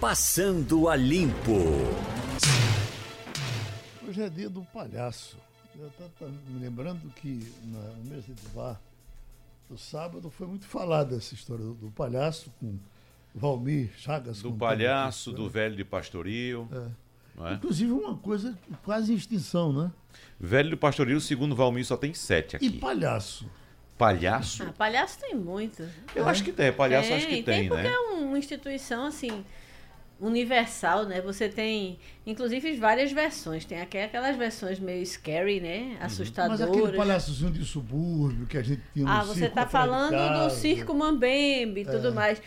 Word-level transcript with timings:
Passando 0.00 0.88
a 0.88 0.94
Limpo. 0.94 1.58
Hoje 4.06 4.22
é 4.22 4.28
dia 4.28 4.48
do 4.48 4.62
palhaço. 4.62 5.36
Eu 5.76 5.88
estou 5.88 6.28
me 6.46 6.60
lembrando 6.60 7.12
que 7.16 7.52
na 7.64 7.80
mesa 8.08 8.32
de 8.32 8.48
bar 8.54 8.80
do 9.68 9.76
sábado 9.76 10.30
foi 10.30 10.46
muito 10.46 10.66
falada 10.66 11.16
essa 11.16 11.34
história 11.34 11.64
do, 11.64 11.74
do 11.74 11.90
palhaço 11.90 12.48
com 12.60 12.78
Valmir 13.34 13.90
Chagas. 13.96 14.40
Do 14.40 14.52
palhaço, 14.52 15.32
do 15.32 15.50
velho 15.50 15.74
de 15.74 15.84
pastoril. 15.84 16.68
É. 17.40 17.50
É? 17.50 17.54
Inclusive 17.54 17.90
uma 17.90 18.16
coisa 18.16 18.56
quase 18.84 19.12
em 19.12 19.16
extinção, 19.16 19.72
né? 19.72 19.90
Velho 20.38 20.70
de 20.70 20.76
pastoril, 20.76 21.20
segundo 21.20 21.56
Valmir, 21.56 21.84
só 21.84 21.96
tem 21.96 22.14
sete 22.14 22.54
aqui. 22.54 22.66
E 22.66 22.70
palhaço? 22.70 23.50
Palhaço? 23.98 24.62
Ah, 24.62 24.72
palhaço 24.72 25.18
tem 25.18 25.34
muito. 25.34 25.82
Eu 26.14 26.24
é. 26.24 26.30
acho 26.30 26.44
que 26.44 26.52
tem, 26.52 26.72
palhaço 26.72 27.08
tem, 27.08 27.16
acho 27.16 27.26
que 27.26 27.42
tem, 27.42 27.42
tem 27.42 27.68
porque 27.68 27.82
né? 27.82 27.92
é 27.92 27.98
uma 27.98 28.38
instituição 28.38 29.04
assim 29.06 29.44
universal, 30.20 31.04
né? 31.04 31.20
Você 31.20 31.48
tem, 31.48 31.98
inclusive, 32.26 32.76
várias 32.76 33.12
versões. 33.12 33.64
Tem 33.64 33.80
aquelas 33.80 34.36
versões 34.36 34.78
meio 34.78 35.04
scary, 35.06 35.60
né? 35.60 35.96
Assustadoras. 36.00 36.60
Mas 36.60 36.70
aquele 36.70 36.96
palhaçozinho 36.96 37.50
de 37.52 37.64
subúrbio 37.64 38.46
que 38.46 38.58
a 38.58 38.62
gente 38.62 38.82
tinha 38.92 39.06
no 39.06 39.10
Ah, 39.10 39.22
você 39.22 39.46
está 39.46 39.66
falando 39.66 40.16
do 40.44 40.50
circo 40.50 40.94
Mambembe 40.94 41.82
e 41.82 41.84
tudo 41.84 42.08
é. 42.08 42.12
mais. 42.12 42.42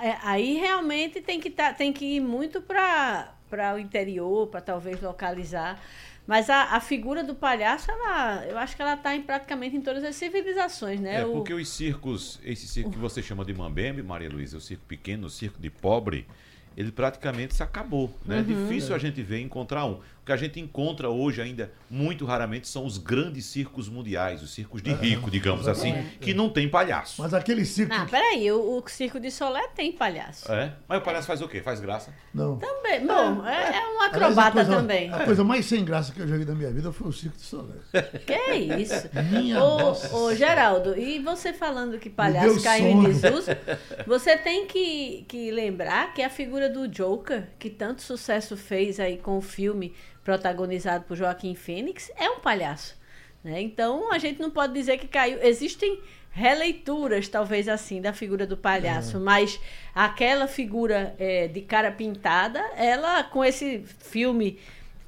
É, 0.00 0.16
aí 0.22 0.54
realmente 0.54 1.20
tem 1.20 1.38
que, 1.38 1.50
tá, 1.50 1.72
tem 1.72 1.92
que 1.92 2.16
ir 2.16 2.20
muito 2.20 2.60
para 2.60 3.34
o 3.74 3.78
interior, 3.78 4.48
para 4.48 4.60
talvez 4.60 5.00
localizar. 5.00 5.80
Mas 6.26 6.48
a, 6.48 6.76
a, 6.76 6.80
figura 6.80 7.24
do 7.24 7.34
palhaço, 7.34 7.90
ela, 7.90 8.46
eu 8.46 8.56
acho 8.56 8.76
que 8.76 8.82
ela 8.82 8.94
está 8.94 9.14
em, 9.14 9.22
praticamente 9.22 9.76
em 9.76 9.80
todas 9.80 10.04
as 10.04 10.14
civilizações, 10.14 11.00
né? 11.00 11.20
É, 11.20 11.24
porque 11.24 11.52
os 11.52 11.68
circos, 11.68 12.40
esse 12.44 12.66
circo 12.68 12.92
que 12.92 12.98
você 12.98 13.20
chama 13.20 13.44
de 13.44 13.52
Mambembe, 13.52 14.02
Maria 14.02 14.30
Luísa, 14.30 14.56
o 14.56 14.60
circo 14.60 14.84
pequeno, 14.86 15.26
o 15.26 15.30
circo 15.30 15.60
de 15.60 15.68
pobre, 15.68 16.26
ele 16.76 16.92
praticamente 16.92 17.54
se 17.54 17.62
acabou. 17.62 18.14
Né? 18.24 18.36
Uhum. 18.36 18.40
É 18.40 18.44
difícil 18.44 18.94
a 18.94 18.98
gente 18.98 19.22
ver 19.22 19.40
encontrar 19.40 19.84
um. 19.84 20.00
O 20.22 20.24
que 20.24 20.30
a 20.30 20.36
gente 20.36 20.60
encontra 20.60 21.10
hoje 21.10 21.42
ainda, 21.42 21.72
muito 21.90 22.24
raramente, 22.24 22.68
são 22.68 22.86
os 22.86 22.96
grandes 22.96 23.44
circos 23.46 23.88
mundiais, 23.88 24.40
os 24.40 24.54
circos 24.54 24.80
de 24.80 24.92
rico, 24.92 25.28
digamos 25.28 25.66
assim, 25.66 25.90
é. 25.90 26.06
que 26.20 26.32
não 26.32 26.48
tem 26.48 26.68
palhaço. 26.68 27.20
Mas 27.20 27.34
aquele 27.34 27.64
circo. 27.64 27.92
Não, 27.92 28.06
peraí, 28.06 28.52
o, 28.52 28.78
o 28.78 28.88
circo 28.88 29.18
de 29.18 29.32
Solé 29.32 29.66
tem 29.74 29.90
palhaço. 29.90 30.50
É? 30.52 30.74
Mas 30.86 31.00
o 31.00 31.00
palhaço 31.02 31.26
faz 31.26 31.42
o 31.42 31.48
quê? 31.48 31.60
Faz 31.60 31.80
graça? 31.80 32.14
Não. 32.32 32.56
Também. 32.56 33.04
Bom, 33.04 33.44
é, 33.44 33.78
é 33.78 33.88
um 33.88 34.00
acrobata 34.02 34.48
a 34.48 34.52
coisa, 34.52 34.76
também. 34.76 35.12
A 35.12 35.24
coisa 35.24 35.42
mais 35.42 35.66
sem 35.66 35.84
graça 35.84 36.12
que 36.12 36.20
eu 36.20 36.28
já 36.28 36.36
vi 36.36 36.44
na 36.44 36.54
minha 36.54 36.70
vida 36.70 36.92
foi 36.92 37.08
o 37.08 37.12
circo 37.12 37.36
de 37.36 37.42
Solé. 37.42 37.74
Que 38.24 38.52
isso? 38.80 39.10
Minha 39.32 39.60
ô, 39.60 39.78
nossa. 39.78 40.16
ô, 40.16 40.32
Geraldo, 40.36 40.96
e 40.96 41.18
você 41.18 41.52
falando 41.52 41.98
que 41.98 42.08
palhaço 42.08 42.62
caiu 42.62 42.86
em 42.86 43.02
desuso, 43.02 43.50
você 44.06 44.36
tem 44.36 44.68
que, 44.68 45.24
que 45.26 45.50
lembrar 45.50 46.14
que 46.14 46.22
a 46.22 46.30
figura 46.30 46.70
do 46.70 46.86
Joker, 46.86 47.48
que 47.58 47.68
tanto 47.68 48.02
sucesso 48.02 48.56
fez 48.56 49.00
aí 49.00 49.18
com 49.18 49.36
o 49.36 49.40
filme 49.40 49.92
protagonizado 50.24 51.04
por 51.04 51.16
Joaquim 51.16 51.54
Fênix, 51.54 52.10
é 52.16 52.28
um 52.30 52.40
palhaço. 52.40 52.96
Né? 53.42 53.60
Então 53.60 54.12
a 54.12 54.18
gente 54.18 54.40
não 54.40 54.50
pode 54.50 54.72
dizer 54.72 54.98
que 54.98 55.08
caiu. 55.08 55.38
Existem 55.42 56.00
releituras, 56.30 57.28
talvez 57.28 57.68
assim, 57.68 58.00
da 58.00 58.12
figura 58.12 58.46
do 58.46 58.56
palhaço, 58.56 59.18
é. 59.18 59.20
mas 59.20 59.60
aquela 59.94 60.46
figura 60.46 61.14
é, 61.18 61.46
de 61.46 61.60
cara 61.60 61.90
pintada, 61.90 62.58
ela, 62.76 63.22
com 63.24 63.44
esse 63.44 63.84
filme 63.98 64.58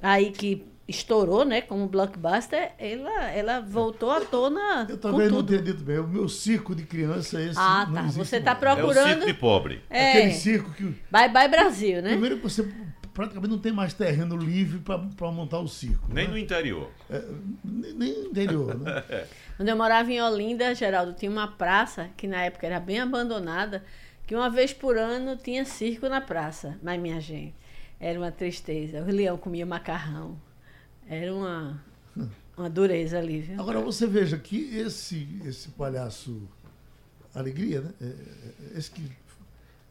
aí 0.01 0.31
que 0.31 0.63
estourou, 0.87 1.43
né, 1.43 1.61
como 1.61 1.87
blockbuster, 1.87 2.73
ela, 2.77 3.31
ela 3.31 3.59
voltou 3.59 4.11
à 4.11 4.21
tona. 4.21 4.85
Eu 4.89 4.97
também 4.97 5.29
não 5.29 5.39
entendi 5.39 5.73
bem. 5.73 5.97
O 5.97 6.07
meu 6.07 6.29
circo 6.29 6.75
de 6.75 6.83
criança 6.83 7.41
é 7.41 7.47
esse. 7.47 7.59
Ah, 7.59 7.89
tá. 7.91 8.03
Você 8.03 8.37
está 8.37 8.53
procurando. 8.53 8.97
É 8.97 9.01
o 9.01 9.07
circo 9.13 9.25
de 9.25 9.33
pobre. 9.33 9.81
É. 9.89 10.11
Aquele 10.11 10.33
circo 10.33 10.71
que. 10.73 10.83
Bye 11.09 11.29
bye 11.29 11.47
Brasil, 11.47 12.03
né? 12.03 12.11
Primeiro 12.11 12.37
você 12.37 12.69
praticamente 13.15 13.51
não 13.51 13.59
tem 13.59 13.71
mais 13.71 13.93
terreno 13.93 14.35
livre 14.35 14.79
para 14.79 15.31
montar 15.31 15.59
o 15.59 15.67
circo. 15.67 16.13
Nem 16.13 16.27
né? 16.27 16.33
no 16.33 16.37
interior. 16.37 16.91
É, 17.09 17.23
nem, 17.63 18.13
no 18.21 18.27
interior, 18.27 18.77
né? 18.77 19.03
Quando 19.55 19.69
eu 19.69 19.75
morava 19.77 20.11
em 20.11 20.21
Olinda, 20.21 20.75
Geraldo, 20.75 21.13
tinha 21.13 21.31
uma 21.31 21.47
praça 21.47 22.09
que 22.17 22.27
na 22.27 22.43
época 22.43 22.67
era 22.67 22.79
bem 22.79 22.99
abandonada, 22.99 23.83
que 24.27 24.35
uma 24.35 24.49
vez 24.49 24.73
por 24.73 24.97
ano 24.97 25.37
tinha 25.37 25.63
circo 25.63 26.09
na 26.09 26.19
praça. 26.19 26.77
Mas, 26.83 26.99
minha 26.99 27.21
gente, 27.21 27.55
era 27.99 28.19
uma 28.19 28.31
tristeza. 28.31 29.01
O 29.01 29.05
leão 29.05 29.37
comia 29.37 29.65
macarrão. 29.65 30.37
Era 31.07 31.33
uma, 31.33 31.81
uma 32.57 32.69
dureza 32.69 33.17
ali, 33.17 33.39
viu? 33.39 33.61
Agora, 33.61 33.79
você 33.79 34.05
veja 34.05 34.37
que 34.37 34.77
esse, 34.77 35.39
esse 35.45 35.69
palhaço 35.69 36.47
Alegria, 37.35 37.81
né? 37.81 37.91
É, 38.01 38.05
é, 38.05 38.79
esse 38.79 38.89
que 38.89 39.11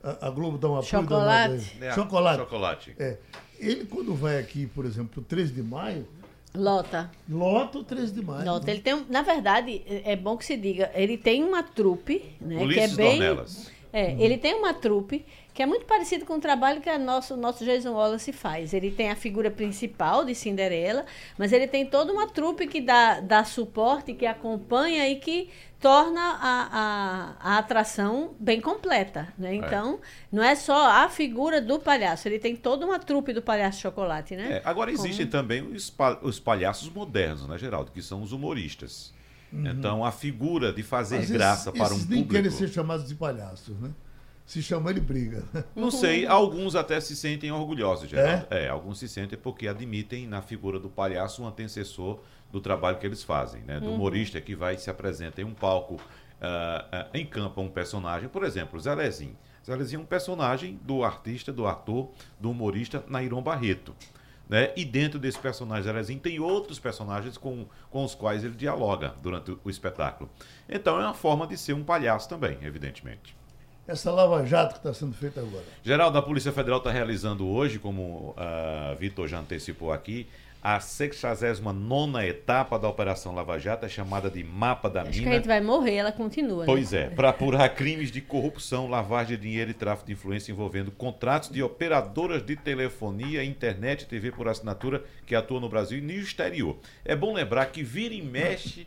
a, 0.04 0.28
a 0.28 0.30
Globo 0.30 0.58
dá 0.58 0.68
um 0.68 0.76
apoio. 0.76 0.86
Chocolate. 0.86 1.78
É, 1.80 1.92
chocolate. 1.92 2.38
Chocolate. 2.38 2.96
É. 2.98 3.16
Ele, 3.58 3.86
quando 3.86 4.14
vai 4.14 4.38
aqui, 4.38 4.66
por 4.66 4.84
exemplo, 4.84 5.22
13 5.22 5.52
de 5.52 5.62
maio. 5.62 6.06
Lota. 6.54 7.10
Lota 7.28 7.78
o 7.78 7.84
13 7.84 8.12
de 8.12 8.22
maio. 8.22 8.44
Lota. 8.44 8.66
Né? 8.66 8.74
Ele 8.74 8.82
tem, 8.82 9.06
na 9.08 9.22
verdade, 9.22 9.82
é, 9.86 10.12
é 10.12 10.16
bom 10.16 10.36
que 10.36 10.44
se 10.44 10.56
diga, 10.56 10.90
ele 10.94 11.16
tem 11.16 11.42
uma 11.42 11.62
trupe, 11.62 12.22
né? 12.40 12.62
Ulisses 12.62 12.94
que 12.94 13.00
é 13.00 13.04
bem. 13.04 13.18
Dornelas. 13.18 13.73
É, 13.94 14.08
hum. 14.08 14.16
ele 14.18 14.36
tem 14.36 14.54
uma 14.54 14.74
trupe 14.74 15.24
que 15.54 15.62
é 15.62 15.66
muito 15.66 15.86
parecido 15.86 16.26
com 16.26 16.34
o 16.34 16.40
trabalho 16.40 16.80
que 16.80 16.90
o 16.90 16.98
nosso, 16.98 17.36
nosso 17.36 17.64
Jason 17.64 17.92
Wallace 17.92 18.32
faz. 18.32 18.74
Ele 18.74 18.90
tem 18.90 19.08
a 19.08 19.14
figura 19.14 19.52
principal 19.52 20.24
de 20.24 20.34
Cinderela, 20.34 21.06
mas 21.38 21.52
ele 21.52 21.68
tem 21.68 21.86
toda 21.86 22.12
uma 22.12 22.26
trupe 22.26 22.66
que 22.66 22.80
dá, 22.80 23.20
dá 23.20 23.44
suporte, 23.44 24.14
que 24.14 24.26
acompanha 24.26 25.08
e 25.08 25.14
que 25.20 25.48
torna 25.80 26.20
a, 26.20 26.68
a, 26.72 27.54
a 27.54 27.58
atração 27.58 28.34
bem 28.40 28.60
completa. 28.60 29.32
Né? 29.38 29.52
É. 29.52 29.54
Então, 29.54 29.94
é. 29.94 29.98
não 30.32 30.42
é 30.42 30.56
só 30.56 30.90
a 30.90 31.08
figura 31.08 31.60
do 31.60 31.78
palhaço, 31.78 32.26
ele 32.26 32.40
tem 32.40 32.56
toda 32.56 32.84
uma 32.84 32.98
trupe 32.98 33.32
do 33.32 33.40
palhaço 33.40 33.80
chocolate. 33.80 34.34
Né? 34.34 34.54
É, 34.54 34.62
agora 34.64 34.90
existem 34.90 35.26
Como... 35.26 35.30
também 35.30 35.62
os, 35.62 35.94
os 36.20 36.40
palhaços 36.40 36.88
modernos, 36.88 37.46
né, 37.46 37.56
Geraldo? 37.56 37.92
Que 37.92 38.02
são 38.02 38.22
os 38.22 38.32
humoristas. 38.32 39.14
Uhum. 39.54 39.68
Então, 39.68 40.04
a 40.04 40.10
figura 40.10 40.72
de 40.72 40.82
fazer 40.82 41.18
Mas 41.18 41.30
graça 41.30 41.70
esses, 41.70 41.80
para 41.80 41.92
um 41.92 41.96
esses 41.96 42.06
público... 42.06 42.32
nem 42.32 42.42
querem 42.42 42.50
ser 42.50 42.68
chamados 42.68 43.06
de 43.06 43.14
palhaços, 43.14 43.78
né? 43.78 43.90
Se 44.44 44.60
chama 44.62 44.90
ele 44.90 45.00
briga. 45.00 45.44
Não 45.74 45.90
sei, 45.90 46.26
alguns 46.26 46.74
até 46.74 47.00
se 47.00 47.16
sentem 47.16 47.50
orgulhosos, 47.50 48.10
Geraldo. 48.10 48.46
É? 48.50 48.64
é? 48.64 48.68
alguns 48.68 48.98
se 48.98 49.08
sentem 49.08 49.38
porque 49.38 49.68
admitem 49.68 50.26
na 50.26 50.42
figura 50.42 50.78
do 50.78 50.90
palhaço 50.90 51.42
um 51.42 51.46
antecessor 51.46 52.20
do 52.52 52.60
trabalho 52.60 52.98
que 52.98 53.06
eles 53.06 53.22
fazem, 53.22 53.62
né? 53.62 53.80
Do 53.80 53.86
uhum. 53.86 53.94
humorista 53.94 54.40
que 54.40 54.54
vai 54.54 54.76
se 54.76 54.90
apresenta 54.90 55.40
em 55.40 55.44
um 55.44 55.54
palco, 55.54 55.94
uh, 55.94 55.98
uh, 55.98 57.16
encampa 57.16 57.60
um 57.60 57.68
personagem, 57.68 58.28
por 58.28 58.44
exemplo, 58.44 58.78
Zé 58.78 58.94
Lezinho. 58.94 59.36
Zé 59.64 59.74
Lezinho 59.74 60.00
é 60.00 60.02
um 60.02 60.06
personagem 60.06 60.78
do 60.82 61.04
artista, 61.04 61.52
do 61.52 61.66
ator, 61.66 62.10
do 62.38 62.50
humorista 62.50 63.02
Nairon 63.08 63.40
Barreto. 63.40 63.94
Né? 64.48 64.72
E 64.76 64.84
dentro 64.84 65.18
desse 65.18 65.38
personagem 65.38 65.84
Zerezinho 65.84 66.20
tem 66.20 66.38
outros 66.38 66.78
personagens 66.78 67.38
com, 67.38 67.66
com 67.90 68.04
os 68.04 68.14
quais 68.14 68.44
ele 68.44 68.54
dialoga 68.54 69.14
durante 69.22 69.52
o, 69.52 69.60
o 69.64 69.70
espetáculo. 69.70 70.30
Então 70.68 71.00
é 71.00 71.04
uma 71.04 71.14
forma 71.14 71.46
de 71.46 71.56
ser 71.56 71.72
um 71.72 71.82
palhaço 71.82 72.28
também, 72.28 72.58
evidentemente 72.62 73.34
essa 73.86 74.10
lava-jato 74.10 74.74
que 74.74 74.78
está 74.78 74.94
sendo 74.94 75.14
feita 75.14 75.40
agora? 75.40 75.64
Geral 75.82 76.10
da 76.10 76.22
Polícia 76.22 76.52
Federal 76.52 76.78
está 76.78 76.90
realizando 76.90 77.46
hoje, 77.46 77.78
como 77.78 78.34
uh, 78.36 78.96
Vitor 78.98 79.28
já 79.28 79.38
antecipou 79.38 79.92
aqui, 79.92 80.26
a 80.64 80.80
69 80.80 82.26
etapa 82.26 82.78
da 82.78 82.88
Operação 82.88 83.34
Lava 83.34 83.58
Jato, 83.58 83.84
é 83.84 83.88
chamada 83.88 84.30
de 84.30 84.42
Mapa 84.42 84.88
da 84.88 85.02
Acho 85.02 85.10
Mina. 85.10 85.22
que 85.22 85.28
a 85.28 85.32
gente 85.34 85.46
vai 85.46 85.60
morrer, 85.60 85.96
ela 85.96 86.10
continua. 86.10 86.64
Pois 86.64 86.92
né? 86.92 87.02
é, 87.02 87.10
para 87.10 87.28
apurar 87.28 87.68
crimes 87.68 88.10
de 88.10 88.22
corrupção, 88.22 88.88
lavagem 88.88 89.36
de 89.36 89.42
dinheiro 89.42 89.70
e 89.70 89.74
tráfico 89.74 90.06
de 90.06 90.14
influência 90.14 90.50
envolvendo 90.50 90.90
contratos 90.90 91.50
de 91.50 91.62
operadoras 91.62 92.42
de 92.42 92.56
telefonia, 92.56 93.44
internet 93.44 94.02
e 94.02 94.06
TV 94.06 94.32
por 94.32 94.48
assinatura 94.48 95.04
que 95.26 95.34
atuam 95.34 95.60
no 95.60 95.68
Brasil 95.68 95.98
e 95.98 96.00
no 96.00 96.12
exterior. 96.12 96.78
É 97.04 97.14
bom 97.14 97.34
lembrar 97.34 97.66
que 97.66 97.82
vira 97.82 98.14
e 98.14 98.22
mexe, 98.22 98.86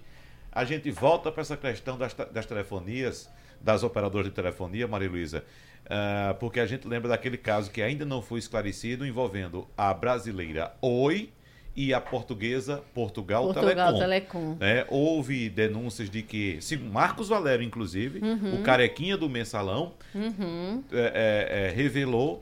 a 0.51 0.65
gente 0.65 0.89
volta 0.89 1.31
para 1.31 1.41
essa 1.41 1.55
questão 1.55 1.95
das, 1.95 2.11
das 2.15 2.47
telefonias 2.47 3.29
das 3.61 3.83
operadoras 3.83 4.27
de 4.27 4.33
telefonia, 4.33 4.87
Maria 4.87 5.09
Luísa, 5.09 5.43
uh, 5.85 6.33
porque 6.39 6.59
a 6.59 6.65
gente 6.65 6.87
lembra 6.87 7.09
daquele 7.09 7.37
caso 7.37 7.69
que 7.69 7.83
ainda 7.83 8.03
não 8.03 8.19
foi 8.19 8.39
esclarecido 8.39 9.05
envolvendo 9.05 9.67
a 9.77 9.93
brasileira 9.93 10.73
Oi 10.81 11.36
e 11.77 11.93
a 11.93 12.01
portuguesa 12.01 12.83
Portugal, 12.91 13.53
Portugal 13.53 13.93
Telecom. 13.93 14.55
Telecom. 14.55 14.57
É, 14.59 14.87
houve 14.89 15.47
denúncias 15.47 16.09
de 16.09 16.23
que, 16.23 16.57
segundo 16.59 16.91
Marcos 16.91 17.29
Valério, 17.29 17.63
inclusive, 17.63 18.19
uhum. 18.19 18.55
o 18.55 18.63
carequinha 18.63 19.15
do 19.15 19.29
mensalão 19.29 19.93
uhum. 20.15 20.83
é, 20.91 21.69
é, 21.69 21.75
revelou 21.75 22.41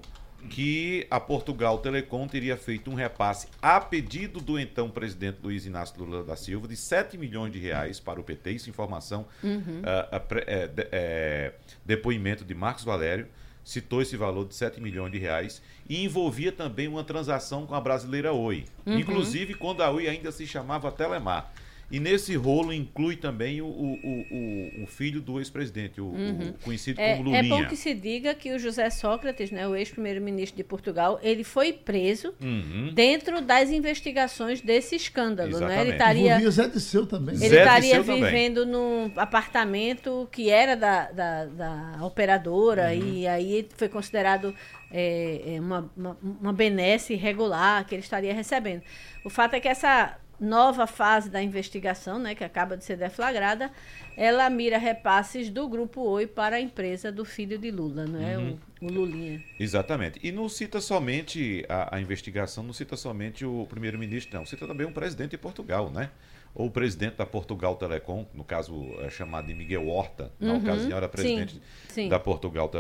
que 0.50 1.06
a 1.10 1.20
Portugal 1.20 1.80
Telecom 1.80 2.28
teria 2.28 2.56
feito 2.56 2.90
um 2.90 2.94
repasse 2.94 3.48
a 3.62 3.82
pedido 3.82 4.40
do 4.40 4.58
então 4.58 4.90
presidente 4.90 5.40
Luiz 5.44 5.66
Inácio 5.66 6.02
Lula 6.02 6.24
da 6.24 6.38
Silva 6.38 6.68
de 6.68 6.78
7 6.78 7.18
milhões 7.18 7.52
de 7.52 7.60
reais 7.60 8.00
para 8.00 8.22
o 8.22 8.24
PT. 8.24 8.52
Isso 8.52 8.70
informação, 8.70 9.26
uhum. 9.44 9.82
uh, 9.82 10.16
uh, 10.16 10.44
é, 10.48 10.70
é, 10.92 11.54
depoimento 11.84 12.46
de 12.46 12.54
Marcos 12.54 12.86
Valério, 12.86 13.28
citou 13.66 14.02
esse 14.02 14.16
valor 14.16 14.48
de 14.48 14.56
7 14.56 14.80
milhões 14.80 15.12
de 15.12 15.18
reais 15.18 15.62
e 15.90 16.04
envolvia 16.04 16.52
também 16.52 16.88
uma 16.88 17.04
transação 17.04 17.66
com 17.66 17.74
a 17.74 17.82
brasileira 17.82 18.32
Oi. 18.32 18.66
Uhum. 18.86 19.00
Inclusive 19.00 19.56
quando 19.56 19.82
a 19.82 19.90
Oi 19.90 20.08
ainda 20.08 20.32
se 20.32 20.46
chamava 20.46 20.92
Telemar. 20.92 21.52
E 21.92 22.00
nesse 22.00 22.36
rolo 22.36 22.74
inclui 22.74 23.16
também 23.16 23.62
o, 23.62 23.68
o, 23.68 23.94
o, 24.32 24.84
o 24.84 24.88
filho 24.88 25.22
do 25.22 25.40
ex-presidente, 25.40 26.02
o, 26.02 26.06
uhum. 26.06 26.50
o, 26.50 26.64
conhecido 26.64 27.00
é, 27.00 27.12
como 27.12 27.30
Lulinha. 27.30 27.40
É 27.40 27.48
bom 27.48 27.68
que 27.68 27.76
se 27.76 27.94
diga 27.94 28.34
que 28.34 28.52
o 28.54 28.60
José 28.60 28.90
Sócrates, 28.90 29.52
né, 29.52 29.68
o 29.68 29.76
ex-primeiro-ministro 29.76 30.58
de 30.58 30.64
Portugal, 30.64 31.20
ele 31.22 31.44
foi 31.44 31.74
preso 31.74 32.34
uhum. 32.42 32.92
dentro 32.94 33.40
das 33.40 33.70
investigações 33.70 34.62
desse 34.62 34.96
escândalo. 34.96 35.52
Exatamente. 35.52 35.76
Né? 35.76 35.82
Ele 35.82 35.92
estaria, 35.92 36.52
Zé 36.52 36.68
de 36.68 36.80
Seu 36.80 37.06
também. 37.06 37.36
Ele 37.36 37.50
Zé 37.50 37.60
estaria 37.60 38.02
vivendo 38.02 38.62
também. 38.62 38.74
num 38.74 39.12
apartamento 39.16 40.28
que 40.32 40.50
era 40.50 40.76
da, 40.76 41.12
da, 41.12 41.46
da 41.46 42.06
operadora 42.06 42.88
uhum. 42.94 43.14
e 43.14 43.28
aí 43.28 43.68
foi 43.78 43.90
considerado 43.90 44.56
é, 44.92 45.56
é, 45.56 45.60
uma, 45.60 45.92
uma, 45.96 46.18
uma 46.42 46.54
benesse 46.54 47.14
irregular 47.14 47.86
que 47.86 47.94
ele 47.94 48.02
estaria 48.02 48.34
recebendo. 48.34 48.82
O 49.24 49.30
fato 49.30 49.54
é 49.54 49.60
que 49.60 49.68
essa 49.68 50.18
nova 50.40 50.86
fase 50.88 51.30
da 51.30 51.42
investigação, 51.42 52.20
né, 52.20 52.36
que 52.36 52.44
acaba 52.44 52.76
de 52.76 52.84
ser 52.84 52.98
deflagrada, 52.98 53.72
ela 54.18 54.50
mira 54.50 54.78
repasses 54.78 55.50
do 55.50 55.68
Grupo 55.68 56.02
Oi 56.02 56.28
para 56.28 56.58
a 56.58 56.62
empresa 56.62 57.12
do 57.12 57.26
filho 57.26 57.58
de 57.58 57.72
Lula, 57.72 58.06
né, 58.06 58.38
uhum. 58.38 58.58
o, 58.82 58.86
o, 58.86 58.92
Lulinha. 58.92 59.44
Exatamente. 59.60 60.20
E 60.24 60.32
não 60.32 60.48
cita 60.50 60.80
somente 60.82 61.66
a, 61.70 61.96
a 61.96 62.02
investigação, 62.02 62.64
não 62.64 62.74
cita 62.74 62.96
somente 62.96 63.46
o 63.46 63.66
primeiro-ministro, 63.70 64.38
não. 64.38 64.46
Cita 64.46 64.68
também 64.68 64.86
um 64.86 64.94
presidente 64.94 65.32
de 65.32 65.38
Portugal, 65.38 65.90
né? 65.90 66.10
Ou 66.54 66.68
o 66.68 66.72
presidente 66.72 67.16
da 67.16 67.26
Portugal 67.26 67.76
Telecom, 67.76 68.26
no 68.34 68.44
caso 68.46 68.96
é 69.02 69.10
chamado 69.10 69.48
de 69.48 69.54
Miguel 69.54 69.90
Horta, 69.90 70.32
na 70.40 70.54
uhum. 70.54 70.60
ocasião 70.60 70.98
era 70.98 71.10
presidente 71.10 71.56
sim, 71.56 71.62
sim. 71.90 72.10
da 72.10 72.18
Portugal 72.18 72.72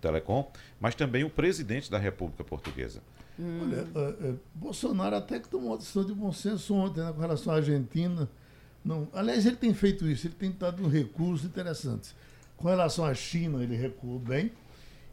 Telecom, 0.00 0.50
mas 0.80 0.94
também 0.94 1.24
o 1.24 1.30
presidente 1.30 1.90
da 1.90 1.98
República 1.98 2.42
Portuguesa. 2.42 3.02
Hum. 3.38 3.60
Olha, 3.62 3.86
é, 3.94 4.28
é, 4.28 4.34
Bolsonaro 4.54 5.16
até 5.16 5.38
que 5.38 5.48
tomou 5.48 5.70
uma 5.70 5.78
decisão 5.78 6.04
de 6.04 6.12
bom 6.12 6.32
senso 6.32 6.74
ontem 6.74 7.00
né, 7.00 7.12
com 7.12 7.20
relação 7.20 7.52
à 7.52 7.56
Argentina. 7.56 8.28
Não, 8.84 9.08
aliás, 9.12 9.46
ele 9.46 9.56
tem 9.56 9.72
feito 9.74 10.08
isso, 10.08 10.26
ele 10.26 10.34
tem 10.34 10.50
dado 10.50 10.82
um 10.82 10.88
recurso 10.88 11.46
interessante. 11.46 12.14
Com 12.56 12.68
relação 12.68 13.04
à 13.04 13.14
China, 13.14 13.62
ele 13.62 13.76
recuou 13.76 14.18
bem. 14.18 14.50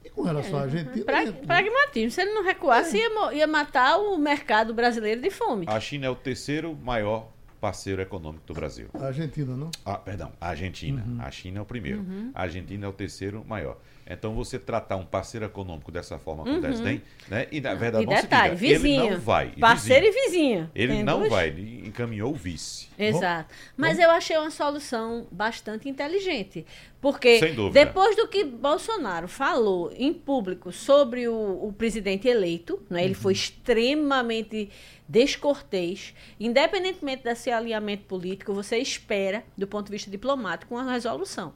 E 0.04 0.10
com 0.10 0.22
relação 0.22 0.57
é, 0.57 0.62
à 0.62 0.63
Argentina. 0.63 1.06
Pra, 1.06 1.31
pragmatismo. 1.31 2.12
Se 2.12 2.22
ele 2.22 2.33
não 2.33 2.44
recuasse, 2.44 2.98
é. 2.98 3.01
ia, 3.01 3.33
ia 3.33 3.48
matar 3.48 3.98
o 3.98 4.18
mercado 4.18 4.74
brasileiro 4.74 5.21
de 5.21 5.30
fome. 5.31 5.66
A 5.68 5.80
China 5.80 6.06
é 6.06 6.10
o 6.10 6.16
terceiro 6.16 6.75
maior 6.75 7.31
parceiro 7.60 8.01
econômico 8.01 8.45
do 8.45 8.54
Brasil. 8.54 8.88
A 8.94 9.07
Argentina, 9.07 9.56
não? 9.56 9.71
Ah, 9.83 9.98
perdão, 9.98 10.31
a 10.39 10.50
Argentina. 10.50 11.04
Uhum. 11.06 11.18
A 11.19 11.31
China 11.31 11.60
é 11.60 11.62
o 11.62 11.66
primeiro. 11.66 12.00
Uhum. 12.01 12.31
A 12.33 12.44
Argentina 12.44 12.86
é 12.86 12.89
o 12.89 12.94
terceiro 12.94 13.44
maior. 13.44 13.80
Então 14.07 14.36
você 14.36 14.60
tratar 14.60 14.98
um 14.98 15.06
parceiro 15.06 15.46
econômico 15.46 15.92
dessa 15.92 16.19
forma 16.19 16.44
com 16.44 16.52
uhum. 16.52 16.62
desdém, 16.62 17.02
né? 17.28 17.48
E 17.52 17.60
na 17.60 17.74
verdade 17.74 18.04
e 18.04 18.07
detalhe, 18.07 18.56
diga, 18.56 18.74
vizinho, 18.75 19.04
ele 19.04 19.12
não 19.12 19.19
vai. 19.19 19.48
Parceiro 19.60 20.06
vizinho. 20.06 20.24
e 20.24 20.25
vizinha. 20.28 20.72
Ele 20.75 21.04
não 21.04 21.19
duas? 21.19 21.31
vai, 21.31 21.48
ele 21.48 21.88
encaminhou 21.88 22.31
o 22.31 22.36
vice. 22.36 22.88
Exato. 23.00 23.54
Mas 23.75 23.98
eu 23.98 24.12
achei 24.12 24.38
uma 24.38 24.52
solução 24.52 25.28
bastante 25.31 25.90
inteligente. 25.90 26.66
Porque 27.02 27.40
depois 27.72 28.16
do 28.16 28.28
que 28.28 28.44
Bolsonaro 28.44 29.28
falou 29.28 29.92
em 29.96 30.13
público 30.13 30.72
sobre 30.72 31.28
o, 31.28 31.68
o 31.68 31.74
presidente 31.74 32.28
eleito, 32.28 32.81
né, 32.90 33.04
ele 33.04 33.13
uhum. 33.13 33.19
foi 33.19 33.34
extremamente 33.34 34.69
descortês, 35.07 36.16
independentemente 36.40 37.24
desse 37.24 37.52
alinhamento 37.52 38.06
político, 38.06 38.54
você 38.54 38.78
espera, 38.78 39.44
do 39.56 39.68
ponto 39.68 39.86
de 39.86 39.92
vista 39.92 40.10
diplomático, 40.10 40.74
uma 40.74 40.92
resolução. 40.92 41.54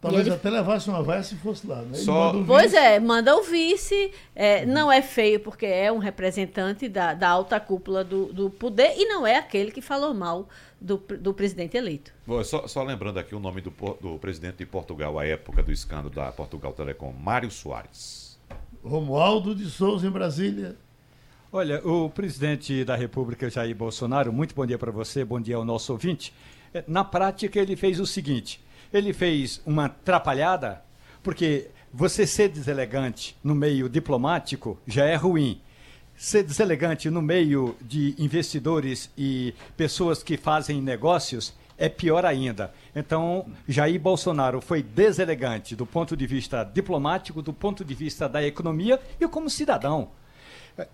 Talvez 0.00 0.26
ele... 0.26 0.34
até 0.34 0.50
levasse 0.50 0.88
uma 0.88 1.02
vaia 1.02 1.22
se 1.22 1.36
fosse 1.36 1.66
lá, 1.66 1.82
né? 1.82 1.94
Só... 1.94 2.32
Pois 2.46 2.74
é, 2.74 3.00
manda 3.00 3.34
o 3.36 3.42
vice. 3.42 4.12
É, 4.34 4.62
uhum. 4.62 4.72
Não 4.72 4.92
é 4.92 5.00
feio 5.00 5.40
porque 5.40 5.66
é 5.66 5.90
um 5.90 5.98
representante 5.98 6.88
da, 6.88 7.14
da 7.14 7.28
alta 7.28 7.58
cúpula 7.58 8.04
do, 8.04 8.32
do 8.32 8.50
poder 8.50 8.94
e 8.96 9.06
não 9.06 9.26
é 9.26 9.36
aquele 9.36 9.70
que 9.70 9.80
falou 9.80 10.12
mal 10.12 10.48
do, 10.80 10.98
do 10.98 11.32
presidente 11.32 11.76
eleito. 11.76 12.12
Bom, 12.26 12.42
só, 12.44 12.66
só, 12.66 12.82
lembrando 12.82 13.18
aqui 13.18 13.34
o 13.34 13.40
nome 13.40 13.60
do, 13.60 13.72
do 14.00 14.18
presidente 14.18 14.58
de 14.58 14.66
Portugal, 14.66 15.18
à 15.18 15.26
época 15.26 15.62
do 15.62 15.72
escândalo 15.72 16.10
da 16.10 16.30
Portugal 16.30 16.72
Telecom, 16.72 17.12
Mário 17.12 17.50
Soares. 17.50 18.38
Romualdo 18.84 19.54
de 19.54 19.68
Souza, 19.68 20.06
em 20.06 20.10
Brasília. 20.10 20.76
Olha, 21.50 21.80
o 21.86 22.10
presidente 22.10 22.84
da 22.84 22.94
República, 22.94 23.48
Jair 23.48 23.74
Bolsonaro, 23.74 24.32
muito 24.32 24.54
bom 24.54 24.66
dia 24.66 24.78
para 24.78 24.92
você, 24.92 25.24
bom 25.24 25.40
dia 25.40 25.56
ao 25.56 25.64
nosso 25.64 25.92
ouvinte. 25.92 26.32
É, 26.72 26.84
na 26.86 27.02
prática, 27.02 27.58
ele 27.58 27.74
fez 27.74 27.98
o 27.98 28.06
seguinte: 28.06 28.60
ele 28.92 29.12
fez 29.12 29.60
uma 29.64 29.86
atrapalhada, 29.86 30.82
porque 31.22 31.68
você 31.92 32.26
ser 32.26 32.48
deselegante 32.48 33.36
no 33.42 33.54
meio 33.54 33.88
diplomático 33.88 34.78
já 34.86 35.04
é 35.06 35.14
ruim. 35.14 35.60
Ser 36.16 36.42
deselegante 36.42 37.10
no 37.10 37.20
meio 37.20 37.76
de 37.80 38.14
investidores 38.18 39.10
e 39.16 39.54
pessoas 39.76 40.22
que 40.22 40.36
fazem 40.36 40.80
negócios 40.80 41.54
é 41.78 41.88
pior 41.88 42.24
ainda. 42.24 42.72
Então, 42.94 43.46
Jair 43.68 44.00
Bolsonaro 44.00 44.60
foi 44.60 44.82
deselegante 44.82 45.76
do 45.76 45.84
ponto 45.84 46.16
de 46.16 46.26
vista 46.26 46.64
diplomático, 46.64 47.42
do 47.42 47.52
ponto 47.52 47.84
de 47.84 47.94
vista 47.94 48.28
da 48.28 48.42
economia 48.42 48.98
e 49.20 49.28
como 49.28 49.50
cidadão 49.50 50.08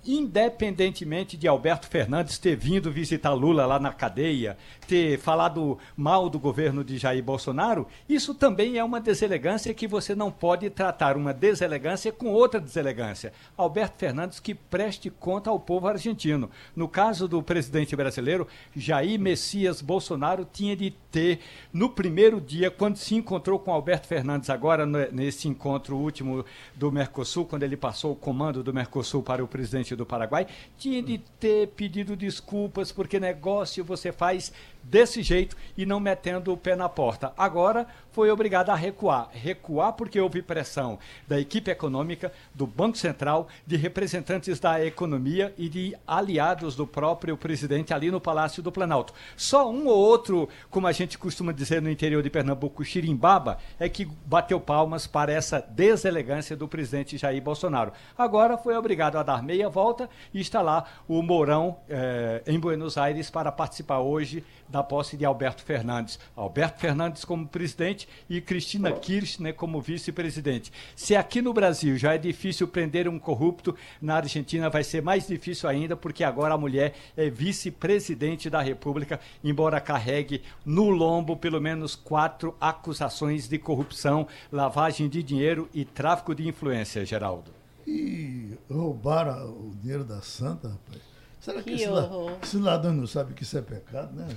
independentemente 0.04 1.36
de 1.36 1.48
Alberto 1.48 1.86
Fernandes 1.86 2.38
ter 2.38 2.56
vindo 2.56 2.90
visitar 2.90 3.32
Lula 3.32 3.66
lá 3.66 3.78
na 3.78 3.92
cadeia, 3.92 4.56
ter 4.86 5.18
falado 5.18 5.78
mal 5.96 6.28
do 6.28 6.38
governo 6.38 6.84
de 6.84 6.98
Jair 6.98 7.22
Bolsonaro, 7.22 7.86
isso 8.08 8.34
também 8.34 8.78
é 8.78 8.84
uma 8.84 9.00
deselegância 9.00 9.74
que 9.74 9.88
você 9.88 10.14
não 10.14 10.30
pode 10.30 10.68
tratar 10.70 11.16
uma 11.16 11.32
deselegância 11.32 12.12
com 12.12 12.28
outra 12.28 12.60
deselegância. 12.60 13.32
Alberto 13.56 13.98
Fernandes 13.98 14.40
que 14.40 14.54
preste 14.54 15.10
conta 15.10 15.50
ao 15.50 15.58
povo 15.58 15.88
argentino. 15.88 16.50
No 16.74 16.88
caso 16.88 17.26
do 17.26 17.42
presidente 17.42 17.96
brasileiro, 17.96 18.46
Jair 18.74 19.18
Messias 19.18 19.80
Bolsonaro 19.80 20.46
tinha 20.50 20.76
de 20.76 20.94
ter, 21.12 21.40
no 21.72 21.90
primeiro 21.90 22.40
dia, 22.40 22.70
quando 22.70 22.96
se 22.96 23.14
encontrou 23.14 23.58
com 23.58 23.70
Alberto 23.70 24.06
Fernandes, 24.06 24.48
agora 24.48 24.86
nesse 25.12 25.46
encontro 25.46 25.96
último 25.96 26.44
do 26.74 26.90
Mercosul, 26.90 27.44
quando 27.44 27.62
ele 27.62 27.76
passou 27.76 28.12
o 28.12 28.16
comando 28.16 28.62
do 28.62 28.72
Mercosul 28.72 29.22
para 29.22 29.44
o 29.44 29.46
presidente 29.46 29.94
do 29.94 30.06
Paraguai, 30.06 30.46
tinha 30.78 31.02
de 31.02 31.18
ter 31.38 31.68
pedido 31.68 32.16
desculpas, 32.16 32.90
porque 32.90 33.20
negócio 33.20 33.84
você 33.84 34.10
faz 34.10 34.52
desse 34.82 35.22
jeito 35.22 35.56
e 35.76 35.86
não 35.86 36.00
metendo 36.00 36.52
o 36.52 36.56
pé 36.56 36.74
na 36.74 36.88
porta. 36.88 37.32
Agora 37.36 37.86
foi 38.12 38.30
obrigado 38.30 38.70
a 38.70 38.74
recuar. 38.74 39.28
Recuar 39.32 39.94
porque 39.94 40.20
houve 40.20 40.42
pressão 40.42 40.98
da 41.26 41.40
equipe 41.40 41.70
econômica, 41.70 42.32
do 42.54 42.66
Banco 42.66 42.96
Central, 42.96 43.48
de 43.66 43.76
representantes 43.76 44.60
da 44.60 44.84
economia 44.84 45.52
e 45.56 45.68
de 45.68 45.96
aliados 46.06 46.76
do 46.76 46.86
próprio 46.86 47.36
presidente 47.36 47.92
ali 47.92 48.10
no 48.10 48.20
Palácio 48.20 48.62
do 48.62 48.70
Planalto. 48.70 49.14
Só 49.36 49.70
um 49.70 49.86
ou 49.86 49.96
outro, 49.96 50.48
como 50.70 50.86
a 50.86 50.92
gente 50.92 51.18
costuma 51.18 51.52
dizer 51.52 51.80
no 51.80 51.90
interior 51.90 52.22
de 52.22 52.30
Pernambuco, 52.30 52.84
xirimbaba, 52.84 53.58
é 53.80 53.88
que 53.88 54.04
bateu 54.26 54.60
palmas 54.60 55.06
para 55.06 55.32
essa 55.32 55.60
deselegância 55.60 56.56
do 56.56 56.68
presidente 56.68 57.16
Jair 57.16 57.42
Bolsonaro. 57.42 57.92
Agora 58.16 58.58
foi 58.58 58.76
obrigado 58.76 59.16
a 59.16 59.22
dar 59.22 59.42
meia 59.42 59.68
volta 59.68 60.08
e 60.34 60.40
está 60.40 60.60
lá 60.60 60.84
o 61.08 61.22
Mourão 61.22 61.78
eh, 61.88 62.42
em 62.46 62.60
Buenos 62.60 62.98
Aires 62.98 63.30
para 63.30 63.50
participar 63.50 64.00
hoje 64.00 64.44
da 64.68 64.82
posse 64.82 65.16
de 65.16 65.24
Alberto 65.24 65.62
Fernandes. 65.62 66.18
Alberto 66.36 66.80
Fernandes 66.80 67.24
como 67.24 67.46
presidente 67.46 68.01
e 68.28 68.40
Cristina 68.40 68.92
Kirchner 68.92 69.54
como 69.54 69.80
vice-presidente. 69.80 70.72
Se 70.94 71.14
aqui 71.14 71.42
no 71.42 71.52
Brasil 71.52 71.96
já 71.96 72.14
é 72.14 72.18
difícil 72.18 72.68
prender 72.68 73.08
um 73.08 73.18
corrupto, 73.18 73.74
na 74.00 74.16
Argentina 74.16 74.68
vai 74.68 74.84
ser 74.84 75.02
mais 75.02 75.26
difícil 75.26 75.68
ainda, 75.68 75.96
porque 75.96 76.24
agora 76.24 76.54
a 76.54 76.58
mulher 76.58 76.94
é 77.16 77.28
vice-presidente 77.28 78.48
da 78.48 78.60
República, 78.60 79.20
embora 79.42 79.80
carregue 79.80 80.42
no 80.64 80.90
lombo 80.90 81.36
pelo 81.36 81.60
menos 81.60 81.94
quatro 81.94 82.56
acusações 82.60 83.48
de 83.48 83.58
corrupção, 83.58 84.26
lavagem 84.50 85.08
de 85.08 85.22
dinheiro 85.22 85.68
e 85.72 85.84
tráfico 85.84 86.34
de 86.34 86.46
influência, 86.48 87.04
Geraldo. 87.04 87.50
E 87.86 88.56
roubaram 88.70 89.50
o 89.50 89.74
dinheiro 89.80 90.04
da 90.04 90.20
Santa, 90.20 90.68
rapaz. 90.68 91.11
Será 91.42 91.60
que, 91.60 91.74
que 91.74 91.82
esse, 91.82 92.56
ladrão 92.56 92.92
não 92.92 93.04
sabe 93.04 93.34
que 93.34 93.42
isso 93.42 93.58
é 93.58 93.62
pecado, 93.62 94.14
né? 94.14 94.28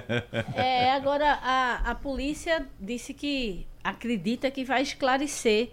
É, 0.56 0.92
agora 0.92 1.38
a, 1.42 1.90
a 1.90 1.94
polícia 1.94 2.66
disse 2.80 3.12
que 3.12 3.66
acredita 3.82 4.50
que 4.50 4.64
vai 4.64 4.80
esclarecer 4.80 5.72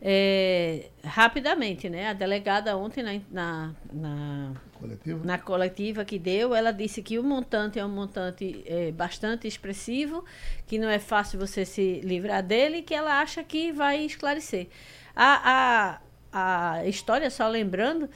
é, 0.00 0.88
rapidamente, 1.04 1.90
né? 1.90 2.08
A 2.08 2.14
delegada 2.14 2.74
ontem 2.74 3.02
na, 3.02 3.20
na, 3.30 3.74
na, 3.92 4.52
coletiva? 4.72 5.20
na 5.26 5.38
coletiva 5.38 6.04
que 6.06 6.18
deu, 6.18 6.54
ela 6.54 6.72
disse 6.72 7.02
que 7.02 7.18
o 7.18 7.22
montante 7.22 7.78
é 7.78 7.84
um 7.84 7.90
montante 7.90 8.64
é, 8.64 8.90
bastante 8.92 9.46
expressivo, 9.46 10.24
que 10.66 10.78
não 10.78 10.88
é 10.88 10.98
fácil 10.98 11.38
você 11.38 11.66
se 11.66 12.00
livrar 12.00 12.42
dele, 12.42 12.78
e 12.78 12.82
que 12.82 12.94
ela 12.94 13.20
acha 13.20 13.44
que 13.44 13.72
vai 13.72 14.06
esclarecer. 14.06 14.68
A, 15.14 16.00
a, 16.32 16.76
a 16.78 16.86
história, 16.86 17.28
só 17.28 17.46
lembrando, 17.46 18.08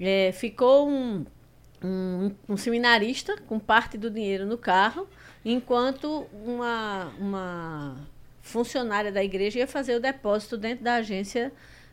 é, 0.00 0.32
ficou 0.32 0.88
um 0.88 1.26
um, 2.26 2.52
um, 2.54 2.56
seminarista 2.56 3.36
com 3.46 3.58
parte 3.58 3.96
do 3.96 4.10
dinheiro 4.10 4.46
no 4.46 4.58
carro, 4.58 5.08
enquanto 5.44 6.26
uma, 6.44 7.12
uma 7.18 7.96
funcionária 8.42 9.12
da 9.12 9.22
igreja 9.22 9.60
ia 9.60 9.66
fazer 9.66 9.96
o 9.96 10.00
depósito 10.00 10.56
dentro 10.56 10.84
da 10.84 10.94
agência 10.94 11.52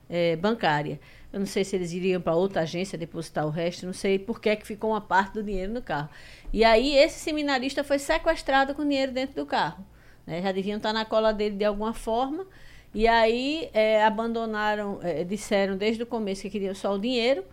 é, 0.09 0.35
bancária. 0.35 0.99
Eu 1.31 1.39
não 1.39 1.47
sei 1.47 1.63
se 1.63 1.75
eles 1.75 1.91
iriam 1.91 2.21
para 2.21 2.35
outra 2.35 2.61
agência 2.61 2.97
depositar 2.97 3.45
o 3.45 3.49
resto, 3.49 3.85
não 3.85 3.93
sei 3.93 4.19
por 4.19 4.39
que, 4.39 4.49
é 4.49 4.55
que 4.55 4.67
ficou 4.67 4.91
uma 4.91 5.01
parte 5.01 5.33
do 5.33 5.43
dinheiro 5.43 5.73
no 5.73 5.81
carro. 5.81 6.09
E 6.51 6.63
aí 6.63 6.95
esse 6.95 7.19
seminarista 7.19 7.83
foi 7.83 7.97
sequestrado 7.97 8.75
com 8.75 8.83
dinheiro 8.83 9.11
dentro 9.11 9.35
do 9.35 9.45
carro. 9.45 9.83
Né? 10.27 10.41
Já 10.41 10.51
deviam 10.51 10.77
estar 10.77 10.93
na 10.93 11.05
cola 11.05 11.33
dele 11.33 11.55
de 11.55 11.65
alguma 11.65 11.93
forma. 11.93 12.45
E 12.93 13.07
aí 13.07 13.69
é, 13.73 14.03
abandonaram, 14.03 14.99
é, 15.01 15.23
disseram 15.23 15.75
desde 15.75 16.03
o 16.03 16.05
começo 16.05 16.43
que 16.43 16.49
queriam 16.51 16.75
só 16.75 16.93
o 16.93 16.99
dinheiro 16.99 17.43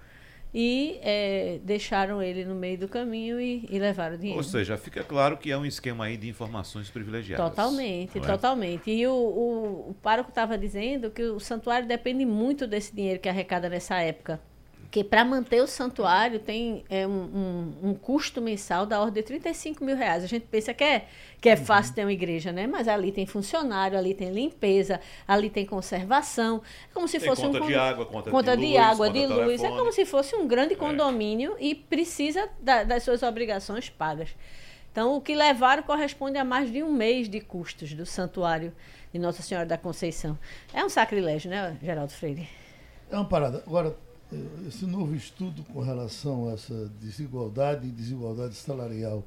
e 0.52 0.98
é, 1.02 1.60
deixaram 1.62 2.22
ele 2.22 2.44
no 2.44 2.54
meio 2.54 2.76
do 2.78 2.88
caminho 2.88 3.40
e, 3.40 3.66
e, 3.70 3.78
levaram 3.78 4.16
o 4.16 4.18
dinheiro. 4.18 4.38
Ou 4.38 4.44
seja, 4.44 4.76
fica 4.76 5.04
claro 5.04 5.36
que 5.36 5.50
é 5.50 5.56
um 5.56 5.64
esquema 5.64 6.06
aí 6.06 6.16
de 6.16 6.28
informações 6.28 6.90
privilegiadas. 6.90 7.48
Totalmente, 7.48 8.18
é? 8.18 8.20
totalmente. 8.20 8.90
E 8.90 9.06
o, 9.06 9.12
o, 9.12 9.90
o 9.90 9.94
pároco 10.02 10.30
estava 10.30 10.58
dizendo 10.58 11.10
que 11.10 11.22
o 11.22 11.38
santuário 11.38 11.86
depende 11.86 12.24
muito 12.24 12.66
desse 12.66 12.94
dinheiro 12.94 13.20
que 13.20 13.28
arrecada 13.28 13.68
nessa 13.68 14.00
época 14.00 14.40
que 14.90 15.04
para 15.04 15.24
manter 15.24 15.62
o 15.62 15.68
santuário 15.68 16.40
tem 16.40 16.84
é, 16.90 17.06
um, 17.06 17.10
um, 17.12 17.90
um, 17.90 17.94
custo 17.94 18.40
mensal 18.40 18.84
da 18.84 19.00
ordem 19.00 19.22
de 19.22 19.26
35 19.28 19.84
mil 19.84 19.96
reais. 19.96 20.24
A 20.24 20.26
gente 20.26 20.46
pensa 20.50 20.74
que 20.74 20.82
é, 20.82 21.06
que 21.40 21.48
é 21.48 21.54
fácil 21.56 21.94
ter 21.94 22.04
uma 22.04 22.12
igreja, 22.12 22.50
né? 22.50 22.66
Mas 22.66 22.88
ali 22.88 23.12
tem 23.12 23.24
funcionário, 23.24 23.96
ali 23.96 24.14
tem 24.14 24.32
limpeza, 24.32 25.00
ali 25.28 25.48
tem 25.48 25.64
conservação. 25.64 26.60
É 26.90 26.92
como 26.92 27.06
se 27.06 27.20
tem 27.20 27.28
fosse 27.28 27.42
conta 27.42 27.62
um 27.62 27.66
de 27.68 27.74
água, 27.76 28.04
conta, 28.04 28.30
conta 28.30 28.56
de, 28.56 28.62
de 28.62 28.72
luz, 28.72 28.80
água, 28.80 29.06
conta 29.06 29.18
de 29.18 29.26
luz. 29.26 29.38
É 29.38 29.44
telefone. 29.44 29.72
É 29.72 29.78
como 29.78 29.92
se 29.92 30.04
fosse 30.04 30.34
um 30.34 30.48
grande 30.48 30.74
condomínio 30.74 31.54
é. 31.60 31.66
e 31.66 31.74
precisa 31.74 32.48
da, 32.60 32.82
das 32.82 33.04
suas 33.04 33.22
obrigações 33.22 33.88
pagas. 33.88 34.34
Então, 34.90 35.14
o 35.14 35.20
que 35.20 35.36
levaram 35.36 35.84
corresponde 35.84 36.36
a 36.36 36.44
mais 36.44 36.68
de 36.70 36.82
um 36.82 36.92
mês 36.92 37.28
de 37.28 37.40
custos 37.40 37.94
do 37.94 38.04
santuário 38.04 38.72
de 39.12 39.20
Nossa 39.20 39.40
Senhora 39.40 39.64
da 39.64 39.78
Conceição. 39.78 40.36
É 40.74 40.84
um 40.84 40.88
sacrilégio, 40.88 41.48
né, 41.48 41.78
Geraldo 41.80 42.12
Freire? 42.12 42.48
É 43.08 43.14
uma 43.14 43.24
parada. 43.24 43.62
Agora, 43.64 43.96
esse 44.66 44.86
novo 44.86 45.14
estudo 45.14 45.62
com 45.64 45.80
relação 45.80 46.48
a 46.48 46.52
essa 46.52 46.90
desigualdade 47.00 47.86
e 47.86 47.90
desigualdade 47.90 48.54
salarial, 48.54 49.24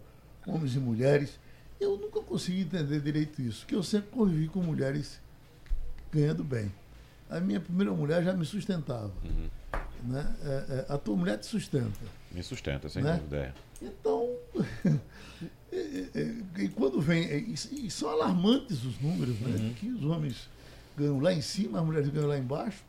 homens 0.47 0.75
e 0.75 0.79
mulheres, 0.79 1.39
eu 1.79 1.97
nunca 1.97 2.21
consegui 2.21 2.61
entender 2.61 3.01
direito 3.01 3.41
isso, 3.41 3.61
porque 3.61 3.75
eu 3.75 3.83
sempre 3.83 4.09
convivi 4.11 4.47
com 4.47 4.61
mulheres 4.61 5.19
ganhando 6.11 6.43
bem. 6.43 6.71
A 7.29 7.39
minha 7.39 7.59
primeira 7.59 7.91
mulher 7.91 8.23
já 8.23 8.33
me 8.33 8.45
sustentava. 8.45 9.11
Uhum. 9.23 9.49
Né? 10.03 10.35
É, 10.43 10.49
é, 10.49 10.93
a 10.93 10.97
tua 10.97 11.15
mulher 11.15 11.37
te 11.37 11.45
sustenta. 11.45 11.99
Me 12.31 12.43
sustenta, 12.43 12.87
sem 12.89 13.01
né? 13.01 13.17
dúvida. 13.17 13.37
É. 13.37 13.53
Então, 13.81 14.29
e, 15.71 16.09
e, 16.15 16.63
e, 16.63 16.69
quando 16.69 17.01
vem. 17.01 17.51
E, 17.51 17.89
são 17.89 18.09
alarmantes 18.09 18.83
os 18.83 18.99
números, 19.01 19.39
né? 19.39 19.55
Uhum. 19.57 19.73
Que 19.73 19.89
os 19.89 20.03
homens 20.03 20.49
ganham 20.97 21.19
lá 21.19 21.33
em 21.33 21.41
cima, 21.41 21.79
as 21.79 21.85
mulheres 21.85 22.09
ganham 22.09 22.27
lá 22.27 22.37
embaixo. 22.37 22.83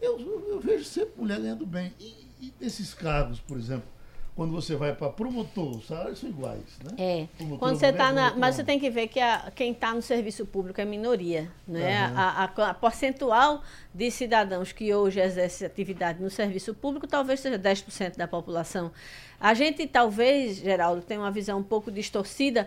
Eu, 0.00 0.18
eu 0.48 0.60
vejo 0.60 0.84
sempre 0.84 1.12
mulher 1.16 1.40
ganhando 1.40 1.66
bem. 1.66 1.92
E, 1.98 2.26
e 2.40 2.50
desses 2.58 2.92
cargos, 2.92 3.40
por 3.40 3.56
exemplo, 3.56 3.88
quando 4.36 4.52
você 4.52 4.74
vai 4.74 4.92
para 4.92 5.10
promotor, 5.10 5.76
os 5.76 5.86
salários 5.86 6.18
são 6.18 6.28
iguais, 6.28 6.78
né? 6.82 6.90
É. 6.98 7.28
Promotor 7.36 7.58
quando 7.58 7.78
você 7.78 7.86
está 7.86 8.12
na, 8.12 8.34
mas 8.34 8.56
você 8.56 8.64
tem 8.64 8.80
que 8.80 8.90
ver 8.90 9.06
que 9.06 9.20
a, 9.20 9.52
quem 9.54 9.70
está 9.70 9.94
no 9.94 10.02
serviço 10.02 10.44
público 10.44 10.80
é 10.80 10.84
minoria, 10.84 11.48
né? 11.66 12.08
Uhum. 12.08 12.18
A, 12.18 12.50
a, 12.56 12.70
a, 12.70 12.74
percentual 12.74 13.62
de 13.94 14.10
cidadãos 14.10 14.72
que 14.72 14.92
hoje 14.92 15.20
exercem 15.20 15.66
atividade 15.66 16.20
no 16.20 16.30
serviço 16.30 16.74
público 16.74 17.06
talvez 17.06 17.40
seja 17.40 17.56
10% 17.56 18.16
da 18.16 18.26
população. 18.26 18.90
A 19.38 19.54
gente 19.54 19.86
talvez, 19.86 20.56
Geraldo, 20.56 21.02
tem 21.02 21.16
uma 21.16 21.30
visão 21.30 21.60
um 21.60 21.62
pouco 21.62 21.92
distorcida 21.92 22.66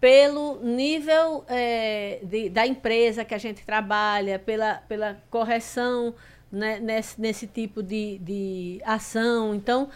pelo 0.00 0.60
nível 0.62 1.44
é, 1.48 2.20
de, 2.22 2.48
da 2.48 2.64
empresa 2.64 3.24
que 3.24 3.34
a 3.34 3.38
gente 3.38 3.64
trabalha, 3.64 4.38
pela, 4.38 4.74
pela 4.88 5.20
correção 5.28 6.14
né, 6.50 6.80
nesse, 6.80 7.20
nesse 7.20 7.46
tipo 7.46 7.82
de, 7.82 8.18
de 8.18 8.80
ação. 8.84 9.54
Então, 9.54 9.88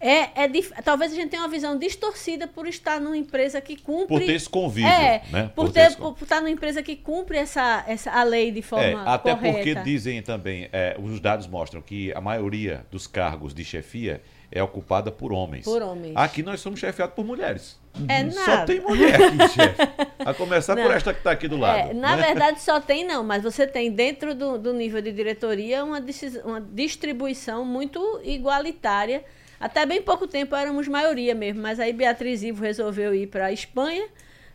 é, 0.00 0.44
é 0.44 0.48
talvez 0.82 1.12
a 1.12 1.14
gente 1.14 1.28
tenha 1.28 1.42
uma 1.42 1.48
visão 1.48 1.78
distorcida 1.78 2.48
por 2.48 2.66
estar 2.66 2.98
numa 2.98 3.16
empresa 3.16 3.60
que 3.60 3.76
cumpre. 3.76 4.06
Por 4.06 4.20
ter 4.20 4.32
esse 4.32 4.48
convívio. 4.48 4.88
É, 4.88 5.22
né? 5.30 5.42
por, 5.54 5.66
por, 5.66 5.72
ter, 5.72 5.94
por, 5.96 6.14
por, 6.14 6.22
estar 6.22 6.40
numa 6.40 6.50
empresa 6.50 6.82
que 6.82 6.96
cumpre 6.96 7.36
essa, 7.36 7.84
essa, 7.86 8.10
a 8.10 8.22
lei 8.22 8.50
de 8.50 8.62
forma. 8.62 9.04
É, 9.04 9.08
até 9.08 9.34
correta. 9.34 9.56
porque 9.56 9.74
dizem 9.74 10.22
também, 10.22 10.70
é, 10.72 10.96
os 10.98 11.20
dados 11.20 11.46
mostram 11.46 11.82
que 11.82 12.12
a 12.14 12.20
maioria 12.20 12.86
dos 12.90 13.06
cargos 13.06 13.52
de 13.52 13.62
chefia 13.62 14.22
é 14.52 14.62
ocupada 14.62 15.12
por 15.12 15.32
homens. 15.32 15.64
Por 15.64 15.80
homens. 15.80 16.12
Aqui 16.16 16.42
nós 16.42 16.60
somos 16.60 16.80
chefiados 16.80 17.14
por 17.14 17.24
mulheres. 17.24 17.78
É 18.08 18.22
nada. 18.22 18.40
Só 18.40 18.64
tem 18.64 18.80
mulher 18.80 19.14
aqui, 19.14 19.48
chefe. 19.54 19.82
A 20.18 20.34
começar 20.34 20.74
não. 20.74 20.82
por 20.82 20.92
esta 20.92 21.12
que 21.12 21.20
está 21.20 21.30
aqui 21.30 21.46
do 21.46 21.56
lado. 21.56 21.90
É, 21.90 21.94
na 21.94 22.16
né? 22.16 22.22
verdade, 22.22 22.60
só 22.60 22.80
tem 22.80 23.04
não, 23.04 23.22
mas 23.22 23.42
você 23.42 23.66
tem 23.66 23.92
dentro 23.92 24.34
do, 24.34 24.58
do 24.58 24.72
nível 24.72 25.00
de 25.00 25.12
diretoria 25.12 25.84
uma, 25.84 26.02
uma 26.44 26.60
distribuição 26.60 27.64
muito 27.64 28.20
igualitária. 28.24 29.24
Até 29.60 29.84
bem 29.86 30.02
pouco 30.02 30.26
tempo 30.26 30.56
éramos 30.56 30.88
maioria 30.88 31.34
mesmo, 31.34 31.62
mas 31.62 31.78
aí 31.78 31.92
Beatriz 31.92 32.42
Ivo 32.42 32.62
resolveu 32.62 33.14
ir 33.14 33.28
para 33.28 33.46
a 33.46 33.52
Espanha. 33.52 34.08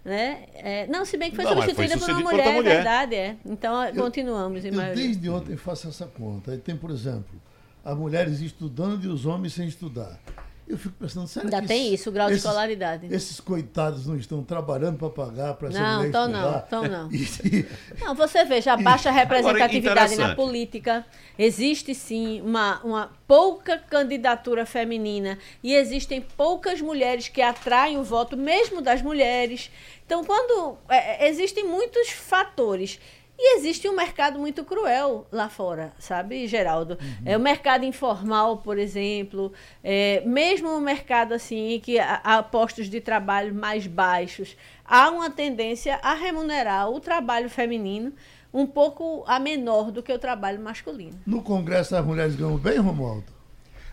Né? 0.03 0.43
É, 0.55 0.87
não, 0.87 1.03
se 1.03 1.17
bem 1.17 1.29
que 1.31 1.35
foi 1.35 1.45
não, 1.45 1.53
substituída 1.53 1.97
foi 1.97 2.13
por 2.13 2.21
uma 2.21 2.31
mulher, 2.31 2.53
mulher, 2.53 2.71
é 2.71 2.75
verdade, 2.75 3.15
é. 3.15 3.35
Então 3.45 3.83
eu, 3.85 3.95
continuamos 3.95 4.63
em 4.63 4.69
eu 4.69 4.75
maioria. 4.75 5.03
Desde 5.03 5.29
ontem 5.29 5.55
faço 5.55 5.87
essa 5.87 6.05
conta. 6.05 6.51
Aí 6.51 6.57
tem, 6.57 6.75
por 6.75 6.91
exemplo, 6.91 7.41
as 7.85 7.95
mulheres 7.95 8.41
estudando 8.41 9.05
e 9.05 9.07
os 9.07 9.27
homens 9.27 9.53
sem 9.53 9.67
estudar. 9.67 10.19
Eu 10.67 10.79
fico 10.79 10.95
pensando, 10.95 11.27
será 11.27 11.45
Ainda 11.45 11.61
tem 11.61 11.93
isso, 11.93 12.09
o 12.09 12.11
grau 12.11 12.27
esses, 12.27 12.41
de 12.41 12.47
escolaridade. 12.47 13.13
Esses 13.13 13.39
coitados 13.39 14.07
não 14.07 14.17
estão 14.17 14.43
trabalhando 14.43 14.97
para 14.97 15.11
pagar 15.11 15.53
para 15.53 15.69
essa 15.69 15.79
não, 15.79 16.01
estudar? 16.01 16.27
Não, 16.27 16.57
então 16.57 16.83
não. 16.89 17.11
E, 17.11 17.67
não, 18.03 18.15
você 18.15 18.43
veja, 18.45 18.73
a 18.73 18.77
baixa 18.77 19.11
representatividade 19.11 20.15
na 20.15 20.33
política. 20.33 21.05
Existe 21.37 21.93
sim 21.93 22.41
uma, 22.41 22.81
uma 22.83 23.11
pouca 23.27 23.77
candidatura 23.77 24.65
feminina 24.65 25.37
e 25.61 25.75
existem 25.75 26.19
poucas 26.19 26.81
mulheres 26.81 27.27
que 27.27 27.43
atraem 27.43 27.99
o 27.99 28.03
voto, 28.03 28.35
mesmo 28.35 28.81
das 28.81 29.03
mulheres. 29.03 29.69
Então, 30.03 30.23
quando 30.23 30.79
é, 30.89 31.29
existem 31.29 31.63
muitos 31.63 32.09
fatores 32.09 32.99
e 33.37 33.57
existe 33.57 33.87
um 33.89 33.95
mercado 33.95 34.39
muito 34.39 34.63
cruel 34.63 35.27
lá 35.31 35.49
fora, 35.49 35.93
sabe, 35.99 36.47
Geraldo? 36.47 36.97
Uhum. 37.01 37.23
É 37.25 37.35
o 37.35 37.39
mercado 37.39 37.83
informal, 37.83 38.57
por 38.57 38.77
exemplo, 38.77 39.51
é, 39.83 40.21
mesmo 40.25 40.69
o 40.69 40.81
mercado 40.81 41.33
assim 41.33 41.79
que 41.83 41.99
há, 41.99 42.21
há 42.23 42.41
postos 42.41 42.89
de 42.89 43.01
trabalho 43.01 43.53
mais 43.53 43.87
baixos, 43.87 44.55
há 44.85 45.09
uma 45.09 45.29
tendência 45.29 45.99
a 46.01 46.13
remunerar 46.13 46.89
o 46.89 46.99
trabalho 46.99 47.49
feminino 47.49 48.13
um 48.53 48.65
pouco 48.65 49.25
a 49.27 49.37
menor 49.37 49.91
do 49.91 50.01
que 50.01 50.13
o 50.13 50.17
trabalho 50.17 50.61
masculino. 50.61 51.19
No 51.25 51.43
Congresso 51.43 51.93
as 51.95 52.05
mulheres 52.05 52.35
ganham 52.35 52.57
bem, 52.57 52.77
Romualdo? 52.77 53.34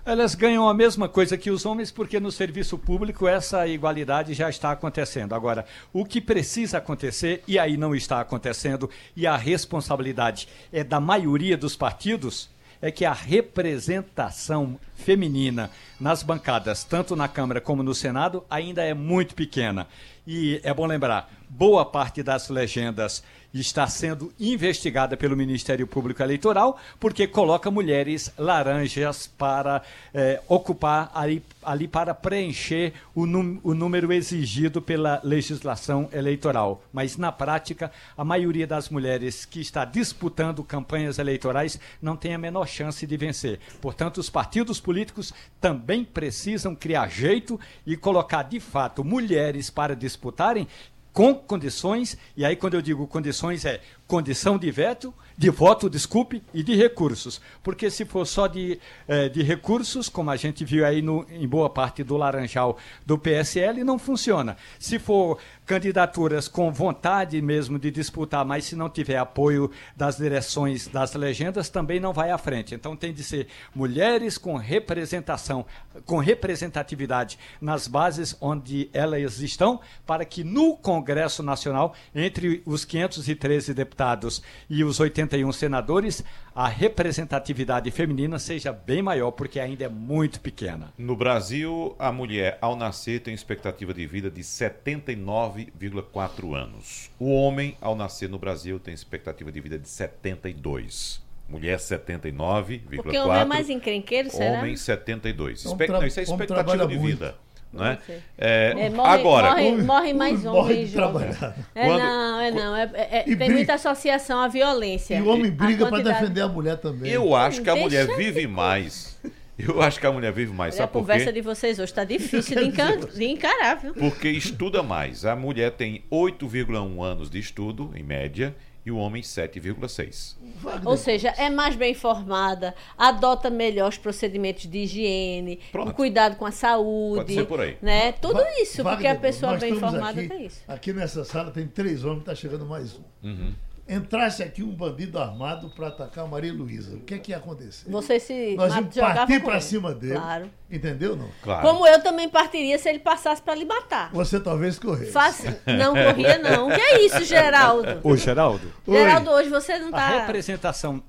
Elas 0.04 0.34
ganham 0.34 0.68
a 0.68 0.74
mesma 0.74 1.08
coisa 1.08 1.38
que 1.38 1.48
os 1.48 1.64
homens, 1.64 1.92
porque 1.92 2.18
no 2.18 2.32
serviço 2.32 2.76
público 2.76 3.28
essa 3.28 3.68
igualdade 3.68 4.34
já 4.34 4.50
está 4.50 4.72
acontecendo. 4.72 5.32
Agora, 5.32 5.64
o 5.92 6.04
que 6.04 6.20
precisa 6.20 6.78
acontecer, 6.78 7.44
e 7.46 7.56
aí 7.56 7.76
não 7.76 7.94
está 7.94 8.20
acontecendo, 8.20 8.90
e 9.14 9.28
a 9.28 9.36
responsabilidade 9.36 10.48
é 10.72 10.82
da 10.82 10.98
maioria 10.98 11.56
dos 11.56 11.76
partidos, 11.76 12.50
é 12.80 12.90
que 12.90 13.04
a 13.04 13.12
representação 13.12 14.76
feminina 14.96 15.70
nas 16.00 16.24
bancadas, 16.24 16.82
tanto 16.82 17.14
na 17.14 17.28
Câmara 17.28 17.60
como 17.60 17.84
no 17.84 17.94
Senado, 17.94 18.44
ainda 18.50 18.82
é 18.82 18.92
muito 18.92 19.36
pequena. 19.36 19.86
E 20.26 20.60
é 20.64 20.74
bom 20.74 20.84
lembrar, 20.84 21.32
boa 21.48 21.84
parte 21.84 22.24
das 22.24 22.48
legendas 22.48 23.22
está 23.60 23.86
sendo 23.86 24.32
investigada 24.40 25.16
pelo 25.16 25.36
Ministério 25.36 25.86
Público 25.86 26.22
Eleitoral 26.22 26.78
porque 26.98 27.26
coloca 27.26 27.70
mulheres 27.70 28.32
laranjas 28.38 29.26
para 29.26 29.82
é, 30.14 30.40
ocupar 30.48 31.10
ali, 31.14 31.42
ali 31.62 31.86
para 31.86 32.14
preencher 32.14 32.94
o, 33.14 33.22
o 33.22 33.74
número 33.74 34.12
exigido 34.12 34.80
pela 34.80 35.20
legislação 35.22 36.08
eleitoral. 36.12 36.82
Mas 36.92 37.16
na 37.16 37.30
prática, 37.30 37.92
a 38.16 38.24
maioria 38.24 38.66
das 38.66 38.88
mulheres 38.88 39.44
que 39.44 39.60
está 39.60 39.84
disputando 39.84 40.64
campanhas 40.64 41.18
eleitorais 41.18 41.78
não 42.00 42.16
tem 42.16 42.34
a 42.34 42.38
menor 42.38 42.66
chance 42.66 43.06
de 43.06 43.16
vencer. 43.16 43.60
Portanto, 43.80 44.18
os 44.18 44.30
partidos 44.30 44.80
políticos 44.80 45.32
também 45.60 46.04
precisam 46.04 46.74
criar 46.74 47.08
jeito 47.08 47.60
e 47.86 47.96
colocar 47.96 48.42
de 48.42 48.60
fato 48.60 49.04
mulheres 49.04 49.70
para 49.70 49.94
disputarem 49.94 50.66
com 51.12 51.34
condições, 51.34 52.16
e 52.36 52.44
aí 52.44 52.56
quando 52.56 52.74
eu 52.74 52.82
digo 52.82 53.06
condições 53.06 53.64
é 53.64 53.80
condição 54.12 54.58
de 54.58 54.70
veto, 54.70 55.14
de 55.38 55.48
voto, 55.48 55.88
desculpe, 55.88 56.42
e 56.52 56.62
de 56.62 56.76
recursos. 56.76 57.40
Porque 57.62 57.90
se 57.90 58.04
for 58.04 58.26
só 58.26 58.46
de, 58.46 58.78
eh, 59.08 59.30
de 59.30 59.42
recursos, 59.42 60.06
como 60.06 60.30
a 60.30 60.36
gente 60.36 60.66
viu 60.66 60.84
aí 60.84 61.00
no, 61.00 61.24
em 61.30 61.48
boa 61.48 61.70
parte 61.70 62.04
do 62.04 62.18
Laranjal 62.18 62.76
do 63.06 63.16
PSL, 63.16 63.82
não 63.82 63.98
funciona. 63.98 64.58
Se 64.78 64.98
for 64.98 65.38
candidaturas 65.64 66.46
com 66.46 66.70
vontade 66.70 67.40
mesmo 67.40 67.78
de 67.78 67.90
disputar, 67.90 68.44
mas 68.44 68.66
se 68.66 68.76
não 68.76 68.90
tiver 68.90 69.16
apoio 69.16 69.70
das 69.96 70.18
direções 70.18 70.86
das 70.88 71.14
legendas, 71.14 71.70
também 71.70 71.98
não 71.98 72.12
vai 72.12 72.30
à 72.30 72.36
frente. 72.36 72.74
Então 72.74 72.94
tem 72.94 73.14
de 73.14 73.24
ser 73.24 73.46
mulheres 73.74 74.36
com 74.36 74.56
representação, 74.56 75.64
com 76.04 76.18
representatividade 76.18 77.38
nas 77.58 77.88
bases 77.88 78.36
onde 78.42 78.90
elas 78.92 79.40
estão, 79.40 79.80
para 80.06 80.26
que 80.26 80.44
no 80.44 80.76
Congresso 80.76 81.42
Nacional, 81.42 81.94
entre 82.14 82.62
os 82.66 82.84
513 82.84 83.72
deputados, 83.72 84.01
deputados 84.02 84.42
e 84.68 84.84
os 84.84 84.98
81 84.98 85.52
senadores, 85.52 86.24
a 86.54 86.68
representatividade 86.68 87.90
feminina 87.90 88.38
seja 88.38 88.70
bem 88.72 89.02
maior, 89.02 89.30
porque 89.30 89.58
ainda 89.60 89.84
é 89.84 89.88
muito 89.88 90.40
pequena. 90.40 90.92
No 90.98 91.16
Brasil, 91.16 91.96
a 91.98 92.12
mulher, 92.12 92.58
ao 92.60 92.76
nascer, 92.76 93.20
tem 93.20 93.32
expectativa 93.32 93.94
de 93.94 94.06
vida 94.06 94.30
de 94.30 94.42
79,4 94.42 96.54
anos. 96.54 97.10
O 97.18 97.32
homem, 97.32 97.78
ao 97.80 97.96
nascer 97.96 98.28
no 98.28 98.38
Brasil, 98.38 98.78
tem 98.80 98.92
expectativa 98.92 99.50
de 99.52 99.60
vida 99.60 99.78
de 99.78 99.88
72. 99.88 101.22
Mulher 101.48 101.78
79,4. 101.78 102.82
Porque 102.96 103.16
o 103.18 103.28
homem 103.28 103.40
é 103.40 103.44
mais 103.44 103.70
encrenqueiro, 103.70 104.30
será? 104.30 104.60
Homem 104.60 104.76
72. 104.76 105.64
Espe... 105.64 105.88
Não, 105.88 106.06
isso 106.06 106.20
é 106.20 106.22
expectativa 106.22 106.86
de 106.86 106.98
vida. 106.98 107.26
Muito. 107.26 107.51
Né? 107.72 107.98
É, 108.36 108.74
é, 108.76 108.90
morre, 108.90 109.10
agora 109.10 109.50
morre, 109.50 109.82
morre 109.82 110.12
mais 110.12 110.44
homens 110.44 110.92
trabalhar. 110.92 111.56
É 111.74 111.86
Quando, 111.86 112.02
não, 112.02 112.40
é 112.40 112.50
não. 112.50 112.76
É, 112.76 112.90
é, 112.92 113.18
é 113.18 113.22
tem 113.22 113.36
briga, 113.36 113.54
muita 113.54 113.74
associação 113.74 114.40
à 114.40 114.48
violência. 114.48 115.16
E 115.16 115.22
o 115.22 115.28
homem 115.28 115.50
briga 115.50 115.86
para 115.86 116.02
defender 116.02 116.42
a 116.42 116.48
mulher 116.48 116.76
também. 116.76 117.10
Eu 117.10 117.34
acho 117.34 117.62
que 117.62 117.70
a 117.70 117.76
mulher 117.76 118.06
vive 118.16 118.46
mais. 118.46 119.18
Eu 119.58 119.80
acho 119.80 120.00
que 120.00 120.06
a 120.06 120.12
mulher 120.12 120.32
vive 120.32 120.52
mais. 120.52 120.74
Sabe 120.74 120.90
a 120.90 120.92
conversa 120.92 121.32
de 121.32 121.40
vocês 121.40 121.78
hoje 121.78 121.92
está 121.92 122.04
difícil 122.04 122.56
de, 122.60 122.64
encar 122.66 122.96
de 122.96 123.24
encarar, 123.24 123.76
viu? 123.76 123.94
Porque 123.94 124.28
estuda 124.28 124.82
mais. 124.82 125.24
A 125.24 125.36
mulher 125.36 125.72
tem 125.72 126.04
8,1 126.10 127.02
anos 127.02 127.30
de 127.30 127.38
estudo, 127.38 127.90
em 127.94 128.02
média, 128.02 128.54
e 128.84 128.90
o 128.90 128.96
homem 128.96 129.22
7,6. 129.22 130.36
Ou 130.84 130.96
seja, 130.96 131.28
é 131.36 131.48
mais 131.48 131.76
bem 131.76 131.94
formada, 131.94 132.74
adota 132.98 133.48
melhor 133.50 133.88
os 133.88 133.98
procedimentos 133.98 134.68
de 134.68 134.78
higiene, 134.78 135.60
o 135.74 135.92
cuidado 135.92 136.36
com 136.36 136.46
a 136.46 136.50
saúde. 136.50 137.16
Pode 137.20 137.34
ser 137.34 137.46
por 137.46 137.60
aí. 137.60 137.76
Né? 137.80 138.12
Tudo 138.12 138.34
Va 138.34 138.60
isso, 138.60 138.82
Wagner, 138.82 138.92
porque 138.92 139.06
a 139.06 139.16
pessoa 139.16 139.56
bem 139.56 139.74
formada 139.78 140.20
aqui, 140.20 140.28
tem 140.28 140.46
isso. 140.46 140.62
Aqui 140.66 140.92
nessa 140.92 141.24
sala 141.24 141.50
tem 141.50 141.66
três 141.66 142.04
homens, 142.04 142.20
está 142.20 142.34
chegando 142.34 142.66
mais 142.66 142.94
um. 142.94 143.28
Uhum 143.28 143.54
entrasse 143.92 144.42
aqui 144.42 144.62
um 144.62 144.70
bandido 144.70 145.18
armado 145.18 145.68
para 145.70 145.88
atacar 145.88 146.24
a 146.24 146.26
Maria 146.28 146.52
Luísa, 146.52 146.96
o 146.96 147.00
que 147.00 147.14
é 147.14 147.18
que 147.18 147.32
ia 147.32 147.36
acontecer? 147.36 147.90
Você 147.90 148.18
se 148.18 148.54
Nós 148.56 148.74
íamos 148.74 148.94
partir 148.94 149.42
para 149.42 149.60
cima 149.60 149.94
dele. 149.94 150.14
Claro. 150.14 150.50
Entendeu 150.70 151.16
não? 151.16 151.28
Claro. 151.42 151.66
Como 151.66 151.86
eu 151.86 152.02
também 152.02 152.28
partiria 152.28 152.78
se 152.78 152.88
ele 152.88 152.98
passasse 152.98 153.42
para 153.42 153.54
lhe 153.54 153.64
matar. 153.64 154.10
Você 154.12 154.40
talvez 154.40 154.78
corresse. 154.78 155.12
Faz... 155.12 155.44
Não 155.66 155.94
corria 155.94 156.38
não. 156.38 156.68
O 156.68 156.74
que 156.74 156.80
é 156.80 157.02
isso, 157.04 157.24
Geraldo? 157.24 158.00
Ô, 158.02 158.16
Geraldo. 158.16 158.72
Geraldo, 158.88 159.30
hoje 159.30 159.50
você 159.50 159.78
não 159.78 159.90
está... 159.90 160.08
A 160.08 160.20
representação... 160.20 161.02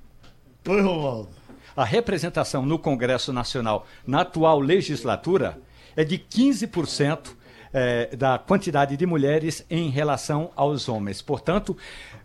Oi, 0.68 0.82
Romualdo. 0.82 1.30
A 1.76 1.84
representação 1.84 2.66
no 2.66 2.78
Congresso 2.78 3.34
Nacional 3.34 3.88
na 4.06 4.22
atual 4.22 4.60
legislatura 4.60 5.58
é 5.96 6.04
de 6.04 6.18
15% 6.18 7.36
é, 7.74 8.16
da 8.16 8.38
quantidade 8.38 8.96
de 8.96 9.06
mulheres 9.06 9.66
em 9.70 9.90
relação 9.90 10.52
aos 10.56 10.88
homens. 10.88 11.22
Portanto, 11.22 11.76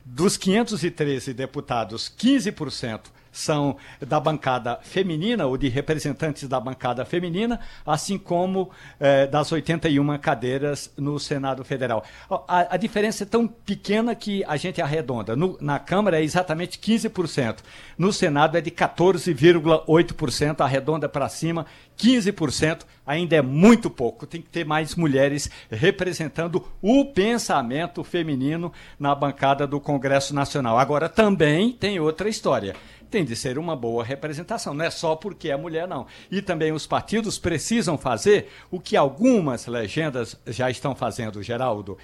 dos 0.05 0.37
513 0.37 1.33
deputados, 1.33 2.13
15% 2.17 3.01
são 3.39 3.77
da 4.01 4.19
bancada 4.19 4.79
feminina 4.83 5.47
ou 5.47 5.57
de 5.57 5.69
representantes 5.69 6.49
da 6.49 6.59
bancada 6.59 7.05
feminina, 7.05 7.61
assim 7.87 8.19
como 8.19 8.71
eh, 8.99 9.27
das 9.27 9.51
81 9.53 10.19
cadeiras 10.19 10.93
no 10.97 11.19
Senado 11.21 11.65
Federal. 11.65 12.05
A, 12.29 12.75
a, 12.75 12.77
diferença 12.77 13.23
é 13.23 13.27
tão 13.27 13.47
pequena 13.47 14.15
que 14.15 14.45
a 14.45 14.57
gente 14.57 14.83
arredonda. 14.83 15.37
No, 15.37 15.57
na 15.61 15.79
Câmara 15.79 16.19
é 16.19 16.23
exatamente 16.23 16.79
15%, 16.79 17.59
no 17.97 18.13
Senado 18.13 18.59
é 18.59 18.61
de 18.61 18.71
14,8%, 18.71 20.61
arredonda 20.61 21.09
para 21.09 21.29
cima, 21.29 21.65
15% 21.97 22.81
ainda 23.07 23.37
é 23.37 23.43
muito 23.43 23.89
pouco. 23.89 24.27
Tem 24.27 24.43
que 24.43 24.49
ter 24.49 24.65
mais 24.65 24.95
mulheres 24.95 25.51
representando 25.71 26.65
o 26.83 27.07
pensamento 27.07 28.03
feminino 28.03 28.73
na 28.99 29.15
bancada 29.15 29.67
do 29.67 29.81
Congresso 29.81 30.35
Nacional. 30.35 30.79
Agora, 30.79 31.09
também 31.09 31.73
tem 31.73 31.99
outra 32.01 32.29
história 32.29 32.75
tem 33.11 33.25
de 33.25 33.35
ser 33.35 33.59
uma 33.59 33.75
boa 33.75 34.05
representação, 34.05 34.75
não 34.75 34.85
é 34.85 34.91
só 34.91 35.17
porque 35.17 35.51
é 35.51 35.57
mulher, 35.57 35.89
não. 35.89 36.07
E 36.31 36.43
também 36.43 36.73
os 36.73 36.87
partidos 36.87 37.39
precisam 37.39 37.97
fazer 37.97 38.49
o 38.71 38.79
que 38.79 38.97
algumas 38.97 39.67
legendas 39.67 40.37
já 40.47 40.71
estão 40.71 40.95
fazendo, 40.95 41.43
Geraldo. 41.43 41.97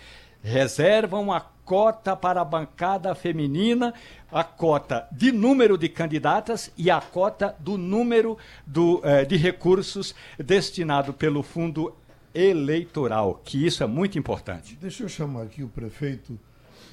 Reservam 0.43 1.33
a 1.33 1.41
cota 1.41 2.15
para 2.15 2.41
a 2.41 2.45
bancada 2.45 3.15
feminina, 3.15 3.95
a 4.31 4.45
cota 4.45 5.09
de 5.11 5.33
número 5.33 5.79
de 5.79 5.89
candidatas 5.89 6.71
e 6.77 6.91
a 6.91 7.01
cota 7.01 7.57
do 7.59 7.79
número 7.79 8.37
do, 8.67 9.01
eh, 9.05 9.25
de 9.25 9.37
recursos 9.37 10.15
destinado 10.39 11.15
pelo 11.15 11.43
fundo 11.43 11.95
eleitoral, 12.35 13.41
que 13.45 13.65
isso 13.65 13.83
é 13.83 13.87
muito 13.87 14.19
importante. 14.19 14.77
Deixa 14.81 15.05
eu 15.05 15.09
chamar 15.09 15.43
aqui 15.43 15.63
o 15.63 15.69
prefeito 15.69 16.39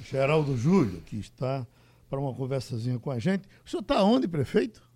Geraldo 0.08 0.56
Júlio, 0.56 1.02
que 1.04 1.16
está 1.16 1.66
para 2.12 2.20
uma 2.20 2.34
conversazinha 2.34 2.98
com 2.98 3.10
a 3.10 3.18
gente. 3.18 3.48
O 3.64 3.70
senhor 3.70 3.80
está 3.80 4.04
onde, 4.04 4.28
prefeito? 4.28 4.86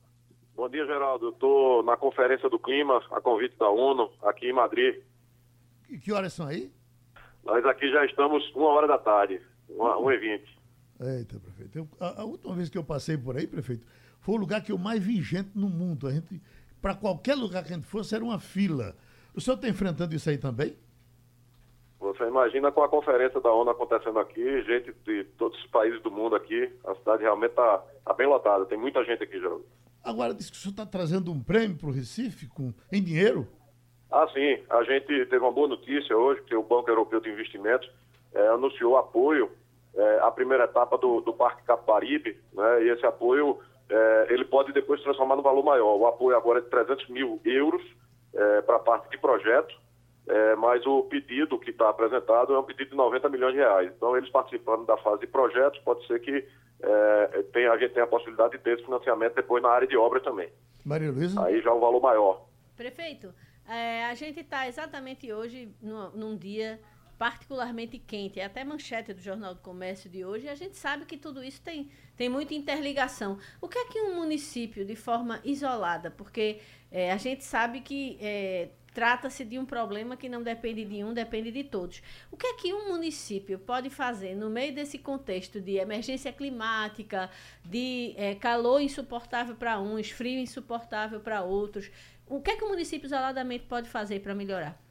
Bom 0.55 0.69
dia, 0.69 0.85
Geraldo. 0.85 1.31
Estou 1.31 1.83
na 1.83 1.97
Conferência 1.97 2.47
do 2.51 2.59
Clima, 2.59 3.03
a 3.11 3.23
convite 3.23 3.57
da 3.57 3.71
ONU, 3.71 4.13
aqui 4.23 4.51
em 4.51 4.53
Madrid. 4.53 5.01
E 5.89 5.97
que 5.97 6.13
horas 6.13 6.35
são 6.35 6.47
aí? 6.47 6.71
Nós 7.43 7.65
aqui 7.65 7.91
já 7.91 8.05
estamos 8.05 8.45
uma 8.55 8.69
hora 8.69 8.87
da 8.87 8.99
tarde, 8.99 9.41
uma, 9.67 9.97
uma 9.97 10.15
e 10.15 10.19
vinte. 10.19 10.59
Eita, 11.01 11.41
prefeito. 11.41 11.79
Eu, 11.79 11.89
a, 11.99 12.21
a, 12.21 12.25
última 12.27 12.55
vez 12.55 12.69
que 12.69 12.77
eu 12.77 12.85
passei 12.85 13.17
por 13.17 13.35
aí, 13.35 13.47
prefeito, 13.47 13.87
foi 14.21 14.35
o 14.35 14.39
lugar 14.39 14.63
que 14.63 14.71
eu 14.71 14.77
mais 14.77 15.03
vi 15.03 15.23
gente 15.23 15.53
no 15.55 15.71
mundo. 15.71 16.07
A 16.07 16.13
gente, 16.13 16.43
para 16.83 16.95
qualquer 16.95 17.35
lugar 17.35 17.65
que 17.65 17.73
a 17.73 17.77
gente 17.77 17.87
fosse, 17.87 18.15
era 18.15 18.23
uma 18.23 18.39
fila. 18.39 18.95
O 19.35 19.41
senhor 19.41 19.57
está 19.57 19.71
enfrentando 19.71 20.15
isso 20.15 20.29
aí 20.29 20.37
também? 20.37 20.77
Você 22.17 22.25
imagina 22.25 22.73
com 22.73 22.83
a 22.83 22.89
conferência 22.89 23.41
da 23.41 23.53
ONU 23.53 23.71
acontecendo 23.71 24.19
aqui, 24.19 24.63
gente 24.63 24.93
de 25.05 25.25
todos 25.37 25.59
os 25.59 25.67
países 25.67 26.01
do 26.03 26.11
mundo 26.11 26.35
aqui, 26.35 26.73
a 26.85 26.95
cidade 26.95 27.23
realmente 27.23 27.51
está 27.51 27.83
tá 28.05 28.15
bem 28.15 28.27
lotada, 28.27 28.65
tem 28.65 28.79
muita 28.79 29.05
gente 29.05 29.23
aqui, 29.23 29.39
Geraldo. 29.39 29.67
Agora, 30.03 30.33
disse 30.33 30.51
que 30.51 30.57
o 30.57 30.61
senhor 30.61 30.71
está 30.71 30.87
trazendo 30.87 31.31
um 31.31 31.43
prêmio 31.43 31.77
para 31.77 31.89
o 31.89 31.93
Recife 31.93 32.47
com, 32.49 32.73
em 32.91 33.03
dinheiro? 33.03 33.47
Ah, 34.11 34.27
sim. 34.33 34.63
A 34.71 34.83
gente 34.85 35.27
teve 35.27 35.39
uma 35.39 35.53
boa 35.53 35.69
notícia 35.69 36.17
hoje, 36.17 36.41
que 36.43 36.55
o 36.55 36.63
Banco 36.63 36.89
Europeu 36.89 37.21
de 37.21 37.29
Investimentos 37.29 37.91
é, 38.33 38.47
anunciou 38.49 38.97
apoio 38.97 39.51
é, 39.95 40.21
à 40.21 40.31
primeira 40.31 40.65
etapa 40.65 40.97
do, 40.97 41.21
do 41.21 41.35
Parque 41.35 41.65
Capibaribe, 41.65 42.39
né, 42.53 42.85
e 42.85 42.91
esse 42.91 43.05
apoio 43.05 43.59
é, 43.91 44.27
ele 44.31 44.45
pode 44.45 44.73
depois 44.73 45.03
transformar 45.03 45.37
no 45.37 45.43
valor 45.43 45.65
maior. 45.65 45.97
O 45.97 46.07
apoio 46.07 46.37
agora 46.37 46.61
é 46.61 46.63
de 46.63 46.71
300 46.71 47.09
mil 47.09 47.41
euros 47.45 47.83
para 48.67 48.77
a 48.77 48.81
parte 48.81 49.09
de 49.09 49.17
projeto, 49.17 49.75
é, 50.29 50.57
mas 50.57 50.85
o 50.87 51.03
pedido 51.05 51.59
que 51.59 51.71
está 51.71 51.89
apresentado 51.89 52.55
é 52.55 52.59
um 52.59 52.62
pedido 52.65 52.91
de 52.91 52.97
90 52.97 53.29
milhões 53.29 53.53
de 53.55 53.61
reais. 53.61 53.93
Então, 53.97 54.17
eles 54.17 54.29
participando 54.31 54.85
da 54.85 54.97
fase 54.97 55.21
de 55.21 55.27
projetos, 55.27 55.81
pode 55.81 56.07
ser 56.07 56.21
que 56.21 56.47
é, 56.83 57.45
tenha, 57.53 57.73
a 57.73 57.79
gente 57.79 57.93
tenha 57.93 58.05
a 58.05 58.09
possibilidade 58.09 58.57
de 58.57 58.62
ter 58.62 58.75
esse 58.75 58.85
financiamento 58.85 59.35
depois 59.35 59.62
na 59.62 59.71
área 59.71 59.87
de 59.87 59.97
obras 59.97 60.23
também. 60.23 60.51
Maria 60.85 61.11
Luísa? 61.11 61.45
Aí 61.45 61.61
já 61.62 61.71
é 61.71 61.73
um 61.73 61.81
valor 61.81 62.01
maior. 62.01 62.47
Prefeito, 62.77 63.33
é, 63.69 64.05
a 64.07 64.15
gente 64.15 64.41
está 64.41 64.69
exatamente 64.69 65.33
hoje 65.33 65.73
no, 65.81 66.11
num 66.11 66.37
dia 66.37 66.81
particularmente 67.19 67.99
quente, 67.99 68.39
é 68.39 68.45
até 68.45 68.62
manchete 68.62 69.15
do 69.15 69.21
Jornal 69.21 69.55
do 69.55 69.61
Comércio 69.61 70.11
de 70.11 70.25
hoje, 70.25 70.47
e 70.47 70.49
a 70.51 70.55
gente 70.55 70.77
sabe 70.77 71.07
que 71.07 71.17
tudo 71.17 71.43
isso 71.43 71.62
tem, 71.62 71.91
tem 72.15 72.29
muita 72.29 72.53
interligação. 72.53 73.39
O 73.61 73.69
que 73.69 73.79
é 73.79 73.87
que 73.87 74.01
um 74.03 74.17
município, 74.17 74.85
de 74.85 74.95
forma 74.95 75.41
isolada, 75.43 76.11
porque 76.11 76.61
é, 76.93 77.11
a 77.12 77.17
gente 77.17 77.43
sabe 77.43 77.81
que 77.81 78.19
é, 78.21 78.69
Trata-se 78.97 79.45
de 79.45 79.59
um 79.59 79.67
problema 79.67 80.17
que 80.17 80.27
não 80.27 80.43
depende 80.43 80.83
de 80.83 81.05
um, 81.05 81.13
depende 81.13 81.51
de 81.51 81.63
todos. 81.63 82.03
O 82.31 82.37
que 82.39 82.47
é 82.47 82.55
que 82.55 82.73
um 82.73 82.89
município 82.89 83.59
pode 83.59 83.91
fazer 83.91 84.35
no 84.35 84.49
meio 84.49 84.75
desse 84.75 84.97
contexto 84.97 85.61
de 85.61 85.77
emergência 85.77 86.33
climática, 86.33 87.29
de 87.63 88.15
é, 88.17 88.35
calor 88.35 88.81
insuportável 88.81 89.55
para 89.55 89.79
uns, 89.79 90.09
frio 90.11 90.41
insuportável 90.41 91.21
para 91.21 91.43
outros? 91.43 91.91
O 92.27 92.41
que 92.41 92.53
é 92.53 92.57
que 92.57 92.65
o 92.65 92.69
município 92.71 93.05
isoladamente 93.05 93.67
pode 93.67 93.87
fazer 93.87 94.21
para 94.21 94.35
melhorar? 94.35 94.86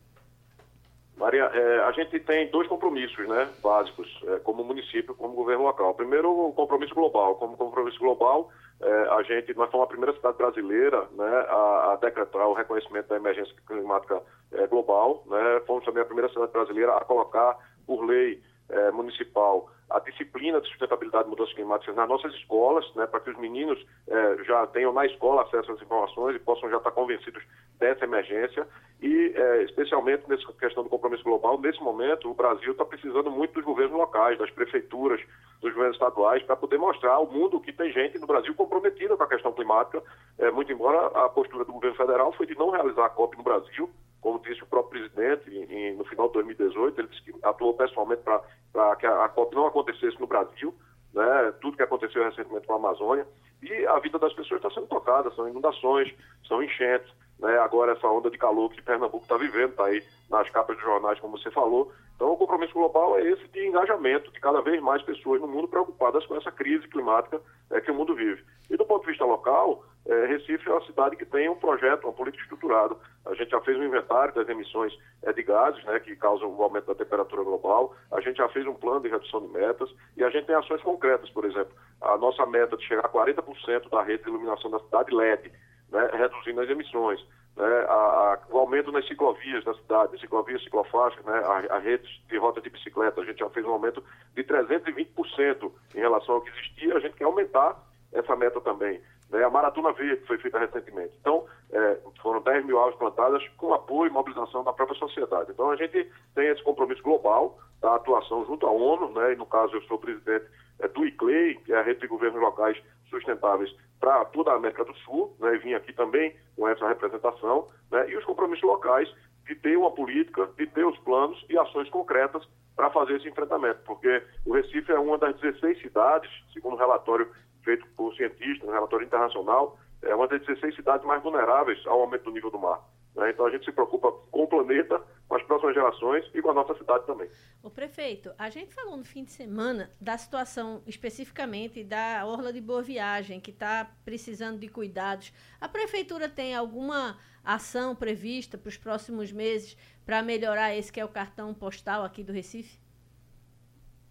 Maria, 1.17 1.45
é, 1.45 1.80
a 1.84 1.91
gente 1.93 2.19
tem 2.19 2.49
dois 2.49 2.67
compromissos 2.67 3.25
né, 3.28 3.47
básicos, 3.63 4.08
é, 4.28 4.39
como 4.39 4.63
município, 4.63 5.15
como 5.15 5.34
governo 5.34 5.63
local. 5.63 5.93
Primeiro, 5.93 6.30
o 6.30 6.51
compromisso 6.54 6.93
global. 6.93 7.36
Como 7.36 7.56
compromisso 7.56 7.99
global, 7.99 8.49
é, 8.82 9.08
a 9.12 9.23
gente, 9.23 9.54
nós 9.54 9.71
somos 9.71 9.86
a 9.86 9.89
primeira 9.89 10.13
cidade 10.13 10.38
brasileira 10.38 11.08
né, 11.13 11.45
a, 11.47 11.93
a 11.93 11.95
decretar 12.01 12.47
o 12.47 12.54
reconhecimento 12.54 13.08
da 13.08 13.15
emergência 13.15 13.56
climática 13.65 14.21
é, 14.51 14.67
global. 14.67 15.23
Né, 15.28 15.62
fomos 15.65 15.86
também 15.86 16.04
a 16.04 16.06
primeira 16.06 16.30
cidade 16.30 16.51
brasileira 16.51 16.93
a 16.97 17.06
colocar 17.06 17.58
por 17.88 18.04
lei 18.06 18.41
é, 18.76 18.92
municipal 18.92 19.70
a 19.90 20.00
disciplina 20.00 20.60
de 20.60 20.68
sustentabilidade 20.68 21.28
e 21.28 21.30
mudanças 21.30 21.54
climáticas 21.54 21.96
nas 21.96 22.10
nossas 22.10 22.34
escolas, 22.34 22.86
né, 22.96 23.06
para 23.06 23.20
que 23.20 23.30
os 23.30 23.38
meninos 23.38 23.84
é, 24.08 24.44
já 24.44 24.66
tenham 24.68 24.92
na 24.92 25.06
escola 25.06 25.44
acesso 25.44 25.72
às 25.72 25.82
informações 25.82 26.36
e 26.36 26.40
possam 26.40 26.70
já 26.70 26.78
estar 26.78 26.92
convencidos 26.92 27.44
dessa 27.78 28.04
emergência. 28.04 28.68
E, 29.02 29.34
é, 29.36 29.64
especialmente 29.64 30.28
nessa 30.28 30.52
questão 30.54 30.84
do 30.84 30.90
compromisso 30.90 31.24
global, 31.24 31.60
nesse 31.60 31.82
momento, 31.84 32.30
o 32.30 32.34
Brasil 32.34 32.72
está 32.72 32.84
precisando 32.84 33.30
muito 33.30 33.54
dos 33.54 33.64
governos 33.64 33.96
locais, 33.96 34.40
das 34.40 34.50
prefeituras, 34.50 35.22
dos 35.62 35.72
governos 35.74 35.96
estaduais, 35.96 36.42
para 36.44 36.56
poder 36.56 36.78
mostrar 36.78 37.14
ao 37.14 37.28
mundo 37.28 37.60
que 37.60 37.72
tem 37.72 37.92
gente 37.92 38.18
no 38.18 38.26
Brasil 38.26 38.56
comprometida 38.56 39.16
com 39.16 39.24
a 39.24 39.28
questão 39.28 39.54
climática. 39.54 40.02
É, 40.40 40.50
muito 40.50 40.72
embora 40.72 41.08
a 41.08 41.30
postura 41.30 41.64
do 41.64 41.74
governo 41.74 41.96
federal 41.96 42.34
foi 42.34 42.48
de 42.48 42.58
não 42.58 42.72
realizar 42.72 43.06
a 43.06 43.10
COP 43.10 43.38
no 43.38 43.44
Brasil, 43.44 43.90
como 44.26 44.40
disse 44.40 44.64
o 44.64 44.66
próprio 44.66 45.02
presidente 45.02 45.56
em, 45.56 45.96
no 45.96 46.04
final 46.04 46.26
de 46.30 46.34
2018, 46.34 47.00
ele 47.00 47.08
disse 47.10 47.22
que 47.22 47.36
atuou 47.44 47.76
pessoalmente 47.76 48.24
para 48.24 48.96
que 48.96 49.06
a, 49.06 49.26
a 49.26 49.30
COP 49.30 49.54
não 49.54 49.68
acontecesse 49.68 50.20
no 50.20 50.26
Brasil. 50.26 50.74
né, 51.14 51.54
tudo 51.62 51.78
que 51.78 51.84
aconteceu 51.84 52.24
recentemente 52.24 52.66
com 52.66 52.74
a 52.74 52.78
Amazônia, 52.78 53.28
e 53.62 53.86
a 53.86 54.00
vida 54.00 54.18
das 54.18 54.34
pessoas 54.34 54.58
está 54.58 54.72
sendo 54.72 54.88
tocada, 54.88 55.30
são 55.36 55.48
inundações, 55.48 56.12
são 56.48 56.64
enchentes, 56.64 57.08
né, 57.39 57.58
agora 57.60 57.93
essa 57.93 58.08
onda 58.08 58.30
de 58.30 58.38
calor 58.38 58.71
que 58.71 58.82
Pernambuco 58.82 59.24
está 59.24 59.38
vivendo, 59.38 59.71
está 59.71 59.86
aí 59.86 60.04
nas 60.30 60.50
capas 60.50 60.76
dos 60.76 60.86
jornais, 60.86 61.19
como 61.19 61.38
você 61.38 61.52
falou. 61.52 61.91
Então, 62.15 62.32
o 62.32 62.38
compromisso 62.38 62.74
global 62.74 63.17
é 63.17 63.30
esse 63.30 63.45
de 63.50 63.67
engajamento 63.67 64.32
de 64.32 64.39
cada 64.39 64.62
vez 64.62 64.82
mais 64.82 65.02
pessoas 65.02 65.41
no 65.41 65.48
mundo 65.48 65.67
preocupadas 65.67 66.26
com 66.26 66.36
essa 66.36 66.52
crise 66.52 66.88
climática 66.88 67.41
é, 67.71 67.82
que 67.82 67.91
o 67.91 67.95
mundo 67.95 68.15
vive. 68.15 68.43
E 68.69 68.78
do 68.78 68.86
ponto 68.86 69.02
de 69.02 69.12
vista 69.12 69.26
local, 69.26 69.84
é, 70.06 70.26
Recife 70.28 70.69
é 70.69 70.71
uma 70.71 70.86
cidade 70.86 71.15
que 71.15 71.26
tem 71.26 71.50
um 71.50 71.56
projeto, 71.56 72.06
uma 72.06 72.13
política 72.13 72.43
estruturada. 72.43 72.95
A 73.26 73.34
gente 73.34 73.50
já 73.50 73.60
fez 73.62 73.78
um 73.78 73.84
inventário 73.84 74.34
das 74.34 74.48
emissões 74.48 74.93
é, 75.24 75.34
de 75.34 75.43
gases, 75.43 75.84
né, 75.84 76.00
que 76.00 76.15
causam 76.15 76.56
o 76.56 76.63
aumento 76.63 76.86
da 76.86 76.95
temperatura 76.95 77.43
global. 77.43 77.93
A 78.12 78.21
gente 78.21 78.38
já 78.38 78.48
fez 78.50 78.65
um 78.65 78.76
plano 78.76 79.02
de 79.02 79.10
redução 79.10 79.41
de 79.41 79.48
metas 79.50 79.89
e 80.15 80.24
a 80.24 80.30
gente 80.30 80.45
tem 80.45 80.56
ações 80.56 80.82
concretas, 80.84 81.30
por 81.32 81.43
exemplo. 81.43 81.74
A 82.02 82.17
nossa 82.17 82.45
meta 82.45 82.78
de 82.78 82.86
chegar 82.86 83.06
a 83.06 83.10
40% 83.10 83.89
da 83.89 84.04
rede 84.04 84.24
de 84.24 84.30
iluminação 84.30 84.71
da 84.71 84.80
cidade 84.80 85.13
LED, 85.13 85.52
né, 85.91 86.10
reduzindo 86.13 86.62
as 86.62 86.69
emissões 86.69 87.19
né, 87.56 87.86
a, 87.88 87.93
a, 87.93 88.39
o 88.50 88.58
aumento 88.58 88.91
nas 88.91 89.08
ciclovias 89.08 89.63
da 89.63 89.74
cidade, 89.76 90.19
ciclovias, 90.19 90.63
ciclofaixas, 90.63 91.24
né, 91.26 91.34
a, 91.34 91.76
a 91.76 91.80
redes 91.80 92.10
de 92.28 92.38
rota 92.38 92.62
de 92.62 92.69
bicicleta, 92.69 93.21
a 93.21 93.26
gente 93.26 93.39
já 93.39 93.50
fez 93.50 93.65
um 93.65 93.71
aumento 93.71 94.04
de 94.36 94.43
320% 94.43 95.71
em 95.95 96.00
relação 96.00 96.36
ao 96.36 96.41
que 96.41 96.50
existia, 96.50 96.95
a 96.95 97.00
gente 97.00 97.15
quer 97.15 97.24
aumentar 97.24 97.82
essa 98.12 98.36
meta 98.36 98.60
também. 98.62 99.02
Né, 99.30 99.43
a 99.43 99.50
Maratona 99.50 99.93
Verde 99.93 100.26
foi 100.26 100.38
feita 100.38 100.60
recentemente. 100.60 101.13
Então, 101.19 101.45
é, 101.71 101.98
foram 102.21 102.41
10 102.41 102.65
mil 102.65 102.78
árvores 102.78 103.00
plantadas 103.00 103.48
com 103.58 103.74
apoio 103.74 104.10
e 104.10 104.13
mobilização 104.13 104.63
da 104.63 104.74
própria 104.74 104.98
sociedade. 105.00 105.52
Então, 105.52 105.71
a 105.71 105.76
gente 105.76 106.10
tem 106.34 106.48
esse 106.48 106.63
compromisso 106.63 107.02
global 107.02 107.58
da 107.82 107.95
atuação 107.95 108.45
junto 108.45 108.67
à 108.67 108.71
ONU, 108.71 109.12
né, 109.13 109.34
e 109.34 109.36
no 109.36 109.45
caso 109.45 109.76
eu 109.76 109.82
sou 109.84 109.98
presidente 109.98 110.45
é, 110.80 110.88
do 110.89 111.06
ICLEI, 111.06 111.56
que 111.65 111.74
é 111.74 111.78
a 111.78 111.84
rede 111.84 112.02
de 112.02 112.08
governos 112.08 112.41
locais 112.41 112.78
sustentáveis 113.10 113.74
para 113.99 114.25
toda 114.25 114.51
a 114.51 114.55
América 114.55 114.84
do 114.84 114.95
Sul, 114.97 115.36
né, 115.39 115.58
vim 115.58 115.73
aqui 115.73 115.93
também 115.93 116.36
com 116.55 116.67
essa 116.67 116.88
representação, 116.88 117.67
né, 117.91 118.10
e 118.10 118.17
os 118.17 118.25
compromissos 118.25 118.63
locais 118.63 119.13
de 119.45 119.55
ter 119.55 119.77
uma 119.77 119.91
política, 119.91 120.47
de 120.58 120.67
ter 120.67 120.86
os 120.86 120.97
planos 120.99 121.43
e 121.49 121.58
ações 121.58 121.89
concretas 121.89 122.47
para 122.75 122.89
fazer 122.89 123.15
esse 123.15 123.29
enfrentamento, 123.29 123.79
porque 123.86 124.23
o 124.45 124.53
Recife 124.53 124.91
é 124.91 124.99
uma 124.99 125.17
das 125.17 125.39
16 125.39 125.79
cidades, 125.81 126.29
segundo 126.53 126.73
um 126.73 126.79
relatório 126.79 127.29
feito 127.63 127.86
por 127.95 128.13
cientistas, 128.15 128.67
um 128.67 128.71
relatório 128.71 129.05
internacional, 129.05 129.77
é 130.03 130.13
uma 130.13 130.27
das 130.27 130.41
16 130.41 130.75
cidades 130.75 131.05
mais 131.05 131.21
vulneráveis 131.23 131.79
ao 131.88 132.01
aumento 132.01 132.25
do 132.25 132.31
nível 132.31 132.51
do 132.51 132.60
mar. 132.60 132.79
Né? 133.15 133.32
Então 133.32 133.45
a 133.45 133.49
gente 133.49 133.65
se 133.65 133.71
preocupa 133.71 134.12
com 134.12 134.43
o 134.43 134.47
planeta, 134.47 135.01
com 135.28 135.36
as 135.36 135.43
próximas 135.43 135.73
gerações 135.73 136.25
e 136.34 136.41
com 136.41 136.51
a 136.51 136.54
nossa 136.54 136.75
cidade 136.75 137.06
também. 137.06 137.30
O 137.63 137.69
prefeito, 137.69 138.32
a 138.38 138.49
gente 138.49 138.73
falou 138.73 138.97
no 138.97 139.06
fim 139.06 139.23
de 139.23 139.32
semana 139.32 139.91
da 139.99 140.17
situação 140.17 140.84
especificamente 140.86 141.84
da 141.84 142.25
Orla 142.25 142.51
de 142.51 142.62
Boa 142.62 142.82
Viagem, 142.82 143.39
que 143.39 143.51
está 143.51 143.89
precisando 144.04 144.60
de 144.60 144.67
cuidados. 144.67 145.32
A 145.60 145.67
prefeitura 145.69 146.28
tem 146.28 146.54
alguma 146.54 147.17
ação 147.43 147.95
prevista 147.95 148.58
para 148.58 148.69
os 148.69 148.78
próximos 148.78 149.32
meses 149.32 149.78
para 150.06 150.21
melhorar 150.21 150.75
esse 150.75 150.91
que 150.91 150.99
é 150.99 151.06
o 151.06 151.10
cartão 151.10 151.54
postal 151.54 152.04
aqui 152.04 152.23
do 152.23 152.34
Recife? 152.34 152.85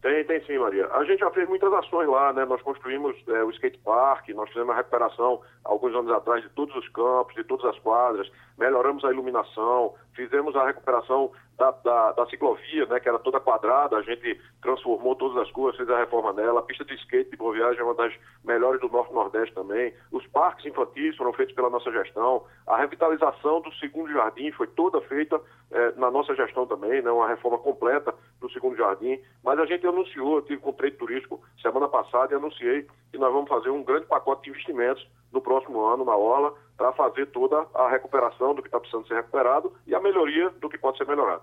Tem, 0.05 0.23
tem 0.27 0.45
sim, 0.45 0.59
Maria. 0.59 0.87
A 0.93 1.03
gente 1.05 1.21
já 1.21 1.31
fez 1.31 1.49
muitas 1.49 1.73
ações 1.73 2.07
lá, 2.07 2.31
né? 2.35 2.45
Nós 2.45 2.61
construímos 2.61 3.17
é, 3.27 3.43
o 3.43 3.49
skate 3.53 3.79
park, 3.79 4.29
nós 4.35 4.51
fizemos 4.51 4.69
a 4.69 4.77
recuperação 4.77 5.41
alguns 5.65 5.95
anos 5.95 6.13
atrás 6.13 6.43
de 6.43 6.51
todos 6.51 6.77
os 6.77 6.87
campos, 6.91 7.35
de 7.35 7.43
todas 7.43 7.65
as 7.65 7.79
quadras, 7.79 8.31
melhoramos 8.59 9.03
a 9.03 9.11
iluminação, 9.11 9.95
fizemos 10.13 10.55
a 10.57 10.67
recuperação 10.67 11.33
da, 11.59 11.71
da, 11.71 12.13
da, 12.13 12.27
ciclovia, 12.27 12.87
né, 12.87 12.99
que 12.99 13.09
era 13.09 13.19
toda 13.19 13.41
quadrada, 13.41 13.97
a 13.97 14.03
gente 14.03 14.41
transformou 14.61 15.15
todas 15.15 15.37
as 15.37 15.51
ruas, 15.53 15.77
fez 15.77 15.89
a 15.89 15.99
reforma 15.99 16.33
nela, 16.33 16.61
a 16.61 16.63
pista 16.63 16.85
de 16.85 16.95
skate 16.95 17.31
de 17.31 17.37
Boa 17.37 17.55
Viagem 17.55 17.81
é 17.81 17.85
uma 17.85 17.95
das 17.95 18.13
melhores 18.45 18.81
do 18.81 18.89
Norte 18.89 19.13
Nordeste 19.13 19.55
também, 19.55 19.95
os 20.11 20.27
parques 20.29 20.67
infantis 20.67 21.17
foram 21.17 21.33
feitos 21.33 21.55
pela 21.55 21.71
nossa 21.71 21.91
gestão, 21.93 22.45
a 22.67 22.77
revitalização 22.77 23.61
do 23.61 23.73
segundo 23.75 24.13
jardim 24.13 24.51
foi 24.53 24.67
toda 24.67 25.01
feita 25.03 25.41
eh, 25.71 25.93
na 25.97 26.11
nossa 26.11 26.35
gestão 26.35 26.67
também, 26.67 27.01
né, 27.03 27.11
uma 27.11 27.29
reforma 27.29 27.59
completa 27.59 28.15
do 28.41 28.51
segundo 28.51 28.77
jardim, 28.77 29.21
mas 29.43 29.59
a 29.59 29.67
gente 29.67 29.87
anunciou, 29.87 30.37
eu 30.37 30.43
tive 30.43 30.61
com 30.61 30.71
o 30.71 30.75
trade 30.75 30.97
turístico 30.97 31.41
semana 31.63 31.89
passada 31.89 32.33
e 32.33 32.37
anunciei 32.37 32.87
que 33.13 33.19
nós 33.19 33.33
vamos 33.33 33.49
fazer 33.49 33.71
um 33.71 33.85
grande 33.85 34.07
pacote 34.07 34.43
de 34.43 34.51
investimentos 34.51 35.07
no 35.33 35.41
próximo 35.41 35.85
ano 35.85 36.05
na 36.05 36.17
Orla 36.17 36.55
para 36.77 36.93
fazer 36.93 37.27
toda 37.27 37.67
a 37.75 37.89
recuperação 37.89 38.55
do 38.55 38.63
que 38.63 38.69
está 38.69 38.81
precisando 38.81 39.07
ser 39.07 39.15
recuperado 39.15 39.73
e 39.87 39.95
a 39.95 40.01
melhoria 40.01 40.51
do 40.51 40.69
que 40.69 40.79
pode 40.79 40.99
ser 40.99 41.07
melhorado. 41.07 41.43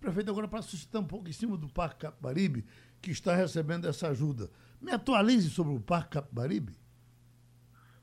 Prefeito, 0.00 0.30
agora 0.30 0.48
para 0.48 0.62
suscitar 0.62 1.02
um 1.02 1.06
pouco 1.06 1.28
em 1.28 1.32
cima 1.32 1.58
do 1.58 1.68
Parque 1.68 2.06
Capibaribe, 2.06 2.64
que 3.02 3.10
está 3.10 3.34
recebendo 3.34 3.86
essa 3.86 4.08
ajuda, 4.08 4.48
me 4.80 4.92
atualize 4.92 5.50
sobre 5.50 5.74
o 5.74 5.80
Parque 5.80 6.12
Capibaribe. 6.12 6.72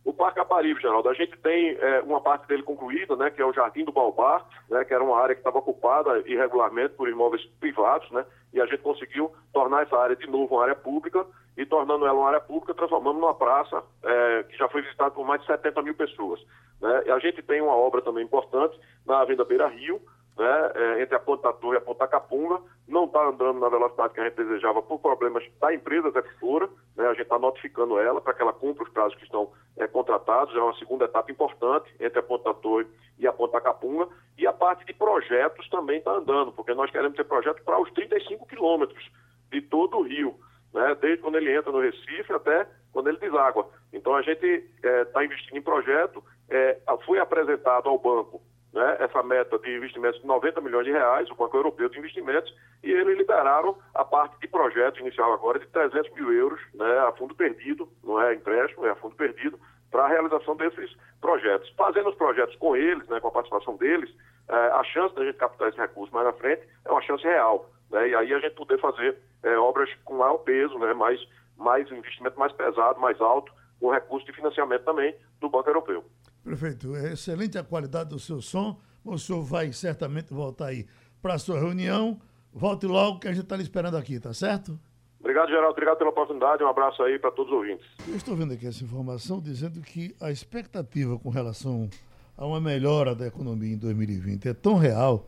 O 0.05 0.13
Parque 0.13 0.39
Caparibe, 0.39 0.79
Geraldo, 0.79 1.09
a 1.09 1.13
gente 1.15 1.35
tem 1.39 1.71
é, 1.71 2.01
uma 2.01 2.21
parte 2.21 2.47
dele 2.47 2.61
concluída, 2.61 3.15
né, 3.15 3.31
que 3.31 3.41
é 3.41 3.45
o 3.45 3.51
Jardim 3.51 3.83
do 3.83 3.91
Baobá, 3.91 4.45
né, 4.69 4.85
que 4.85 4.93
era 4.93 5.03
uma 5.03 5.19
área 5.19 5.33
que 5.33 5.41
estava 5.41 5.57
ocupada 5.57 6.19
irregularmente 6.25 6.93
por 6.93 7.09
imóveis 7.09 7.43
privados, 7.59 8.09
né, 8.11 8.23
e 8.53 8.61
a 8.61 8.65
gente 8.67 8.83
conseguiu 8.83 9.33
tornar 9.51 9.81
essa 9.81 9.97
área 9.97 10.15
de 10.15 10.27
novo 10.27 10.55
uma 10.55 10.63
área 10.63 10.75
pública 10.75 11.25
e 11.57 11.65
tornando 11.65 12.05
ela 12.05 12.19
uma 12.19 12.27
área 12.27 12.39
pública, 12.39 12.75
transformando 12.75 13.19
numa 13.19 13.33
praça 13.33 13.83
é, 14.03 14.43
que 14.43 14.55
já 14.55 14.69
foi 14.69 14.83
visitada 14.83 15.11
por 15.11 15.25
mais 15.25 15.41
de 15.41 15.47
70 15.47 15.81
mil 15.81 15.95
pessoas. 15.95 16.39
Né? 16.79 17.03
E 17.07 17.11
a 17.11 17.17
gente 17.17 17.41
tem 17.41 17.59
uma 17.59 17.75
obra 17.75 18.01
também 18.01 18.23
importante 18.23 18.79
na 19.05 19.19
Avenida 19.19 19.43
Beira 19.43 19.67
Rio, 19.67 19.99
né, 20.37 20.71
é, 20.75 21.01
entre 21.01 21.15
a 21.15 21.19
Ponta 21.19 21.51
Torre 21.51 21.75
e 21.75 21.77
a 21.79 21.81
Ponta 21.81 22.07
Capunga, 22.07 22.61
não 22.87 23.05
está 23.05 23.27
andando 23.27 23.59
na 23.59 23.69
velocidade 23.69 24.13
que 24.13 24.19
a 24.19 24.23
gente 24.25 24.35
desejava 24.35 24.81
por 24.81 24.99
problemas 24.99 25.43
da 25.59 25.73
empresa 25.73 26.09
executora, 26.09 26.69
né, 26.95 27.05
a 27.05 27.09
gente 27.09 27.23
está 27.23 27.39
notificando 27.39 27.99
ela 27.99 28.21
para 28.21 28.33
que 28.33 28.41
ela 28.41 28.53
cumpra 28.53 28.83
os 28.83 28.89
prazos 28.89 29.17
que 29.17 29.23
estão 29.23 29.51
é, 29.75 29.87
contratados, 29.87 30.55
é 30.55 30.59
uma 30.59 30.77
segunda 30.77 31.05
etapa 31.05 31.31
importante 31.31 31.91
entre 31.99 32.19
a 32.19 32.23
Ponta 32.23 32.53
Torre 32.53 32.85
e 33.17 33.27
a 33.27 33.33
Ponta 33.33 33.59
Capunga, 33.59 34.07
e 34.37 34.45
a 34.45 34.53
parte 34.53 34.85
de 34.85 34.93
projetos 34.93 35.67
também 35.69 35.97
está 35.97 36.11
andando, 36.11 36.51
porque 36.51 36.73
nós 36.73 36.91
queremos 36.91 37.17
ter 37.17 37.23
projetos 37.23 37.63
para 37.63 37.81
os 37.81 37.91
35 37.91 38.45
quilômetros 38.45 39.09
de 39.51 39.61
todo 39.61 39.97
o 39.97 40.03
rio, 40.03 40.35
né, 40.71 40.95
desde 41.01 41.23
quando 41.23 41.37
ele 41.37 41.51
entra 41.51 41.71
no 41.71 41.81
Recife 41.81 42.31
até 42.31 42.67
quando 42.93 43.07
ele 43.07 43.17
deságua. 43.17 43.67
Então 43.91 44.15
a 44.15 44.21
gente 44.21 44.45
está 44.83 45.21
é, 45.21 45.25
investindo 45.25 45.57
em 45.57 45.61
projeto, 45.61 46.23
é, 46.47 46.77
foi 47.05 47.19
apresentado 47.19 47.89
ao 47.89 47.97
banco 47.97 48.41
né, 48.77 48.97
essa 48.99 49.23
meta 49.23 49.57
de 49.57 49.75
investimentos 49.75 50.21
de 50.21 50.27
90 50.27 50.61
milhões 50.61 50.85
de 50.85 50.91
reais, 50.91 51.29
o 51.31 51.35
Banco 51.35 51.57
Europeu 51.57 51.89
de 51.89 51.97
Investimentos, 51.97 52.53
e 52.83 52.91
eles 52.91 53.17
liberaram 53.17 53.75
a 53.93 54.05
parte 54.05 54.39
de 54.39 54.47
projeto 54.47 54.99
inicial 54.99 55.33
agora 55.33 55.57
de 55.57 55.65
300 55.67 56.13
mil 56.13 56.31
euros 56.31 56.61
né, 56.75 56.99
a 56.99 57.11
fundo 57.13 57.33
perdido, 57.33 57.89
não 58.03 58.21
é 58.21 58.35
empréstimo, 58.35 58.85
é 58.85 58.91
a 58.91 58.95
fundo 58.95 59.15
perdido, 59.15 59.59
para 59.89 60.05
a 60.05 60.07
realização 60.07 60.55
desses 60.55 60.95
projetos. 61.19 61.67
Fazendo 61.75 62.09
os 62.09 62.15
projetos 62.15 62.55
com 62.57 62.75
eles, 62.75 63.07
né, 63.07 63.19
com 63.19 63.29
a 63.29 63.31
participação 63.31 63.75
deles, 63.77 64.13
é, 64.47 64.53
a 64.53 64.83
chance 64.83 65.15
da 65.15 65.25
gente 65.25 65.37
captar 65.37 65.69
esse 65.69 65.77
recurso 65.77 66.13
mais 66.13 66.27
na 66.27 66.33
frente 66.33 66.61
é 66.85 66.91
uma 66.91 67.01
chance 67.01 67.23
real. 67.23 67.67
Né, 67.89 68.09
e 68.09 68.15
aí 68.15 68.31
a 68.31 68.39
gente 68.39 68.53
poder 68.53 68.79
fazer 68.79 69.17
é, 69.41 69.57
obras 69.57 69.89
com 70.05 70.17
maior 70.17 70.37
peso, 70.39 70.77
né, 70.77 70.93
mais, 70.93 71.19
mais 71.57 71.89
investimento 71.91 72.37
mais 72.37 72.51
pesado, 72.53 72.99
mais 72.99 73.19
alto, 73.19 73.51
com 73.79 73.89
recurso 73.89 74.25
de 74.25 74.33
financiamento 74.33 74.83
também 74.83 75.15
do 75.39 75.49
Banco 75.49 75.69
Europeu. 75.69 76.03
Prefeito, 76.47 76.95
é 76.95 77.11
excelente 77.11 77.57
a 77.57 77.63
qualidade 77.63 78.09
do 78.09 78.17
seu 78.17 78.41
som. 78.41 78.79
O 79.03 79.17
senhor 79.17 79.43
vai 79.43 79.73
certamente 79.73 80.33
voltar 80.33 80.67
aí 80.67 80.87
para 81.21 81.33
a 81.33 81.37
sua 81.37 81.59
reunião. 81.59 82.21
Volte 82.53 82.85
logo 82.85 83.19
que 83.19 83.27
a 83.27 83.33
gente 83.33 83.43
está 83.43 83.57
lhe 83.57 83.63
esperando 83.63 83.97
aqui, 83.97 84.17
tá 84.17 84.33
certo? 84.33 84.79
Obrigado, 85.19 85.49
Geraldo. 85.49 85.71
Obrigado 85.71 85.97
pela 85.97 86.09
oportunidade. 86.09 86.63
Um 86.63 86.69
abraço 86.69 87.03
aí 87.03 87.19
para 87.19 87.31
todos 87.31 87.51
os 87.51 87.57
ouvintes. 87.57 87.85
Eu 88.07 88.15
estou 88.15 88.33
vendo 88.33 88.53
aqui 88.53 88.65
essa 88.65 88.81
informação 88.81 89.41
dizendo 89.41 89.81
que 89.81 90.15
a 90.21 90.31
expectativa 90.31 91.19
com 91.19 91.29
relação 91.29 91.89
a 92.37 92.45
uma 92.45 92.61
melhora 92.61 93.13
da 93.13 93.27
economia 93.27 93.73
em 93.73 93.77
2020 93.77 94.47
é 94.47 94.53
tão 94.53 94.75
real 94.77 95.27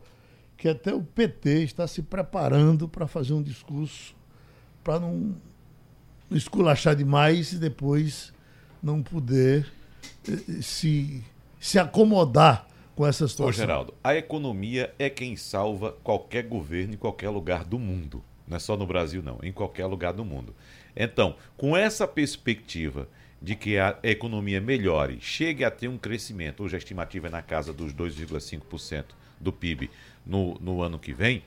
que 0.56 0.70
até 0.70 0.94
o 0.94 1.02
PT 1.02 1.64
está 1.64 1.86
se 1.86 2.02
preparando 2.02 2.88
para 2.88 3.06
fazer 3.06 3.34
um 3.34 3.42
discurso 3.42 4.16
para 4.82 4.98
não 4.98 5.36
esculachar 6.30 6.96
demais 6.96 7.52
e 7.52 7.58
depois 7.58 8.32
não 8.82 9.02
poder 9.02 9.70
se, 10.60 11.22
se 11.58 11.78
acomodar 11.78 12.66
com 12.94 13.06
essa 13.06 13.26
situação. 13.26 13.46
Ô, 13.46 13.52
Geraldo, 13.52 13.94
a 14.02 14.14
economia 14.14 14.94
é 14.98 15.08
quem 15.08 15.36
salva 15.36 15.92
qualquer 16.02 16.44
governo 16.44 16.94
em 16.94 16.96
qualquer 16.96 17.30
lugar 17.30 17.64
do 17.64 17.78
mundo. 17.78 18.22
Não 18.46 18.56
é 18.56 18.60
só 18.60 18.76
no 18.76 18.86
Brasil, 18.86 19.22
não, 19.22 19.38
em 19.42 19.52
qualquer 19.52 19.86
lugar 19.86 20.12
do 20.12 20.24
mundo. 20.24 20.54
Então, 20.94 21.36
com 21.56 21.76
essa 21.76 22.06
perspectiva 22.06 23.08
de 23.40 23.54
que 23.54 23.78
a 23.78 23.98
economia 24.02 24.60
melhore, 24.60 25.18
chegue 25.20 25.64
a 25.64 25.70
ter 25.70 25.88
um 25.88 25.96
crescimento, 25.96 26.62
hoje 26.62 26.74
a 26.74 26.78
estimativa 26.78 27.28
é 27.28 27.30
na 27.30 27.40
casa 27.40 27.72
dos 27.72 27.94
2,5% 27.94 29.04
do 29.40 29.52
PIB 29.52 29.90
no, 30.26 30.58
no 30.60 30.82
ano 30.82 30.98
que 30.98 31.14
vem, 31.14 31.42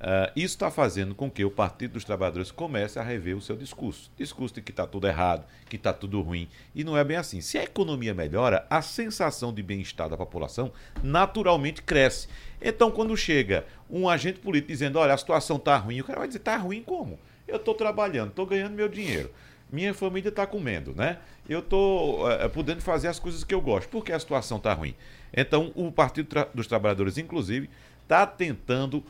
Uh, 0.00 0.32
isso 0.34 0.54
está 0.54 0.70
fazendo 0.70 1.14
com 1.14 1.30
que 1.30 1.44
o 1.44 1.50
Partido 1.50 1.92
dos 1.92 2.04
Trabalhadores 2.04 2.50
comece 2.50 2.98
a 2.98 3.02
rever 3.02 3.36
o 3.36 3.40
seu 3.40 3.54
discurso. 3.54 4.10
Discurso 4.16 4.54
de 4.54 4.62
que 4.62 4.70
está 4.70 4.86
tudo 4.86 5.06
errado, 5.06 5.44
que 5.68 5.76
está 5.76 5.92
tudo 5.92 6.22
ruim. 6.22 6.48
E 6.74 6.82
não 6.82 6.96
é 6.96 7.04
bem 7.04 7.18
assim. 7.18 7.42
Se 7.42 7.58
a 7.58 7.64
economia 7.64 8.14
melhora, 8.14 8.66
a 8.70 8.80
sensação 8.80 9.52
de 9.52 9.62
bem-estar 9.62 10.08
da 10.08 10.16
população 10.16 10.72
naturalmente 11.02 11.82
cresce. 11.82 12.28
Então, 12.62 12.90
quando 12.90 13.14
chega 13.14 13.66
um 13.90 14.08
agente 14.08 14.40
político 14.40 14.68
dizendo: 14.68 14.98
olha, 14.98 15.12
a 15.12 15.18
situação 15.18 15.56
está 15.56 15.76
ruim, 15.76 16.00
o 16.00 16.04
cara 16.04 16.20
vai 16.20 16.28
dizer: 16.28 16.38
está 16.38 16.56
ruim 16.56 16.82
como? 16.82 17.18
Eu 17.46 17.56
estou 17.56 17.74
trabalhando, 17.74 18.30
estou 18.30 18.46
ganhando 18.46 18.72
meu 18.72 18.88
dinheiro. 18.88 19.30
minha 19.70 19.92
família 19.92 20.30
está 20.30 20.46
comendo, 20.46 20.94
né? 20.94 21.18
Eu 21.46 21.58
estou 21.58 22.30
é, 22.30 22.48
podendo 22.48 22.80
fazer 22.80 23.08
as 23.08 23.18
coisas 23.18 23.44
que 23.44 23.52
eu 23.52 23.60
gosto, 23.60 23.90
porque 23.90 24.12
a 24.12 24.18
situação 24.18 24.56
está 24.56 24.72
ruim. 24.72 24.94
Então, 25.30 25.72
o 25.74 25.92
Partido 25.92 26.48
dos 26.54 26.66
Trabalhadores, 26.66 27.18
inclusive, 27.18 27.68
está 28.02 28.26
tentando 28.26 29.04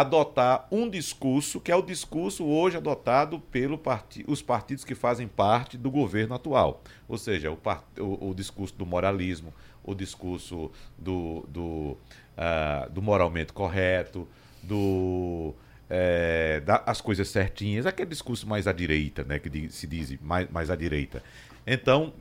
adotar 0.00 0.66
um 0.70 0.88
discurso 0.88 1.60
que 1.60 1.70
é 1.70 1.76
o 1.76 1.82
discurso 1.82 2.46
hoje 2.46 2.78
adotado 2.78 3.38
pelos 3.38 3.78
part 3.78 4.24
os 4.26 4.40
partidos 4.40 4.84
que 4.84 4.94
fazem 4.94 5.28
parte 5.28 5.76
do 5.76 5.90
governo 5.90 6.34
atual. 6.34 6.82
Ou 7.06 7.18
seja, 7.18 7.50
o, 7.50 7.58
o, 7.98 8.30
o 8.30 8.34
discurso 8.34 8.74
do 8.74 8.86
moralismo, 8.86 9.52
o 9.84 9.94
discurso 9.94 10.70
do, 10.96 11.44
do, 11.46 11.98
uh, 12.38 12.90
do 12.90 13.02
moralmente 13.02 13.52
correto, 13.52 14.26
do 14.62 15.54
é, 15.90 16.60
da, 16.60 16.82
as 16.86 17.02
coisas 17.02 17.28
certinhas, 17.28 17.84
aquele 17.84 18.08
discurso 18.08 18.48
mais 18.48 18.66
à 18.66 18.72
direita, 18.72 19.24
né, 19.24 19.38
que 19.38 19.68
se 19.68 19.86
diz 19.86 20.18
mais, 20.22 20.48
mais 20.50 20.70
à 20.70 20.76
direita. 20.76 21.22
Então, 21.66 22.14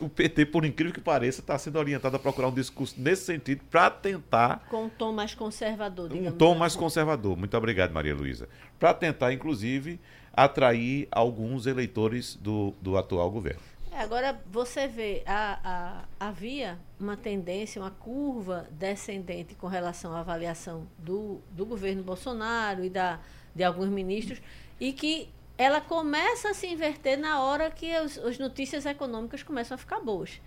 o 0.00 0.08
PT, 0.08 0.46
por 0.46 0.64
incrível 0.64 0.92
que 0.92 1.00
pareça, 1.00 1.40
está 1.40 1.58
sendo 1.58 1.78
orientado 1.78 2.16
a 2.16 2.18
procurar 2.18 2.48
um 2.48 2.54
discurso 2.54 2.94
nesse 2.98 3.24
sentido 3.24 3.62
para 3.70 3.90
tentar. 3.90 4.66
Com 4.68 4.84
um 4.84 4.88
tom 4.88 5.12
mais 5.12 5.34
conservador. 5.34 6.12
Um 6.12 6.30
tom 6.30 6.50
assim. 6.50 6.58
mais 6.58 6.76
conservador. 6.76 7.36
Muito 7.36 7.56
obrigado, 7.56 7.92
Maria 7.92 8.14
Luísa. 8.14 8.48
Para 8.78 8.94
tentar, 8.94 9.32
inclusive, 9.32 10.00
atrair 10.32 11.08
alguns 11.10 11.66
eleitores 11.66 12.36
do, 12.36 12.74
do 12.80 12.96
atual 12.96 13.30
governo. 13.30 13.60
É, 13.96 14.00
agora, 14.00 14.38
você 14.52 14.86
vê, 14.86 15.22
a, 15.24 16.04
a, 16.20 16.26
havia 16.28 16.78
uma 17.00 17.16
tendência, 17.16 17.80
uma 17.80 17.90
curva 17.90 18.66
descendente 18.70 19.54
com 19.54 19.66
relação 19.66 20.14
à 20.14 20.20
avaliação 20.20 20.86
do, 20.98 21.40
do 21.50 21.64
governo 21.64 22.02
Bolsonaro 22.02 22.84
e 22.84 22.90
da, 22.90 23.18
de 23.54 23.64
alguns 23.64 23.88
ministros, 23.88 24.38
e 24.78 24.92
que 24.92 25.30
ela 25.58 25.80
começa 25.80 26.50
a 26.50 26.54
se 26.54 26.66
inverter 26.66 27.18
na 27.18 27.42
hora 27.42 27.70
que 27.70 27.98
os, 27.98 28.18
as 28.18 28.38
notícias 28.38 28.84
econômicas 28.84 29.42
começam 29.42 29.74
a 29.74 29.78
ficar 29.78 30.00
boas. 30.00 30.40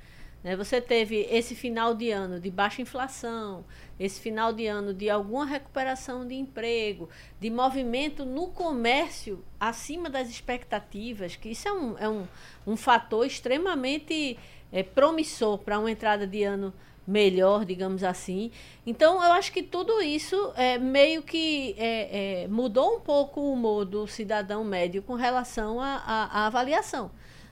Né? 0.43 0.55
Você 0.55 0.79
teve 0.79 1.27
esse 1.29 1.55
final 1.55 1.93
de 1.93 2.11
ano 2.11 2.39
de 2.39 2.49
baixa 2.49 2.81
inflação, 2.81 3.65
esse 3.99 4.19
final 4.19 4.53
de 4.53 4.67
ano 4.67 4.93
de 4.93 5.09
alguma 5.09 5.45
recuperação 5.45 6.25
de 6.25 6.35
emprego, 6.35 7.09
de 7.39 7.49
movimento 7.49 8.23
no 8.23 8.47
comércio 8.47 9.43
acima 9.59 10.09
das 10.09 10.29
expectativas, 10.29 11.35
que 11.35 11.49
isso 11.49 11.67
é 11.67 11.73
um, 11.73 11.97
é 11.97 12.09
um, 12.09 12.27
um 12.65 12.77
fator 12.77 13.25
extremamente 13.25 14.37
é, 14.71 14.83
promissor 14.83 15.57
para 15.57 15.79
uma 15.79 15.91
entrada 15.91 16.25
de 16.25 16.43
ano 16.43 16.73
melhor, 17.09 17.65
digamos 17.65 18.03
assim. 18.03 18.51
Então, 18.85 19.15
eu 19.23 19.33
acho 19.33 19.51
que 19.51 19.63
tudo 19.63 19.99
isso 20.01 20.53
é, 20.55 20.77
meio 20.77 21.23
que 21.23 21.75
é, 21.77 22.43
é, 22.43 22.47
mudou 22.47 22.97
um 22.97 22.99
pouco 22.99 23.41
o 23.41 23.53
humor 23.53 23.83
do 23.83 24.07
cidadão 24.07 24.63
médio 24.63 25.01
com 25.01 25.15
relação 25.15 25.81
à 25.81 26.45
avaliação. 26.45 27.09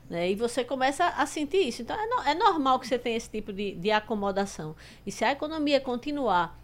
Né? 0.08 0.32
E 0.32 0.36
você 0.36 0.64
começa 0.64 1.08
a 1.08 1.26
sentir 1.26 1.68
isso. 1.68 1.82
Então, 1.82 2.00
é, 2.00 2.06
no, 2.08 2.22
é 2.30 2.36
normal 2.36 2.80
que 2.80 2.88
você 2.88 3.00
tenha 3.00 3.18
esse 3.18 3.30
tipo 3.30 3.52
de, 3.52 3.74
de 3.74 3.90
acomodação. 3.90 4.76
E 5.06 5.12
se 5.12 5.26
a 5.26 5.32
economia 5.32 5.82
continuar 5.82 6.58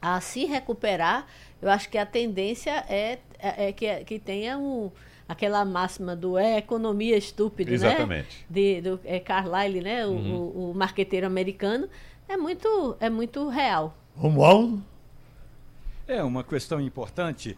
a 0.00 0.20
se 0.20 0.44
recuperar, 0.44 1.26
eu 1.60 1.68
acho 1.68 1.88
que 1.88 1.98
a 1.98 2.06
tendência 2.06 2.84
é, 2.88 3.18
é, 3.38 3.68
é 3.68 3.72
que, 3.72 4.04
que 4.04 4.18
tenha 4.20 4.56
um, 4.56 4.92
aquela 5.28 5.64
máxima 5.64 6.16
do 6.16 6.38
é 6.38 6.56
economia 6.56 7.18
Exatamente. 7.74 8.38
né? 8.38 8.44
De, 8.48 8.80
do 8.80 9.00
é 9.04 9.20
Carlyle, 9.20 9.80
né? 9.82 10.06
O, 10.06 10.10
uhum. 10.10 10.34
o, 10.34 10.70
o, 10.70 10.74
marqueteiro 10.74 11.26
americano. 11.26 11.88
É 12.28 12.36
muito, 12.36 12.96
é 13.00 13.08
muito 13.08 13.48
real. 13.48 13.96
Romualdo? 14.14 14.82
É 16.06 16.22
uma 16.22 16.44
questão 16.44 16.78
importante, 16.78 17.56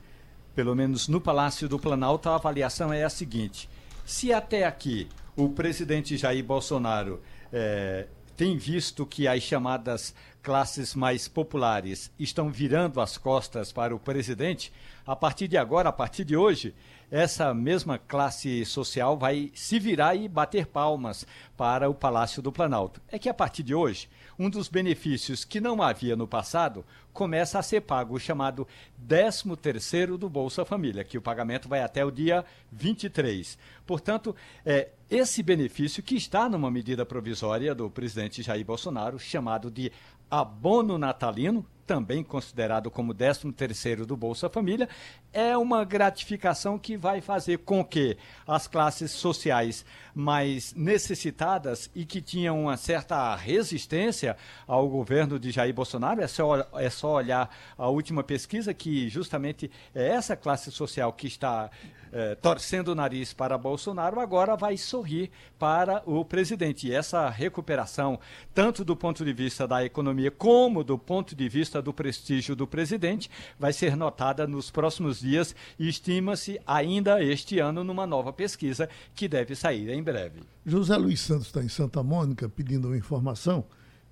pelo 0.55 0.75
menos 0.77 1.09
no 1.09 1.21
Palácio 1.21 1.69
do 1.69 1.79
Planalto, 1.79 2.29
a 2.29 2.37
avaliação 2.37 2.93
é 2.93 3.03
a 3.03 3.11
seguinte: 3.11 3.69
se 4.07 4.33
até 4.33 4.65
aqui 4.65 5.09
o 5.37 5.49
presidente 5.49 6.17
Jair 6.17 6.45
Bolsonaro 6.45 7.21
é, 7.53 8.07
tem 8.37 8.57
visto 8.57 9.05
que 9.05 9.27
as 9.27 9.43
chamadas 9.43 10.15
classes 10.43 10.95
mais 10.95 11.29
populares 11.29 12.11
estão 12.19 12.51
virando 12.51 13.01
as 13.01 13.19
costas 13.19 13.73
para 13.73 13.95
o 13.95 13.99
presidente, 13.99 14.73
a 15.07 15.15
partir 15.15 15.49
de 15.49 15.57
agora, 15.57 15.89
a 15.89 15.93
partir 15.93 16.25
de 16.25 16.37
hoje, 16.37 16.75
essa 17.11 17.53
mesma 17.53 17.99
classe 17.99 18.65
social 18.65 19.19
vai 19.19 19.51
se 19.55 19.79
virar 19.79 20.15
e 20.15 20.29
bater 20.29 20.67
palmas 20.67 21.27
para 21.57 21.91
o 21.91 21.95
Palácio 21.95 22.41
do 22.41 22.53
Planalto. 22.53 23.01
É 23.09 23.19
que 23.19 23.29
a 23.29 23.35
partir 23.35 23.63
de 23.63 23.75
hoje, 23.75 24.09
um 24.41 24.49
dos 24.49 24.69
benefícios 24.69 25.45
que 25.45 25.61
não 25.61 25.83
havia 25.83 26.17
no 26.17 26.27
passado 26.27 26.83
começa 27.13 27.59
a 27.59 27.63
ser 27.63 27.83
pago, 27.83 28.15
o 28.15 28.19
chamado 28.19 28.67
13º 29.07 30.17
do 30.17 30.31
Bolsa 30.31 30.65
Família, 30.65 31.05
que 31.05 31.19
o 31.19 31.21
pagamento 31.21 31.69
vai 31.69 31.83
até 31.83 32.03
o 32.03 32.11
dia 32.11 32.43
23. 32.73 33.59
Portanto, 33.87 34.35
é 34.65 34.93
esse 35.11 35.43
benefício 35.43 36.03
que 36.03 36.15
está 36.15 36.49
numa 36.49 36.71
medida 36.71 37.05
provisória 37.05 37.75
do 37.75 37.91
presidente 37.91 38.41
Jair 38.41 38.65
Bolsonaro, 38.65 39.19
chamado 39.19 39.71
de 39.71 39.93
abono 40.31 40.97
natalino, 40.97 41.67
também 41.87 42.25
considerado 42.25 42.91
como 42.91 43.15
13º 43.15 44.07
do 44.07 44.17
Bolsa 44.17 44.49
Família, 44.49 44.89
é 45.33 45.57
uma 45.57 45.85
gratificação 45.85 46.79
que 46.79 46.97
vai 46.97 47.21
fazer 47.21 47.59
com 47.59 47.85
que 47.85 48.17
as 48.47 48.67
classes 48.67 49.11
sociais 49.13 49.85
mais 50.15 50.75
necessitadas 50.75 51.91
e 51.95 52.05
que 52.05 52.21
tinham 52.21 52.63
uma 52.63 52.77
certa 52.77 53.35
resistência 53.37 54.37
ao 54.67 54.89
governo 54.89 55.39
de 55.39 55.51
Jair 55.51 55.73
Bolsonaro, 55.73 56.21
é 56.21 56.27
só, 56.27 56.67
é 56.75 56.91
só 56.91 57.15
olhar 57.15 57.55
a 57.79 57.89
última 57.89 58.23
pesquisa 58.23 58.75
que 58.75 59.09
justamente 59.09 59.71
é 59.95 60.09
essa 60.09 60.37
classe 60.37 60.71
social 60.71 61.13
que 61.13 61.27
está 61.27 61.71
eh, 62.13 62.35
torcendo 62.35 62.89
o 62.89 62.95
nariz 62.95 63.33
para 63.33 63.57
Bolsonaro, 63.57 64.19
agora 64.19 64.57
vai 64.57 64.77
sorrir 64.77 65.31
para 65.57 66.03
o 66.05 66.25
presidente. 66.25 66.89
E 66.89 66.93
essa 66.93 67.29
recuperação, 67.29 68.19
tanto 68.53 68.85
do 68.85 68.97
ponto 68.97 69.25
de 69.25 69.33
vista 69.33 69.67
da 69.67 69.85
economia 69.85 70.31
como 70.31 70.83
do 70.83 70.99
ponto 70.99 71.37
de 71.37 71.49
vista 71.49 71.81
do 71.81 71.93
prestígio 71.93 72.57
do 72.57 72.67
presidente, 72.67 73.31
vai 73.57 73.73
ser 73.73 73.97
notada 73.97 74.45
nos 74.45 74.73
próximos 74.73 75.20
dias 75.21 75.55
e 75.79 75.89
estima-se 75.89 76.61
ainda 76.67 77.23
este 77.23 77.59
ano 77.59 77.85
numa 77.85 78.07
nova 78.07 78.33
pesquisa 78.33 78.89
que 79.15 79.29
deve 79.29 79.55
sair 79.55 79.89
em 79.91 80.03
breve. 80.03 80.41
José 80.65 80.97
Luiz 80.97 81.21
Santos 81.21 81.47
está 81.47 81.63
em 81.63 81.69
Santa 81.69 82.03
Mônica 82.03 82.49
pedindo 82.49 82.89
uma 82.89 82.97
informação 82.97 83.65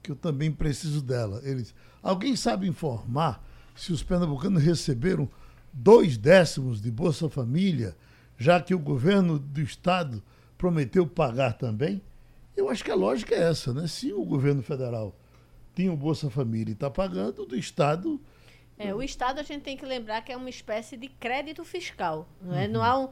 que 0.03 0.11
eu 0.11 0.17
também 0.17 0.53
preciso 0.53 1.03
dela. 1.03 1.41
Ele 1.45 1.67
alguém 2.03 2.37
sabe 2.37 2.69
informar 2.69 3.45
se 3.75 3.93
os 3.93 4.03
pernambucanos 4.03 4.63
receberam 4.63 5.29
dois 5.73 6.17
décimos 6.17 6.81
de 6.81 6.91
Bolsa 6.91 7.29
Família, 7.29 7.97
já 8.37 8.61
que 8.61 8.75
o 8.75 8.79
governo 8.79 9.39
do 9.39 9.61
estado 9.61 10.23
prometeu 10.57 11.07
pagar 11.07 11.53
também? 11.53 12.03
Eu 12.57 12.69
acho 12.69 12.85
que 12.85 12.91
a 12.91 12.97
lógica 12.97 13.35
é 13.35 13.43
essa, 13.43 13.73
né? 13.73 13.87
Se 13.87 14.13
o 14.13 14.25
governo 14.25 14.63
federal 14.63 15.15
tinha 15.75 15.93
o 15.93 15.97
Bolsa 15.97 16.29
Família 16.29 16.73
e 16.73 16.75
está 16.75 16.91
pagando, 16.91 17.47
do 17.47 17.57
estado 17.57 18.21
é, 18.79 18.95
o 18.95 19.03
Estado 19.03 19.41
a 19.41 19.43
gente 19.43 19.63
tem 19.63 19.77
que 19.77 19.85
lembrar 19.85 20.23
que 20.23 20.31
é 20.31 20.37
uma 20.37 20.49
espécie 20.49 20.97
de 20.97 21.09
crédito 21.09 21.65
fiscal. 21.65 22.29
Não, 22.41 22.57
é? 22.57 22.67
Uhum. 22.67 22.73
não 22.73 22.83
há 22.83 22.99
um. 22.99 23.09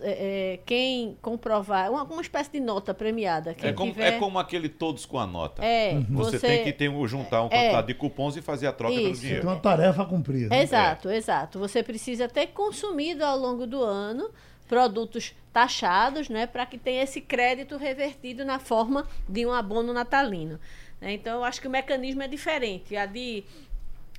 É, 0.00 0.54
é, 0.54 0.60
quem 0.64 1.16
comprovar. 1.20 1.90
Uma, 1.90 2.04
uma 2.04 2.22
espécie 2.22 2.52
de 2.52 2.60
nota 2.60 2.94
premiada. 2.94 3.54
É 3.60 3.72
como, 3.72 3.92
tiver... 3.92 4.14
é 4.14 4.18
como 4.18 4.38
aquele 4.38 4.68
todos 4.68 5.04
com 5.04 5.18
a 5.18 5.26
nota. 5.26 5.64
É, 5.64 5.94
uhum. 5.94 6.06
você, 6.10 6.38
você, 6.38 6.46
tem 6.46 6.64
que 6.64 6.72
ter, 6.72 6.90
juntar 7.08 7.42
um 7.42 7.48
é, 7.50 7.82
de 7.82 7.94
cupons 7.94 8.36
e 8.36 8.42
fazer 8.42 8.68
a 8.68 8.72
troca 8.72 8.94
Isso. 8.94 9.02
pelo 9.02 9.16
dinheiro. 9.16 9.40
Tem 9.42 9.50
uma 9.50 9.60
tarefa 9.60 10.02
a 10.02 10.06
cumprir. 10.06 10.48
Né? 10.48 10.62
Exato, 10.62 11.10
exato. 11.10 11.58
Você 11.58 11.82
precisa 11.82 12.28
ter 12.28 12.48
consumido 12.48 13.24
ao 13.24 13.36
longo 13.36 13.66
do 13.66 13.82
ano 13.82 14.30
produtos 14.68 15.34
taxados, 15.52 16.28
né, 16.28 16.46
para 16.46 16.66
que 16.66 16.76
tenha 16.76 17.02
esse 17.02 17.22
crédito 17.22 17.76
revertido 17.76 18.44
na 18.44 18.58
forma 18.58 19.08
de 19.26 19.46
um 19.46 19.52
abono 19.52 19.92
natalino. 19.94 20.60
Né? 21.00 21.14
Então, 21.14 21.38
eu 21.38 21.44
acho 21.44 21.60
que 21.60 21.66
o 21.66 21.70
mecanismo 21.70 22.22
é 22.22 22.28
diferente. 22.28 22.96
A 22.96 23.06
de 23.06 23.44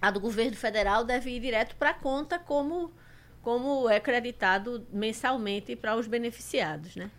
a 0.01 0.11
do 0.11 0.19
governo 0.19 0.55
federal 0.55 1.03
deve 1.03 1.31
ir 1.31 1.39
direto 1.39 1.75
para 1.75 1.91
a 1.91 1.93
conta 1.93 2.39
como, 2.39 2.91
como 3.41 3.89
é 3.89 3.99
creditado 3.99 4.85
mensalmente 4.91 5.75
para 5.75 5.95
os 5.95 6.07
beneficiados, 6.07 6.95
né? 6.95 7.09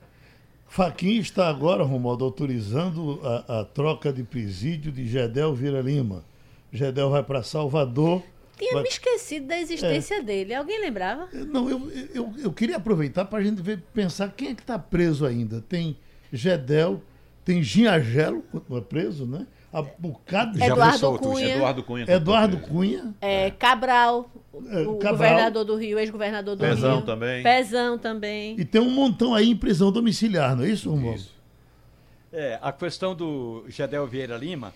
Faquim 0.71 1.19
está 1.19 1.49
agora, 1.49 1.83
Romualdo, 1.83 2.25
autorizando 2.25 3.21
a, 3.25 3.61
a, 3.61 3.65
troca 3.65 4.13
de 4.13 4.23
presídio 4.23 4.93
de 4.93 5.05
Gedel 5.05 5.53
Vira 5.53 5.81
Lima. 5.81 6.25
Gedel 6.73 7.11
vai 7.11 7.25
para 7.25 7.43
Salvador. 7.43 8.23
Tinha 8.57 8.75
vai... 8.75 8.85
me 8.85 8.89
esquecido 8.89 9.49
da 9.49 9.59
existência 9.59 10.19
é. 10.19 10.23
dele. 10.23 10.55
Alguém 10.55 10.81
lembrava? 10.81 11.29
Não, 11.33 11.69
eu, 11.69 11.91
eu, 12.15 12.33
eu 12.39 12.53
queria 12.53 12.77
aproveitar 12.77 13.25
para 13.25 13.41
a 13.41 13.43
gente 13.43 13.61
ver, 13.61 13.83
pensar 13.93 14.31
quem 14.31 14.51
é 14.51 14.55
que 14.55 14.61
está 14.61 14.79
preso 14.79 15.27
ainda. 15.27 15.61
Tem 15.61 15.97
Gedel, 16.33 17.03
tem 17.45 17.65
Ginhagelo, 17.65 18.43
continua 18.43 18.81
preso, 18.81 19.27
né? 19.27 19.49
A 19.73 19.83
bocado 19.83 20.59
de 20.59 20.65
Eduardo 20.65 21.19
Cunha. 21.19 21.55
Eduardo 21.55 21.83
Cunha. 21.83 22.05
Eduardo 22.09 22.59
Cunha. 22.59 23.15
É, 23.21 23.51
Cabral, 23.53 24.29
é, 24.53 24.81
o 24.83 24.97
Cabral. 24.97 25.13
governador 25.13 25.65
do 25.65 25.77
Rio, 25.77 25.99
ex-governador 25.99 26.57
do 26.57 26.61
Pezão 26.61 26.97
Rio. 26.97 27.07
também. 27.07 27.43
Pezão 27.43 27.99
também. 27.99 28.59
E 28.59 28.65
tem 28.65 28.81
um 28.81 28.91
montão 28.91 29.35
aí 29.35 29.49
em 29.51 29.57
prisão 29.57 29.93
domiciliar, 29.93 30.57
não 30.57 30.65
é 30.65 30.71
isso, 30.71 30.91
Romualdo? 30.91 31.21
Isso. 31.21 31.41
É, 32.33 32.59
a 32.61 32.73
questão 32.73 33.15
do 33.15 33.65
Gedel 33.69 34.07
Vieira 34.07 34.37
Lima 34.37 34.73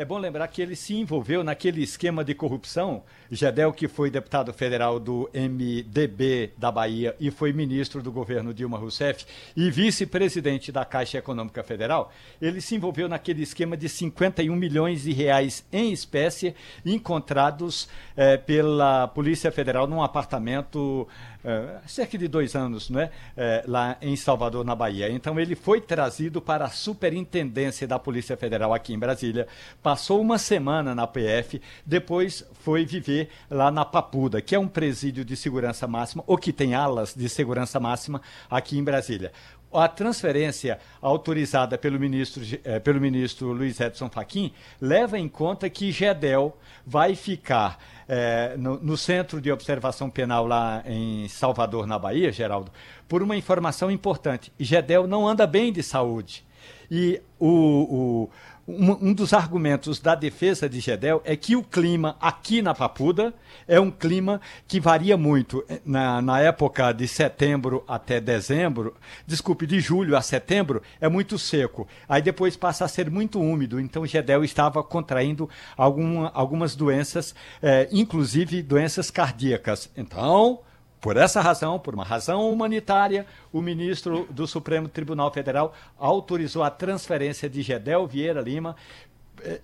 É 0.00 0.04
bom 0.06 0.16
lembrar 0.16 0.48
que 0.48 0.62
ele 0.62 0.74
se 0.74 0.94
envolveu 0.94 1.44
naquele 1.44 1.82
esquema 1.82 2.24
de 2.24 2.34
corrupção. 2.34 3.02
Gedel, 3.30 3.70
que 3.70 3.86
foi 3.86 4.10
deputado 4.10 4.50
federal 4.50 4.98
do 4.98 5.28
MDB 5.34 6.54
da 6.56 6.72
Bahia 6.72 7.14
e 7.20 7.30
foi 7.30 7.52
ministro 7.52 8.02
do 8.02 8.10
governo 8.10 8.54
Dilma 8.54 8.78
Rousseff 8.78 9.26
e 9.54 9.70
vice-presidente 9.70 10.72
da 10.72 10.86
Caixa 10.86 11.18
Econômica 11.18 11.62
Federal, 11.62 12.10
ele 12.40 12.62
se 12.62 12.74
envolveu 12.74 13.10
naquele 13.10 13.42
esquema 13.42 13.76
de 13.76 13.90
51 13.90 14.56
milhões 14.56 15.02
de 15.02 15.12
reais 15.12 15.66
em 15.70 15.92
espécie 15.92 16.54
encontrados 16.82 17.86
eh, 18.16 18.38
pela 18.38 19.06
Polícia 19.06 19.52
Federal 19.52 19.86
num 19.86 20.02
apartamento 20.02 21.06
é, 21.44 21.78
cerca 21.86 22.18
de 22.18 22.28
dois 22.28 22.54
anos, 22.54 22.90
não 22.90 23.00
é? 23.00 23.10
é? 23.36 23.64
lá 23.66 23.96
em 24.00 24.14
Salvador, 24.16 24.64
na 24.64 24.74
Bahia. 24.74 25.10
Então 25.10 25.38
ele 25.38 25.54
foi 25.54 25.80
trazido 25.80 26.40
para 26.40 26.66
a 26.66 26.70
superintendência 26.70 27.86
da 27.86 27.98
Polícia 27.98 28.36
Federal 28.36 28.74
aqui 28.74 28.92
em 28.92 28.98
Brasília, 28.98 29.46
passou 29.82 30.20
uma 30.20 30.38
semana 30.38 30.94
na 30.94 31.06
PF, 31.06 31.60
depois 31.84 32.44
foi 32.60 32.84
viver 32.84 33.28
lá 33.50 33.70
na 33.70 33.84
Papuda, 33.84 34.40
que 34.40 34.54
é 34.54 34.58
um 34.58 34.68
presídio 34.68 35.24
de 35.24 35.36
segurança 35.36 35.86
máxima, 35.86 36.22
ou 36.26 36.36
que 36.36 36.52
tem 36.52 36.74
alas 36.74 37.14
de 37.14 37.28
segurança 37.28 37.80
máxima 37.80 38.20
aqui 38.50 38.78
em 38.78 38.84
Brasília 38.84 39.32
a 39.72 39.88
transferência 39.88 40.78
autorizada 41.00 41.78
pelo 41.78 41.98
ministro, 41.98 42.42
eh, 42.64 42.78
pelo 42.80 43.00
ministro 43.00 43.52
Luiz 43.52 43.78
Edson 43.80 44.08
Fachin 44.08 44.52
leva 44.80 45.18
em 45.18 45.28
conta 45.28 45.70
que 45.70 45.92
Gedel 45.92 46.56
vai 46.84 47.14
ficar 47.14 47.78
é, 48.08 48.56
no, 48.56 48.80
no, 48.80 48.96
Centro 48.96 49.40
de 49.40 49.52
Observação 49.52 50.10
Penal 50.10 50.44
lá 50.44 50.82
em 50.84 51.28
Salvador, 51.28 51.86
na 51.86 51.96
Bahia, 51.96 52.32
Geraldo, 52.32 52.72
por 53.08 53.22
uma 53.22 53.36
informação 53.36 53.88
importante. 53.88 54.52
Gedel 54.58 55.06
não 55.06 55.28
anda 55.28 55.46
bem 55.46 55.72
de 55.72 55.82
saúde. 55.82 56.44
E 56.90 57.20
o, 57.38 57.48
o 57.48 58.30
um, 58.70 59.08
um, 59.08 59.12
dos 59.12 59.32
argumentos 59.32 59.98
da 59.98 60.14
defesa 60.14 60.68
de 60.68 60.80
Gedel 60.80 61.20
é 61.24 61.34
que 61.34 61.56
o 61.56 61.62
clima 61.62 62.16
aqui 62.20 62.62
na 62.62 62.74
Papuda 62.74 63.34
é 63.66 63.80
um 63.80 63.90
clima 63.90 64.40
que 64.68 64.78
varia 64.78 65.16
muito. 65.16 65.64
Na, 65.84 66.22
na 66.22 66.40
época 66.40 66.92
de 66.92 67.08
setembro 67.08 67.82
até 67.88 68.20
dezembro, 68.20 68.94
desculpe, 69.26 69.66
de 69.66 69.80
julho 69.80 70.16
a 70.16 70.22
setembro, 70.22 70.82
é 71.00 71.08
muito 71.08 71.38
seco. 71.38 71.88
Aí 72.08 72.22
depois 72.22 72.56
passa 72.56 72.84
a 72.84 72.88
ser 72.88 73.10
muito 73.10 73.40
úmido. 73.40 73.80
Então 73.80 74.06
Gedel 74.06 74.44
estava 74.44 74.82
contraindo 74.82 75.48
alguma, 75.76 76.30
algumas 76.32 76.76
doenças, 76.76 77.34
é, 77.60 77.88
inclusive 77.90 78.62
doenças 78.62 79.10
cardíacas. 79.10 79.90
Então 79.96 80.60
por 81.00 81.16
essa 81.16 81.40
razão, 81.40 81.78
por 81.78 81.94
uma 81.94 82.04
razão 82.04 82.50
humanitária, 82.50 83.26
o 83.52 83.62
ministro 83.62 84.26
do 84.30 84.46
Supremo 84.46 84.88
Tribunal 84.88 85.32
Federal 85.32 85.74
autorizou 85.98 86.62
a 86.62 86.70
transferência 86.70 87.48
de 87.48 87.62
Gedel 87.62 88.06
Vieira 88.06 88.40
Lima. 88.40 88.76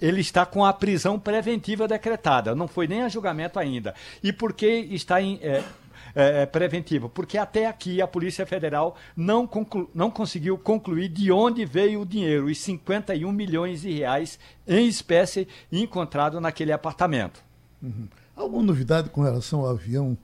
Ele 0.01 0.23
está 0.23 0.47
com 0.47 0.65
a 0.65 0.73
prisão 0.73 1.19
preventiva 1.19 1.87
decretada, 1.87 2.55
não 2.55 2.67
foi 2.67 2.89
nem 2.89 3.03
a 3.03 3.09
julgamento 3.09 3.59
ainda. 3.59 3.95
E 4.23 4.33
por 4.33 4.55
que 4.55 4.67
está 4.67 5.21
em. 5.21 5.39
É, 5.43 5.63
é, 6.15 6.43
é 6.43 6.47
preventivo, 6.47 7.11
porque 7.11 7.37
até 7.37 7.67
aqui 7.67 8.01
a 8.01 8.07
Polícia 8.07 8.47
Federal 8.47 8.97
não, 9.15 9.47
conclu, 9.47 9.91
não 9.95 10.11
conseguiu 10.11 10.57
concluir 10.57 11.11
de 11.11 11.31
onde 11.31 11.67
veio 11.67 12.01
o 12.01 12.07
dinheiro, 12.07 12.47
os 12.47 12.59
51 12.59 13.31
milhões 13.31 13.83
de 13.83 13.93
reais 13.93 14.39
em 14.67 14.89
espécie 14.89 15.47
encontrado 15.71 16.41
naquele 16.41 16.73
apartamento. 16.73 17.45
Uhum. 17.83 18.09
Alguma 18.35 18.63
novidade 18.63 19.11
com 19.11 19.21
relação 19.21 19.61
ao 19.61 19.71
avião 19.71 20.17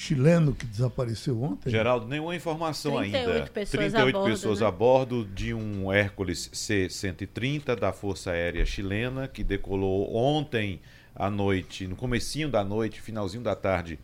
chileno 0.00 0.54
que 0.54 0.64
desapareceu 0.64 1.42
ontem? 1.42 1.68
Geraldo, 1.68 2.08
nenhuma 2.08 2.34
informação 2.34 2.96
38 2.96 3.30
ainda. 3.30 3.50
Pessoas 3.50 3.70
38 3.70 4.08
a 4.08 4.18
bordo, 4.18 4.32
pessoas 4.32 4.60
né? 4.60 4.66
a 4.66 4.70
bordo 4.70 5.24
de 5.26 5.52
um 5.52 5.92
Hércules 5.92 6.48
C-130 6.54 7.76
da 7.76 7.92
Força 7.92 8.30
Aérea 8.30 8.64
Chilena 8.64 9.28
que 9.28 9.44
decolou 9.44 10.16
ontem 10.16 10.80
à 11.14 11.28
noite, 11.28 11.86
no 11.86 11.96
comecinho 11.96 12.48
da 12.48 12.64
noite, 12.64 13.02
finalzinho 13.02 13.42
da 13.42 13.54
tarde, 13.54 13.98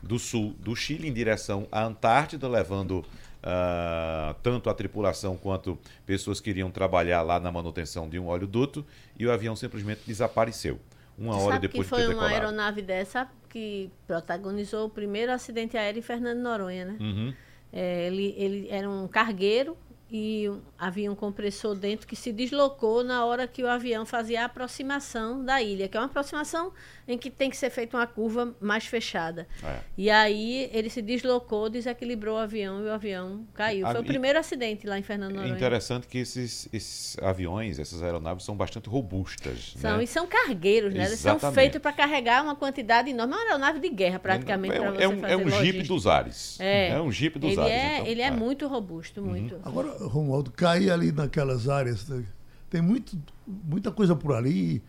do 0.00 0.20
sul 0.20 0.54
do 0.60 0.76
Chile 0.76 1.08
em 1.08 1.12
direção 1.12 1.66
à 1.72 1.82
Antártida, 1.84 2.46
levando 2.48 3.00
uh, 3.00 4.32
tanto 4.44 4.70
a 4.70 4.74
tripulação 4.74 5.36
quanto 5.36 5.76
pessoas 6.06 6.40
que 6.40 6.48
iriam 6.48 6.70
trabalhar 6.70 7.22
lá 7.22 7.40
na 7.40 7.50
manutenção 7.50 8.08
de 8.08 8.20
um 8.20 8.28
oleoduto 8.28 8.86
e 9.18 9.26
o 9.26 9.32
avião 9.32 9.56
simplesmente 9.56 10.02
desapareceu. 10.06 10.78
Uma 11.18 11.34
Você 11.34 11.46
hora 11.46 11.58
depois 11.58 11.86
que 11.86 11.90
foi 11.90 11.98
de 11.98 12.04
ter 12.04 12.10
decolado. 12.10 12.34
uma 12.34 12.40
aeronave 12.40 12.82
dessa 12.82 13.28
que 13.50 13.90
protagonizou 14.06 14.86
o 14.86 14.90
primeiro 14.90 15.32
acidente 15.32 15.76
aéreo 15.76 15.98
em 15.98 16.02
Fernando 16.02 16.38
Noronha, 16.38 16.84
né? 16.86 16.96
Uhum. 16.98 17.34
É, 17.72 18.06
ele, 18.06 18.34
ele 18.38 18.68
era 18.70 18.88
um 18.88 19.06
cargueiro 19.06 19.76
e 20.10 20.50
havia 20.78 21.10
um 21.10 21.14
compressor 21.14 21.74
dentro 21.74 22.06
que 22.06 22.16
se 22.16 22.32
deslocou 22.32 23.04
na 23.04 23.24
hora 23.24 23.46
que 23.46 23.62
o 23.62 23.68
avião 23.68 24.04
fazia 24.04 24.42
a 24.42 24.44
aproximação 24.46 25.44
da 25.44 25.62
ilha, 25.62 25.88
que 25.88 25.96
é 25.96 26.00
uma 26.00 26.06
aproximação 26.06 26.72
em 27.06 27.16
que 27.16 27.30
tem 27.30 27.48
que 27.48 27.56
ser 27.56 27.70
feita 27.70 27.96
uma 27.96 28.06
curva 28.06 28.54
mais 28.60 28.86
fechada. 28.86 29.46
É. 29.62 29.78
E 29.96 30.10
aí 30.10 30.68
ele 30.72 30.90
se 30.90 31.00
deslocou, 31.00 31.68
desequilibrou 31.68 32.36
o 32.36 32.38
avião 32.38 32.80
e 32.80 32.84
o 32.84 32.92
avião 32.92 33.46
caiu. 33.54 33.86
Foi 33.86 34.00
o 34.00 34.04
primeiro 34.04 34.38
acidente 34.38 34.86
lá 34.86 34.98
em 34.98 35.02
Fernando 35.02 35.34
Noronha. 35.34 35.52
É 35.52 35.56
interessante 35.56 36.06
que 36.06 36.18
esses, 36.18 36.68
esses 36.72 37.16
aviões, 37.22 37.78
essas 37.78 38.02
aeronaves 38.02 38.44
são 38.44 38.56
bastante 38.56 38.88
robustas. 38.88 39.74
São, 39.76 39.98
né? 39.98 40.04
e 40.04 40.06
são 40.06 40.26
cargueiros, 40.26 40.92
né? 40.92 41.04
Eles 41.04 41.20
são 41.20 41.38
feitos 41.52 41.80
para 41.80 41.92
carregar 41.92 42.42
uma 42.42 42.56
quantidade 42.56 43.10
enorme. 43.10 43.34
É 43.34 43.36
uma 43.36 43.44
aeronave 43.44 43.80
de 43.80 43.88
guerra, 43.88 44.18
praticamente, 44.18 44.74
é, 44.74 44.80
para 44.80 44.90
você 44.90 45.02
é 45.02 45.08
um, 45.08 45.20
fazer 45.20 45.32
É 45.32 45.36
um 45.36 45.50
Jeep 45.50 45.82
dos 45.82 46.06
ares. 46.06 46.60
É, 46.60 46.88
é 46.88 47.00
um 47.00 47.12
Jeep 47.12 47.38
dos 47.38 47.52
ele 47.52 47.60
ares. 47.60 47.72
É, 47.72 47.94
então, 47.94 48.06
ele 48.06 48.22
é, 48.22 48.30
muito 48.30 48.66
robusto, 48.66 49.22
muito. 49.22 49.54
Uhum. 49.56 49.60
Agora, 49.64 49.99
Romualdo, 50.06 50.50
cair 50.50 50.90
ali 50.90 51.12
naquelas 51.12 51.68
áreas, 51.68 52.08
né? 52.08 52.24
tem 52.68 52.80
muito, 52.80 53.18
muita 53.46 53.90
coisa 53.90 54.14
por 54.14 54.34
ali 54.34 54.82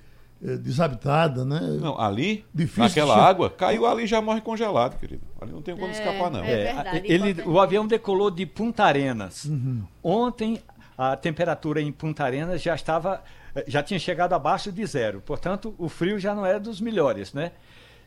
é, 0.43 0.55
desabitada, 0.57 1.43
né? 1.45 1.59
Não, 1.79 1.99
ali, 1.99 2.45
Difícil 2.53 2.83
naquela 2.83 3.15
de... 3.15 3.21
água, 3.21 3.49
caiu 3.49 3.85
ali 3.85 4.07
já 4.07 4.21
morre 4.21 4.41
congelado, 4.41 4.97
querido. 4.99 5.23
Ali 5.39 5.51
não 5.51 5.61
tem 5.61 5.75
como 5.75 5.87
é, 5.87 5.91
escapar, 5.91 6.31
não. 6.31 6.43
É, 6.43 6.73
verdade, 6.73 7.01
ele, 7.05 7.41
o 7.43 7.59
avião 7.59 7.85
decolou 7.85 8.31
de 8.31 8.45
Punta 8.45 8.83
Arenas. 8.83 9.45
Uhum. 9.45 9.83
Ontem 10.03 10.61
a 10.97 11.15
temperatura 11.15 11.81
em 11.81 11.91
Punta 11.91 12.23
Arenas 12.23 12.61
já 12.61 12.75
estava, 12.75 13.23
já 13.67 13.81
tinha 13.81 13.99
chegado 13.99 14.33
abaixo 14.33 14.71
de 14.71 14.85
zero. 14.85 15.21
Portanto, 15.21 15.73
o 15.77 15.89
frio 15.89 16.19
já 16.19 16.35
não 16.35 16.45
era 16.45 16.59
dos 16.59 16.79
melhores, 16.79 17.33
né? 17.33 17.51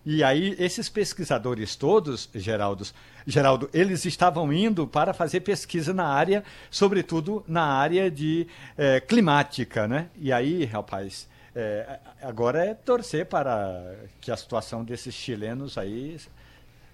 E 0.07 0.23
aí, 0.23 0.55
esses 0.59 0.89
pesquisadores 0.89 1.77
todos, 1.77 2.29
Geraldo, 2.35 2.87
Geraldo, 3.27 3.71
eles 3.73 4.05
estavam 4.05 4.53
indo 4.53 4.87
para 4.87 5.15
fazer 5.15 5.41
pesquisa 5.41 5.95
na 5.95 6.07
área, 6.07 6.45
sobretudo 6.71 7.43
na 7.49 7.65
área 7.65 8.11
de 8.11 8.47
é, 8.77 9.01
climática, 9.01 9.89
né? 9.89 10.09
E 10.17 10.31
aí, 10.31 10.67
rapaz, 10.67 11.27
é, 11.57 11.99
agora 12.21 12.65
é 12.65 12.75
torcer 12.75 13.27
para 13.27 13.97
que 14.21 14.31
a 14.31 14.37
situação 14.37 14.85
desses 14.85 15.15
chilenos 15.15 15.79
aí 15.79 16.19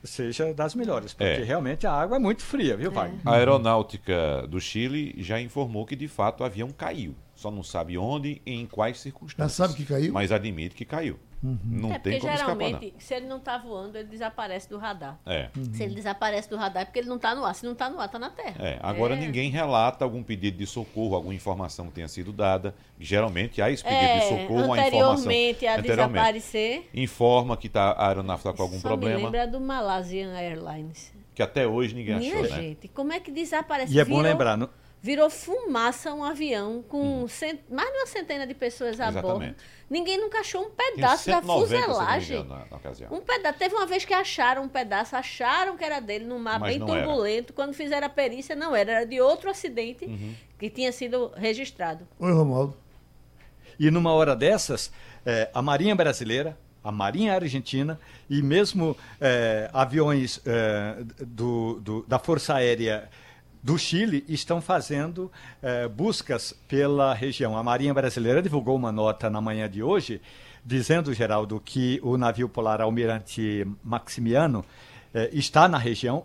seja 0.04 0.54
das 0.54 0.74
melhores, 0.74 1.12
porque 1.12 1.42
é. 1.42 1.44
realmente 1.44 1.86
a 1.86 1.92
água 1.92 2.16
é 2.16 2.20
muito 2.20 2.42
fria, 2.42 2.76
viu, 2.76 2.90
Wagner? 2.90 3.20
É. 3.26 3.28
A 3.28 3.34
aeronáutica 3.34 4.46
do 4.48 4.60
Chile 4.60 5.14
já 5.18 5.40
informou 5.40 5.84
que 5.84 5.96
de 5.96 6.08
fato 6.08 6.42
o 6.42 6.44
avião 6.44 6.70
caiu. 6.70 7.14
Só 7.34 7.50
não 7.50 7.62
sabe 7.62 7.98
onde 7.98 8.40
e 8.44 8.52
em 8.52 8.66
quais 8.66 9.00
circunstâncias. 9.00 9.56
Já 9.56 9.66
sabe 9.66 9.74
que 9.74 9.84
caiu? 9.84 10.12
Mas 10.12 10.30
admite 10.30 10.74
que 10.74 10.84
caiu. 10.84 11.18
Uhum. 11.42 11.58
Não 11.64 11.92
é 11.92 11.98
tem 11.98 12.18
como 12.18 12.36
geralmente, 12.36 12.84
escapar, 12.86 13.00
se 13.00 13.14
ele 13.14 13.26
não 13.26 13.38
está 13.38 13.56
voando, 13.56 13.96
ele 13.96 14.08
desaparece 14.08 14.68
do 14.68 14.76
radar. 14.76 15.18
É. 15.24 15.48
Uhum. 15.56 15.72
Se 15.72 15.82
ele 15.82 15.94
desaparece 15.94 16.50
do 16.50 16.56
radar 16.56 16.82
é 16.82 16.84
porque 16.84 16.98
ele 16.98 17.08
não 17.08 17.16
está 17.16 17.34
no 17.34 17.44
ar. 17.44 17.54
Se 17.54 17.64
não 17.64 17.72
está 17.72 17.88
no 17.88 17.98
ar, 17.98 18.06
está 18.06 18.18
na 18.18 18.30
terra. 18.30 18.56
É. 18.58 18.78
Agora 18.82 19.14
é. 19.14 19.18
ninguém 19.18 19.50
relata 19.50 20.04
algum 20.04 20.22
pedido 20.22 20.58
de 20.58 20.66
socorro, 20.66 21.14
alguma 21.14 21.34
informação 21.34 21.86
que 21.86 21.92
tenha 21.92 22.08
sido 22.08 22.32
dada. 22.32 22.74
Geralmente 22.98 23.62
há 23.62 23.70
esse 23.70 23.82
pedido 23.82 24.02
é, 24.02 24.18
de 24.18 24.28
socorro, 24.28 24.64
uma 24.64 24.78
informação. 24.78 25.30
A 25.30 25.76
anteriormente 25.78 25.82
desaparecer. 25.82 26.88
Informa 26.92 27.56
que 27.56 27.68
tá, 27.68 27.92
a 27.92 28.08
aeronave 28.08 28.40
está 28.40 28.52
com 28.52 28.62
algum 28.62 28.78
Só 28.78 28.88
problema. 28.88 29.18
Me 29.18 29.24
lembra 29.24 29.46
do 29.46 29.60
Malaysian 29.60 30.32
Airlines. 30.36 31.12
Que 31.34 31.42
até 31.42 31.66
hoje 31.66 31.94
ninguém 31.94 32.18
Minha 32.18 32.34
achou, 32.34 32.44
gente, 32.44 32.56
né? 32.56 32.62
gente, 32.62 32.88
como 32.88 33.12
é 33.12 33.20
que 33.20 33.30
desaparece? 33.30 33.94
E 33.94 33.98
é 33.98 34.04
bom 34.04 34.16
Virou... 34.16 34.30
lembrar, 34.30 34.58
virou 35.02 35.30
fumaça 35.30 36.12
um 36.12 36.22
avião 36.22 36.82
com 36.82 37.24
hum. 37.24 37.28
cent... 37.28 37.60
mais 37.70 37.90
de 37.90 37.96
uma 37.96 38.06
centena 38.06 38.46
de 38.46 38.54
pessoas 38.54 39.00
a 39.00 39.08
Exatamente. 39.08 39.54
bordo. 39.54 39.54
Ninguém 39.88 40.20
nunca 40.20 40.40
achou 40.40 40.62
um 40.66 40.70
pedaço 40.70 41.28
da 41.28 41.42
fuselagem. 41.42 42.44
Na, 42.44 42.64
na 42.70 43.10
um 43.10 43.20
pedaço. 43.20 43.58
Teve 43.58 43.74
uma 43.74 43.86
vez 43.86 44.04
que 44.04 44.14
acharam 44.14 44.62
um 44.62 44.68
pedaço, 44.68 45.16
acharam 45.16 45.76
que 45.76 45.82
era 45.82 45.98
dele 45.98 46.24
num 46.24 46.38
mar 46.38 46.60
Mas 46.60 46.76
bem 46.76 46.86
turbulento. 46.86 47.52
Era. 47.52 47.52
Quando 47.54 47.74
fizeram 47.74 48.06
a 48.06 48.10
perícia, 48.10 48.54
não 48.54 48.76
era, 48.76 48.92
era 48.92 49.04
de 49.04 49.20
outro 49.20 49.50
acidente 49.50 50.04
uhum. 50.04 50.34
que 50.58 50.70
tinha 50.70 50.92
sido 50.92 51.32
registrado. 51.34 52.06
Oi, 52.20 52.32
Romualdo. 52.32 52.76
E 53.80 53.90
numa 53.90 54.12
hora 54.12 54.36
dessas, 54.36 54.92
é, 55.26 55.50
a 55.52 55.60
Marinha 55.60 55.96
Brasileira, 55.96 56.56
a 56.84 56.92
Marinha 56.92 57.34
Argentina 57.34 57.98
e 58.28 58.42
mesmo 58.42 58.96
é, 59.20 59.68
aviões 59.72 60.40
é, 60.46 61.02
do, 61.26 61.80
do, 61.80 62.04
da 62.06 62.18
Força 62.18 62.54
Aérea 62.54 63.08
do 63.62 63.78
Chile 63.78 64.24
estão 64.28 64.60
fazendo 64.60 65.30
eh, 65.62 65.88
buscas 65.88 66.54
pela 66.66 67.12
região. 67.12 67.56
A 67.56 67.62
Marinha 67.62 67.92
Brasileira 67.92 68.42
divulgou 68.42 68.76
uma 68.76 68.90
nota 68.90 69.28
na 69.28 69.40
manhã 69.40 69.68
de 69.68 69.82
hoje, 69.82 70.20
dizendo, 70.64 71.12
Geraldo, 71.12 71.60
que 71.60 72.00
o 72.02 72.16
navio 72.16 72.48
polar 72.48 72.80
Almirante 72.80 73.66
Maximiano 73.84 74.64
eh, 75.12 75.30
está 75.32 75.68
na 75.68 75.78
região 75.78 76.24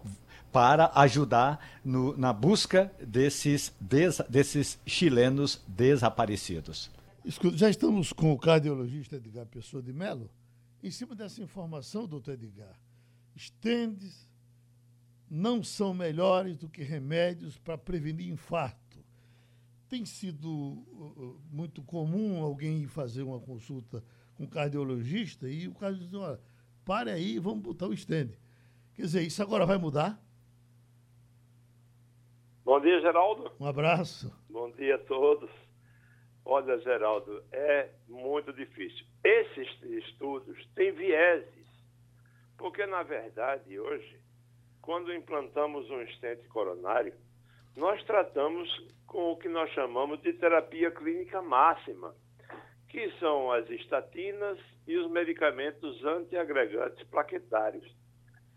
para 0.52 0.90
ajudar 0.96 1.60
no, 1.84 2.16
na 2.16 2.32
busca 2.32 2.90
desses, 3.06 3.74
des, 3.82 4.22
desses 4.30 4.80
chilenos 4.86 5.62
desaparecidos. 5.68 6.90
Escuta, 7.26 7.58
já 7.58 7.70
estamos 7.70 8.14
com 8.14 8.32
o 8.32 8.40
cardiologista 8.40 9.18
Edgar 9.18 9.46
Pessoa 9.48 9.84
de 9.84 9.92
Melo. 9.92 10.30
Em 10.82 10.92
cima 10.92 11.14
dessa 11.14 11.42
informação, 11.42 12.08
doutor 12.08 12.36
Edgar, 12.36 12.80
estendes 13.36 14.25
não 15.36 15.62
são 15.62 15.94
melhores 15.94 16.58
do 16.58 16.70
que 16.70 16.82
remédios 16.82 17.58
para 17.58 17.78
prevenir 17.78 18.30
infarto. 18.30 19.04
Tem 19.90 20.06
sido 20.06 20.48
uh, 20.48 21.14
uh, 21.18 21.42
muito 21.52 21.84
comum 21.84 22.42
alguém 22.42 22.84
ir 22.84 22.88
fazer 22.88 23.22
uma 23.22 23.40
consulta 23.42 24.02
com 24.36 24.46
um 24.46 24.48
cardiologista 24.48 25.50
e 25.50 25.68
o 25.68 25.74
cardiologista 25.74 26.18
diz, 26.18 26.24
olha, 26.24 26.40
pare 26.86 27.12
aí, 27.12 27.38
vamos 27.38 27.62
botar 27.62 27.88
o 27.88 27.94
estende. 27.94 28.40
Quer 28.94 29.02
dizer, 29.02 29.22
isso 29.24 29.44
agora 29.44 29.66
vai 29.66 29.78
mudar? 29.78 30.18
Bom 32.64 32.80
dia, 32.80 33.02
Geraldo. 33.02 33.52
Um 33.60 33.68
abraço. 33.68 34.34
Bom 34.50 34.72
dia 34.72 34.96
a 34.96 35.00
todos. 35.00 35.50
Olha, 36.46 36.80
Geraldo, 36.80 37.44
é 37.52 37.90
muito 38.08 38.54
difícil. 38.54 39.06
Esses 39.22 39.68
estudos 39.84 40.66
têm 40.76 40.94
vieses, 40.94 41.68
porque, 42.58 42.86
na 42.86 43.04
verdade, 43.04 43.78
hoje, 43.78 44.24
quando 44.86 45.12
implantamos 45.12 45.90
um 45.90 46.02
estente 46.04 46.48
coronário, 46.48 47.14
nós 47.76 48.02
tratamos 48.04 48.70
com 49.08 49.32
o 49.32 49.38
que 49.38 49.50
nós 49.50 49.70
chamamos 49.72 50.22
de 50.22 50.32
terapia 50.34 50.92
clínica 50.92 51.42
máxima, 51.42 52.16
que 52.88 53.10
são 53.20 53.52
as 53.52 53.68
estatinas 53.70 54.60
e 54.88 54.96
os 54.96 55.10
medicamentos 55.10 56.06
antiagregantes 56.06 57.04
plaquetários, 57.08 57.84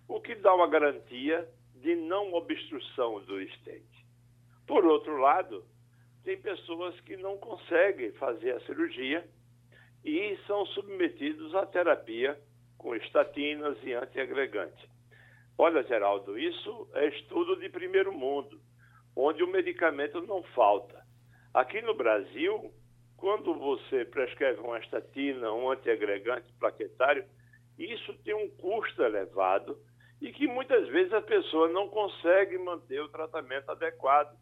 o 0.07 0.21
que 0.21 0.35
dá 0.35 0.55
uma 0.55 0.69
garantia 0.69 1.49
de 1.75 1.97
não 1.97 2.35
obstrução 2.35 3.25
do 3.25 3.41
estente. 3.41 4.07
Por 4.67 4.85
outro 4.85 5.17
lado, 5.17 5.65
tem 6.25 6.39
pessoas 6.39 7.01
que 7.01 7.17
não 7.17 7.39
conseguem 7.39 8.13
fazer 8.13 8.53
a 8.53 8.61
cirurgia 8.61 9.27
e 10.05 10.37
são 10.47 10.67
submetidos 10.67 11.55
à 11.55 11.65
terapia 11.65 12.39
com 12.77 12.95
estatinas 12.95 13.79
e 13.83 13.95
antiagregantes. 13.95 14.98
Olha, 15.61 15.83
Geraldo, 15.83 16.39
isso 16.39 16.89
é 16.95 17.09
estudo 17.09 17.57
de 17.57 17.69
primeiro 17.69 18.13
mundo, 18.13 18.61
onde 19.17 19.43
o 19.43 19.49
medicamento 19.49 20.25
não 20.25 20.41
falta. 20.55 21.05
Aqui 21.53 21.83
no 21.83 21.97
Brasil, 21.97 22.73
quando 23.17 23.53
você 23.55 24.05
prescreve 24.05 24.61
uma 24.61 24.79
estatina, 24.79 25.53
um 25.53 25.69
antiagregante 25.69 26.53
plaquetário, 26.61 27.25
isso 27.77 28.15
tem 28.23 28.35
um 28.35 28.49
custo 28.51 29.03
elevado 29.03 29.77
e 30.21 30.33
que 30.33 30.47
muitas 30.47 30.87
vezes 30.91 31.13
a 31.13 31.21
pessoa 31.21 31.69
não 31.69 31.89
consegue 31.89 32.57
manter 32.57 33.01
o 33.01 33.09
tratamento 33.09 33.69
adequado. 33.69 34.39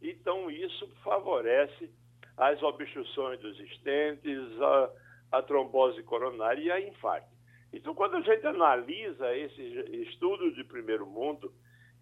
Então, 0.00 0.50
isso 0.50 0.88
favorece 1.04 1.90
as 2.34 2.62
obstruções 2.62 3.38
dos 3.40 3.60
estentes, 3.60 4.62
a, 4.62 4.90
a 5.32 5.42
trombose 5.42 6.02
coronária 6.02 6.62
e 6.62 6.70
a 6.70 6.80
infarto. 6.80 7.35
Então, 7.76 7.94
quando 7.94 8.16
a 8.16 8.22
gente 8.22 8.46
analisa 8.46 9.36
esses 9.36 10.08
estudos 10.08 10.54
de 10.54 10.64
primeiro 10.64 11.06
mundo 11.06 11.52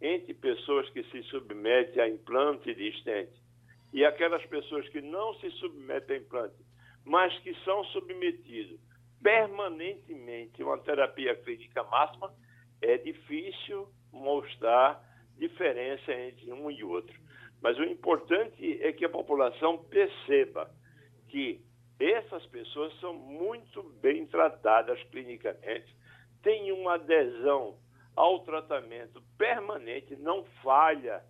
entre 0.00 0.32
pessoas 0.32 0.88
que 0.90 1.02
se 1.10 1.20
submetem 1.24 2.00
a 2.00 2.08
implante 2.08 2.72
de 2.72 2.90
estente 2.90 3.42
e 3.92 4.04
aquelas 4.04 4.44
pessoas 4.46 4.88
que 4.90 5.00
não 5.00 5.34
se 5.34 5.50
submetem 5.52 6.16
a 6.16 6.20
implante, 6.20 6.64
mas 7.04 7.36
que 7.40 7.52
são 7.64 7.82
submetidos 7.86 8.78
permanentemente 9.20 10.62
a 10.62 10.66
uma 10.66 10.78
terapia 10.78 11.34
clínica 11.34 11.82
máxima, 11.82 12.32
é 12.80 12.96
difícil 12.98 13.88
mostrar 14.12 15.02
diferença 15.36 16.12
entre 16.12 16.52
um 16.52 16.70
e 16.70 16.84
outro. 16.84 17.18
Mas 17.60 17.76
o 17.78 17.82
importante 17.82 18.80
é 18.80 18.92
que 18.92 19.04
a 19.04 19.08
população 19.08 19.78
perceba 19.78 20.70
que 21.30 21.60
essas 21.98 22.44
pessoas 22.46 22.92
são 23.00 23.14
muito 23.14 23.82
bem 24.00 24.26
tratadas 24.26 25.00
clinicamente, 25.04 25.94
têm 26.42 26.72
uma 26.72 26.94
adesão 26.94 27.78
ao 28.16 28.40
tratamento 28.40 29.22
permanente, 29.38 30.16
não 30.16 30.44
falha 30.62 31.22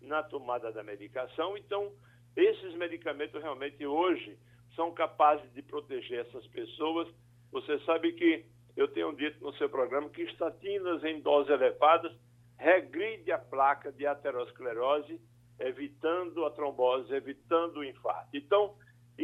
na 0.00 0.22
tomada 0.22 0.72
da 0.72 0.82
medicação. 0.82 1.56
Então, 1.56 1.92
esses 2.36 2.74
medicamentos 2.74 3.42
realmente 3.42 3.84
hoje 3.84 4.38
são 4.74 4.92
capazes 4.92 5.52
de 5.52 5.62
proteger 5.62 6.26
essas 6.26 6.46
pessoas. 6.48 7.08
Você 7.50 7.78
sabe 7.80 8.12
que 8.12 8.46
eu 8.76 8.88
tenho 8.88 9.14
dito 9.14 9.42
no 9.42 9.52
seu 9.54 9.68
programa 9.68 10.08
que 10.08 10.22
estatinas 10.22 11.02
em 11.04 11.20
doses 11.20 11.50
elevadas 11.50 12.12
regride 12.56 13.32
a 13.32 13.38
placa 13.38 13.90
de 13.90 14.06
aterosclerose 14.06 15.20
evitando 15.58 16.44
a 16.46 16.50
trombose, 16.50 17.12
evitando 17.12 17.78
o 17.78 17.84
infarto. 17.84 18.30
Então, 18.34 18.74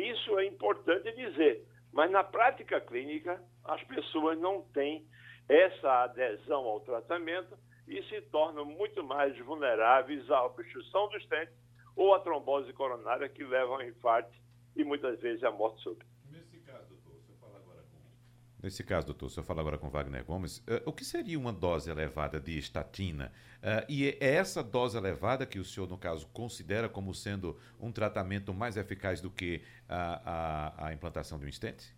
isso 0.01 0.39
é 0.39 0.47
importante 0.47 1.13
dizer, 1.13 1.67
mas 1.93 2.11
na 2.11 2.23
prática 2.23 2.81
clínica, 2.81 3.43
as 3.65 3.83
pessoas 3.85 4.39
não 4.39 4.63
têm 4.73 5.07
essa 5.49 6.05
adesão 6.05 6.65
ao 6.65 6.81
tratamento 6.81 7.57
e 7.87 8.03
se 8.05 8.21
tornam 8.23 8.65
muito 8.65 9.03
mais 9.03 9.37
vulneráveis 9.39 10.29
à 10.31 10.45
obstrução 10.45 11.09
do 11.09 11.17
estente 11.17 11.53
ou 11.95 12.15
à 12.15 12.21
trombose 12.21 12.73
coronária 12.73 13.29
que 13.29 13.45
levam 13.45 13.77
ao 13.77 13.83
infarto 13.83 14.33
e 14.75 14.85
muitas 14.85 15.19
vezes 15.21 15.43
à 15.45 15.51
morte 15.51 15.83
súbita. 15.83 16.16
Nesse 18.67 18.83
caso, 18.83 19.07
doutor, 19.07 19.27
o 19.27 19.31
senhor 19.31 19.47
fala 19.47 19.61
agora 19.61 19.79
com 19.79 19.89
Wagner 19.89 20.25
Gomes, 20.25 20.59
uh, 20.59 20.83
o 20.85 20.93
que 20.93 21.05
seria 21.05 21.39
uma 21.39 21.53
dose 21.53 21.89
elevada 21.89 22.41
de 22.41 22.59
estatina? 22.59 23.33
Uh, 23.59 23.87
e 23.89 24.09
é 24.21 24.35
essa 24.35 24.61
dose 24.61 24.99
elevada 24.99 25.47
que 25.47 25.61
o 25.61 25.65
senhor, 25.65 25.89
no 25.89 25.97
caso, 25.97 26.27
considera 26.33 26.89
como 26.89 27.15
sendo 27.15 27.57
um 27.81 27.93
tratamento 27.93 28.53
mais 28.53 28.77
eficaz 28.77 29.21
do 29.21 29.31
que 29.31 29.63
a, 29.89 30.81
a, 30.81 30.87
a 30.89 30.93
implantação 30.93 31.39
de 31.39 31.47
um 31.47 31.49
estente? 31.49 31.95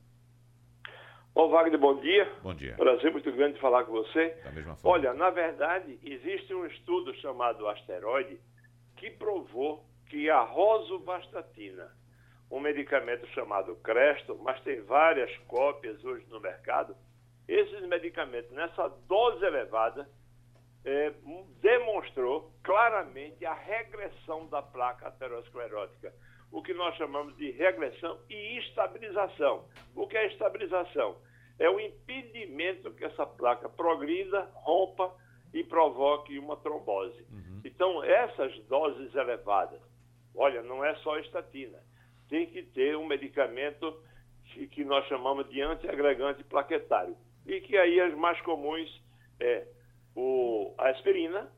Bom, 1.35 1.49
Wagner, 1.49 1.81
bom 1.81 1.99
dia. 2.03 2.31
Bom 2.43 2.55
dia. 2.55 2.75
Prazer 2.75 3.13
muito 3.13 3.33
grande 3.33 3.59
falar 3.61 3.85
com 3.85 3.93
você. 3.93 4.37
Da 4.45 4.53
mesma 4.53 4.77
forma. 4.77 4.99
Olha, 4.99 5.15
na 5.15 5.31
verdade, 5.31 5.99
existe 6.05 6.53
um 6.53 6.67
estudo 6.67 7.15
chamado 7.15 7.67
Asteroide 7.67 8.39
que 8.95 9.09
provou 9.09 9.89
que 10.11 10.29
a 10.29 10.43
rosuvastatina, 10.43 11.91
um 12.51 12.61
medicamento 12.61 13.27
chamado 13.29 13.77
Cresto, 13.77 14.39
mas 14.43 14.61
tem 14.63 14.81
várias 14.83 15.35
cópias 15.47 16.03
hoje 16.05 16.27
no 16.29 16.41
mercado. 16.41 16.97
Esses 17.47 17.87
medicamentos, 17.87 18.51
nessa 18.53 18.89
dose 19.07 19.45
elevada, 19.45 20.09
é, 20.85 21.13
demonstrou 21.61 22.53
claramente 22.63 23.45
a 23.45 23.53
regressão 23.53 24.47
da 24.49 24.63
placa 24.63 25.09
aterosclerótica, 25.09 26.13
o 26.51 26.63
que 26.63 26.73
nós 26.73 26.97
chamamos 26.97 27.37
de 27.37 27.51
regressão 27.51 28.19
e 28.31 28.59
estabilização. 28.59 29.69
O 29.95 30.07
que 30.07 30.17
é 30.17 30.27
estabilização? 30.29 31.17
É 31.59 31.69
o 31.69 31.79
impedimento 31.79 32.93
que 32.93 33.05
essa 33.05 33.27
placa 33.27 33.69
progrida, 33.69 34.49
rompa 34.55 35.15
e 35.53 35.63
provoque 35.65 36.39
uma 36.39 36.57
trombose. 36.57 37.27
Uhum. 37.31 37.61
Então, 37.65 38.03
essas 38.03 38.57
doses 38.65 39.15
elevadas, 39.15 39.81
olha, 40.35 40.63
não 40.63 40.85
é 40.85 40.95
só 40.97 41.19
estatina, 41.19 41.83
tem 42.29 42.47
que 42.47 42.63
ter 42.63 42.97
um 42.97 43.07
medicamento 43.07 44.03
que, 44.71 44.85
nós 44.85 45.07
chamamos 45.07 45.49
de 45.51 45.61
antiagregante 45.61 46.43
plaquetário. 46.45 47.17
E 47.47 47.61
que 47.61 47.77
aí 47.77 48.01
as 48.01 48.15
mais 48.15 48.41
comuns 48.43 48.89
é 49.41 49.67
o, 50.15 50.75
a 50.79 50.89
aspirina, 50.91 51.51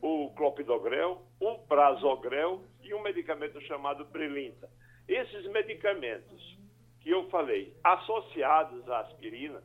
o 0.00 0.30
clopidogrel, 0.36 1.22
o 1.40 1.58
prasogrel 1.66 2.64
e 2.82 2.92
um 2.94 3.02
medicamento 3.02 3.60
chamado 3.62 4.04
Brilinta. 4.06 4.68
Esses 5.06 5.46
medicamentos 5.52 6.58
que 7.00 7.10
eu 7.10 7.28
falei, 7.30 7.74
associados 7.82 8.88
à 8.88 9.00
aspirina, 9.00 9.62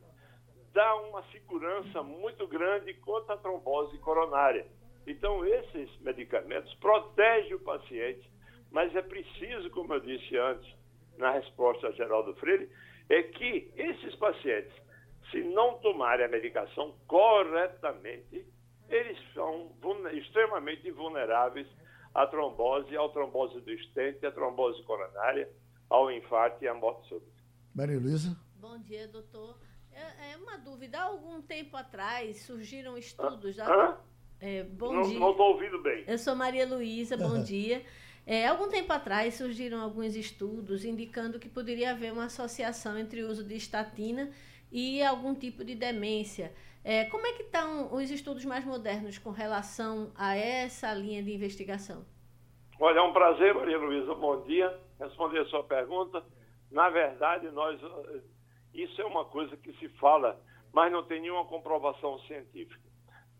dá 0.72 0.96
uma 0.96 1.22
segurança 1.30 2.02
muito 2.02 2.46
grande 2.46 2.94
contra 2.94 3.34
a 3.34 3.38
trombose 3.38 3.98
coronária. 3.98 4.66
Então, 5.06 5.44
esses 5.44 6.00
medicamentos 6.00 6.72
protegem 6.74 7.54
o 7.54 7.60
paciente 7.60 8.28
mas 8.70 8.94
é 8.94 9.02
preciso, 9.02 9.70
como 9.70 9.94
eu 9.94 10.00
disse 10.00 10.36
antes, 10.36 10.72
na 11.16 11.32
resposta 11.32 11.88
a 11.88 11.92
Geraldo 11.92 12.34
Freire, 12.36 12.70
é 13.08 13.22
que 13.22 13.70
esses 13.76 14.14
pacientes, 14.16 14.72
se 15.30 15.42
não 15.42 15.78
tomarem 15.78 16.26
a 16.26 16.28
medicação 16.28 16.94
corretamente, 17.06 18.46
eles 18.88 19.18
são 19.34 19.72
extremamente 20.12 20.90
vulneráveis 20.90 21.66
à 22.14 22.26
trombose, 22.26 22.96
à 22.96 23.08
trombose 23.08 23.60
do 23.60 23.72
estente, 23.72 24.24
à 24.24 24.32
trombose 24.32 24.82
coronária, 24.84 25.48
ao 25.90 26.10
infarto 26.10 26.62
e 26.64 26.68
à 26.68 26.74
morte 26.74 27.08
súbita. 27.08 27.38
Maria 27.74 27.98
Luísa? 27.98 28.36
Bom 28.56 28.78
dia, 28.78 29.06
doutor. 29.08 29.58
É, 29.92 30.32
é, 30.32 30.36
uma 30.36 30.56
dúvida. 30.58 30.98
Há 30.98 31.02
algum 31.04 31.40
tempo 31.42 31.76
atrás 31.76 32.42
surgiram 32.42 32.96
estudos. 32.96 33.58
Ah, 33.58 33.98
é, 34.40 34.62
bom 34.62 34.92
não, 34.92 35.02
dia. 35.02 35.18
Não 35.18 35.30
estou 35.30 35.52
ouvindo 35.54 35.82
bem. 35.82 36.04
Eu 36.06 36.18
sou 36.18 36.34
Maria 36.34 36.66
Luísa, 36.66 37.16
bom 37.16 37.42
dia. 37.42 37.84
É, 38.30 38.46
algum 38.46 38.68
tempo 38.68 38.92
atrás 38.92 39.36
surgiram 39.36 39.80
alguns 39.80 40.14
estudos 40.14 40.84
indicando 40.84 41.38
que 41.38 41.48
poderia 41.48 41.92
haver 41.92 42.12
uma 42.12 42.26
associação 42.26 42.98
entre 42.98 43.22
o 43.22 43.26
uso 43.26 43.42
de 43.42 43.56
estatina 43.56 44.30
e 44.70 45.02
algum 45.02 45.34
tipo 45.34 45.64
de 45.64 45.74
demência. 45.74 46.52
É, 46.84 47.06
como 47.06 47.26
é 47.26 47.32
que 47.32 47.44
estão 47.44 47.90
os 47.90 48.10
estudos 48.10 48.44
mais 48.44 48.66
modernos 48.66 49.16
com 49.16 49.30
relação 49.30 50.12
a 50.14 50.36
essa 50.36 50.92
linha 50.92 51.22
de 51.22 51.34
investigação? 51.34 52.04
Olha, 52.78 52.98
é 52.98 53.02
um 53.02 53.14
prazer, 53.14 53.54
Maria 53.54 53.78
Luísa. 53.78 54.14
Bom 54.14 54.42
dia. 54.42 54.78
Responder 55.00 55.38
a 55.38 55.46
sua 55.46 55.64
pergunta. 55.64 56.22
Na 56.70 56.90
verdade, 56.90 57.50
nós 57.50 57.80
isso 58.74 59.00
é 59.00 59.06
uma 59.06 59.24
coisa 59.24 59.56
que 59.56 59.72
se 59.78 59.88
fala, 59.98 60.38
mas 60.70 60.92
não 60.92 61.02
tem 61.02 61.22
nenhuma 61.22 61.46
comprovação 61.46 62.18
científica. 62.26 62.90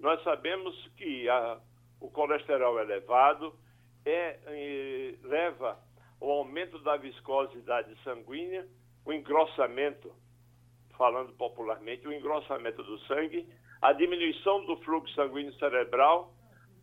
Nós 0.01 0.22
sabemos 0.24 0.74
que 0.97 1.28
a, 1.28 1.61
o 2.01 2.11
colesterol 2.11 2.80
elevado 2.80 3.55
é, 4.09 4.40
é, 4.46 5.14
leva 5.22 5.78
ao 6.20 6.30
aumento 6.30 6.78
da 6.80 6.96
viscosidade 6.96 7.94
sanguínea, 8.02 8.66
o 9.04 9.12
engrossamento, 9.12 10.12
falando 10.96 11.32
popularmente, 11.34 12.06
o 12.09 12.12
engrossamento 12.12 12.82
do 12.82 12.98
sangue, 13.00 13.48
a 13.80 13.92
diminuição 13.92 14.64
do 14.64 14.76
fluxo 14.78 15.14
sanguíneo 15.14 15.52
cerebral, 15.54 16.34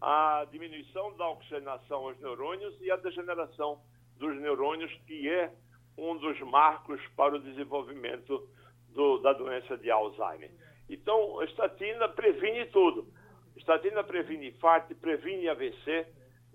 a 0.02 0.46
diminuição 0.52 1.16
da 1.18 1.30
oxigenação 1.30 2.08
aos 2.08 2.20
neurônios 2.20 2.80
e 2.82 2.92
a 2.92 2.96
degeneração 2.96 3.82
dos 4.18 4.36
neurônios, 4.40 4.94
que 5.06 5.30
é 5.30 5.52
um 5.98 6.18
dos 6.18 6.40
marcos 6.42 7.02
para 7.16 7.36
o 7.36 7.40
desenvolvimento 7.40 8.48
do, 8.90 9.18
da 9.20 9.34
doença 9.34 9.78
de 9.78 9.90
Alzheimer. 9.90 10.52
Então, 10.90 11.40
a 11.40 11.46
estatina 11.46 12.08
previne 12.10 12.66
tudo. 12.68 13.08
A 13.56 13.60
estatina 13.60 14.04
previne 14.04 14.50
infarto, 14.50 14.96
previne 14.96 15.50
AVC. 15.50 16.06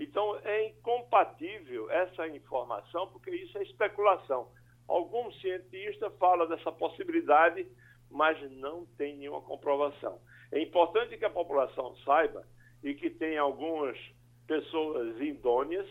Então, 0.01 0.37
é 0.45 0.69
incompatível 0.69 1.91
essa 1.91 2.27
informação, 2.27 3.07
porque 3.09 3.31
isso 3.31 3.59
é 3.59 3.63
especulação. 3.63 4.51
Algum 4.89 5.31
cientista 5.33 6.11
fala 6.13 6.49
dessa 6.49 6.73
possibilidade, 6.73 7.67
mas 8.11 8.41
não 8.53 8.87
tem 8.97 9.15
nenhuma 9.15 9.43
comprovação. 9.43 10.19
É 10.51 10.59
importante 10.59 11.19
que 11.19 11.25
a 11.27 11.31
população 11.31 11.95
saiba 11.99 12.45
e 12.83 12.95
que 12.95 13.11
tem 13.11 13.37
algumas 13.37 13.97
pessoas 14.47 15.21
indôneas 15.21 15.87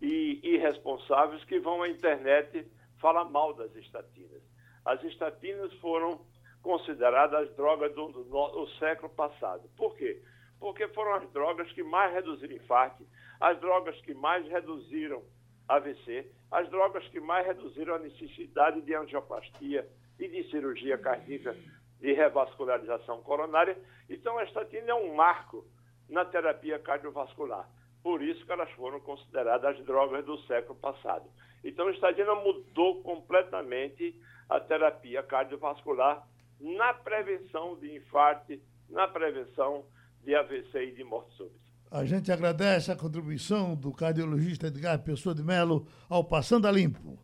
e 0.00 0.40
irresponsáveis 0.42 1.44
que 1.44 1.60
vão 1.60 1.82
à 1.82 1.88
internet 1.90 2.66
falar 3.00 3.26
mal 3.26 3.52
das 3.52 3.76
estatinas. 3.76 4.42
As 4.82 5.04
estatinas 5.04 5.72
foram 5.74 6.24
consideradas 6.62 7.48
as 7.48 7.56
drogas 7.56 7.94
do, 7.94 8.08
do, 8.08 8.24
do, 8.24 8.66
século 8.78 9.10
passado. 9.10 9.68
Por 9.76 9.94
quê? 9.96 10.22
Porque 10.62 10.86
foram 10.90 11.14
as 11.14 11.28
drogas 11.32 11.72
que 11.72 11.82
mais 11.82 12.14
reduziram 12.14 12.54
infarto, 12.54 13.04
as 13.40 13.58
drogas 13.58 14.00
que 14.02 14.14
mais 14.14 14.46
reduziram 14.46 15.20
AVC, 15.68 16.30
as 16.52 16.70
drogas 16.70 17.04
que 17.08 17.18
mais 17.18 17.44
reduziram 17.44 17.96
a 17.96 17.98
necessidade 17.98 18.80
de 18.80 18.94
angioplastia 18.94 19.84
e 20.20 20.28
de 20.28 20.48
cirurgia 20.52 20.96
cardíaca 20.96 21.56
de 21.98 22.12
revascularização 22.12 23.24
coronária. 23.24 23.76
Então, 24.08 24.38
a 24.38 24.44
estatina 24.44 24.92
é 24.92 24.94
um 24.94 25.16
marco 25.16 25.66
na 26.08 26.24
terapia 26.24 26.78
cardiovascular. 26.78 27.68
Por 28.00 28.22
isso 28.22 28.46
que 28.46 28.52
elas 28.52 28.70
foram 28.74 29.00
consideradas 29.00 29.76
as 29.76 29.84
drogas 29.84 30.24
do 30.24 30.38
século 30.42 30.78
passado. 30.78 31.28
Então, 31.64 31.88
a 31.88 31.90
estatina 31.90 32.36
mudou 32.36 33.02
completamente 33.02 34.14
a 34.48 34.60
terapia 34.60 35.24
cardiovascular 35.24 36.24
na 36.60 36.94
prevenção 36.94 37.74
de 37.80 37.96
infarto, 37.96 38.56
na 38.88 39.08
prevenção 39.08 39.84
de 40.24 40.34
AVC 40.34 40.88
e 40.88 40.92
de 40.92 41.04
morte 41.04 41.34
súbita. 41.36 41.60
A 41.90 42.04
gente 42.04 42.32
agradece 42.32 42.90
a 42.90 42.96
contribuição 42.96 43.74
do 43.74 43.92
cardiologista 43.92 44.68
Edgar 44.68 44.98
Pessoa 45.00 45.34
de 45.34 45.42
Melo 45.42 45.86
ao 46.08 46.24
Passando 46.24 46.66
a 46.66 46.72
Limpo. 46.72 47.18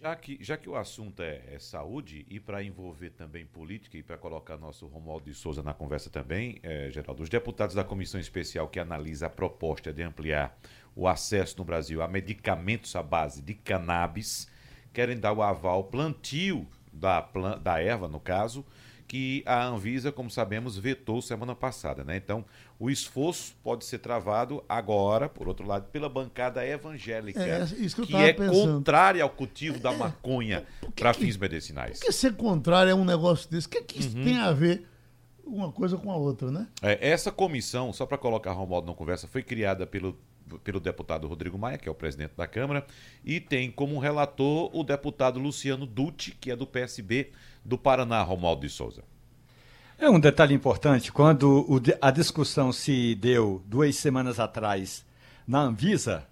Já 0.00 0.16
que, 0.16 0.36
já 0.40 0.56
que 0.56 0.68
o 0.68 0.74
assunto 0.74 1.22
é, 1.22 1.42
é 1.46 1.60
saúde 1.60 2.26
e 2.28 2.40
para 2.40 2.60
envolver 2.60 3.10
também 3.10 3.46
política 3.46 3.96
e 3.96 4.02
para 4.02 4.18
colocar 4.18 4.58
nosso 4.58 4.84
Romualdo 4.88 5.26
de 5.26 5.32
Souza 5.32 5.62
na 5.62 5.72
conversa 5.72 6.10
também, 6.10 6.58
é, 6.60 6.90
Geraldo, 6.90 7.22
os 7.22 7.28
deputados 7.28 7.72
da 7.72 7.84
comissão 7.84 8.20
especial 8.20 8.66
que 8.66 8.80
analisa 8.80 9.26
a 9.26 9.30
proposta 9.30 9.92
de 9.92 10.02
ampliar 10.02 10.58
o 10.96 11.06
acesso 11.06 11.56
no 11.58 11.64
Brasil 11.64 12.02
a 12.02 12.08
medicamentos 12.08 12.96
à 12.96 13.02
base 13.02 13.40
de 13.40 13.54
cannabis 13.54 14.48
querem 14.92 15.16
dar 15.16 15.32
o 15.32 15.40
aval 15.40 15.84
plantio 15.84 16.66
da, 16.92 17.20
da 17.62 17.80
erva, 17.80 18.08
no 18.08 18.18
caso, 18.18 18.66
que 19.06 19.42
a 19.46 19.64
Anvisa, 19.64 20.10
como 20.10 20.30
sabemos, 20.30 20.78
vetou 20.78 21.20
semana 21.20 21.54
passada. 21.54 22.04
Né? 22.04 22.16
Então, 22.16 22.44
o 22.78 22.90
esforço 22.90 23.54
pode 23.62 23.84
ser 23.84 23.98
travado 23.98 24.62
agora, 24.68 25.28
por 25.28 25.48
outro 25.48 25.66
lado, 25.66 25.86
pela 25.90 26.08
bancada 26.08 26.66
evangélica, 26.66 27.40
é, 27.40 27.66
que, 27.66 28.06
que 28.06 28.16
é 28.16 28.32
pensando. 28.32 28.74
contrária 28.74 29.22
ao 29.22 29.30
cultivo 29.30 29.78
da 29.78 29.92
é, 29.92 29.96
maconha 29.96 30.66
para 30.96 31.12
fins 31.12 31.36
medicinais. 31.36 31.98
Por 31.98 32.06
que 32.06 32.12
ser 32.12 32.34
contrário 32.34 32.92
a 32.92 32.96
um 32.96 33.04
negócio 33.04 33.50
desse? 33.50 33.66
O 33.66 33.70
que, 33.70 33.82
que 33.82 34.00
isso 34.00 34.16
uhum. 34.16 34.24
tem 34.24 34.38
a 34.38 34.52
ver 34.52 34.86
uma 35.44 35.70
coisa 35.70 35.96
com 35.96 36.10
a 36.10 36.16
outra, 36.16 36.50
né? 36.50 36.66
É, 36.80 37.10
essa 37.10 37.30
comissão, 37.30 37.92
só 37.92 38.06
para 38.06 38.18
colocar 38.18 38.52
Romualdo 38.52 38.86
na 38.86 38.94
conversa, 38.94 39.28
foi 39.28 39.42
criada 39.42 39.86
pelo 39.86 40.18
pelo 40.58 40.80
deputado 40.80 41.26
Rodrigo 41.26 41.58
Maia, 41.58 41.78
que 41.78 41.88
é 41.88 41.92
o 41.92 41.94
presidente 41.94 42.32
da 42.36 42.46
Câmara, 42.46 42.86
e 43.24 43.40
tem 43.40 43.70
como 43.70 43.98
relator 43.98 44.70
o 44.76 44.82
deputado 44.82 45.38
Luciano 45.38 45.86
Dutti, 45.86 46.32
que 46.32 46.50
é 46.50 46.56
do 46.56 46.66
PSB 46.66 47.30
do 47.64 47.78
Paraná, 47.78 48.22
Romualdo 48.22 48.62
de 48.62 48.68
Souza. 48.68 49.02
É 49.98 50.10
um 50.10 50.18
detalhe 50.18 50.54
importante, 50.54 51.12
quando 51.12 51.64
o, 51.68 51.80
a 52.00 52.10
discussão 52.10 52.72
se 52.72 53.14
deu 53.14 53.62
duas 53.66 53.94
semanas 53.96 54.40
atrás 54.40 55.04
na 55.46 55.60
Anvisa, 55.60 56.26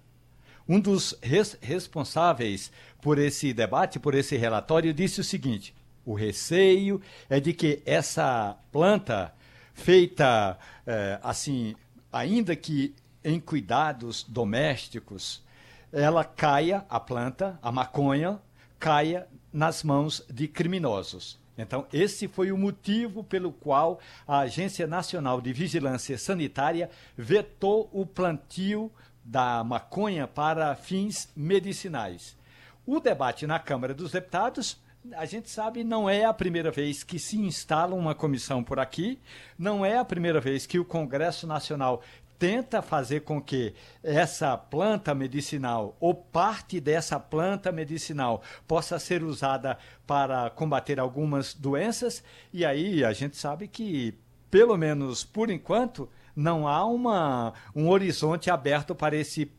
um 0.67 0.79
dos 0.79 1.17
res, 1.21 1.57
responsáveis 1.61 2.71
por 3.01 3.17
esse 3.17 3.53
debate, 3.53 3.99
por 3.99 4.13
esse 4.13 4.35
relatório, 4.35 4.93
disse 4.93 5.21
o 5.21 5.23
seguinte: 5.23 5.73
o 6.05 6.13
receio 6.13 7.01
é 7.29 7.39
de 7.39 7.53
que 7.53 7.81
essa 7.85 8.57
planta, 8.71 9.33
feita 9.73 10.57
é, 10.85 11.19
assim, 11.23 11.75
ainda 12.11 12.55
que 12.55 12.93
em 13.23 13.39
cuidados 13.39 14.23
domésticos, 14.23 15.43
ela 15.91 16.23
caia, 16.23 16.85
a 16.89 16.99
planta, 16.99 17.59
a 17.61 17.71
maconha, 17.71 18.39
caia 18.79 19.27
nas 19.51 19.83
mãos 19.83 20.25
de 20.29 20.47
criminosos. 20.47 21.39
Então, 21.57 21.85
esse 21.91 22.27
foi 22.27 22.51
o 22.51 22.57
motivo 22.57 23.23
pelo 23.23 23.51
qual 23.51 23.99
a 24.27 24.39
Agência 24.39 24.87
Nacional 24.87 25.41
de 25.41 25.53
Vigilância 25.53 26.17
Sanitária 26.17 26.89
vetou 27.15 27.89
o 27.91 28.05
plantio 28.05 28.91
da 29.23 29.63
maconha 29.63 30.27
para 30.27 30.75
fins 30.75 31.29
medicinais. 31.35 32.35
O 32.85 32.99
debate 32.99 33.45
na 33.45 33.59
Câmara 33.59 33.93
dos 33.93 34.11
Deputados 34.11 34.79
a 35.13 35.25
gente 35.25 35.49
sabe, 35.49 35.83
não 35.83 36.07
é 36.07 36.25
a 36.25 36.33
primeira 36.33 36.69
vez 36.69 37.03
que 37.03 37.17
se 37.17 37.37
instala 37.39 37.95
uma 37.95 38.13
comissão 38.13 38.63
por 38.63 38.79
aqui, 38.79 39.19
não 39.57 39.83
é 39.83 39.97
a 39.97 40.05
primeira 40.05 40.39
vez 40.39 40.67
que 40.67 40.77
o 40.77 40.85
Congresso 40.85 41.47
Nacional 41.47 42.03
tenta 42.41 42.81
fazer 42.81 43.19
com 43.19 43.39
que 43.39 43.71
essa 44.01 44.57
planta 44.57 45.13
medicinal 45.13 45.95
ou 45.99 46.15
parte 46.15 46.79
dessa 46.79 47.19
planta 47.19 47.71
medicinal 47.71 48.41
possa 48.67 48.97
ser 48.97 49.21
usada 49.21 49.77
para 50.07 50.49
combater 50.49 50.99
algumas 50.99 51.53
doenças. 51.53 52.23
E 52.51 52.65
aí 52.65 53.03
a 53.03 53.13
gente 53.13 53.37
sabe 53.37 53.67
que, 53.67 54.15
pelo 54.49 54.75
menos 54.75 55.23
por 55.23 55.51
enquanto, 55.51 56.09
não 56.35 56.67
há 56.67 56.85
uma, 56.85 57.53
um 57.75 57.89
horizonte 57.89 58.49
aberto 58.49 58.95
para 58.95 59.15
esse, 59.15 59.51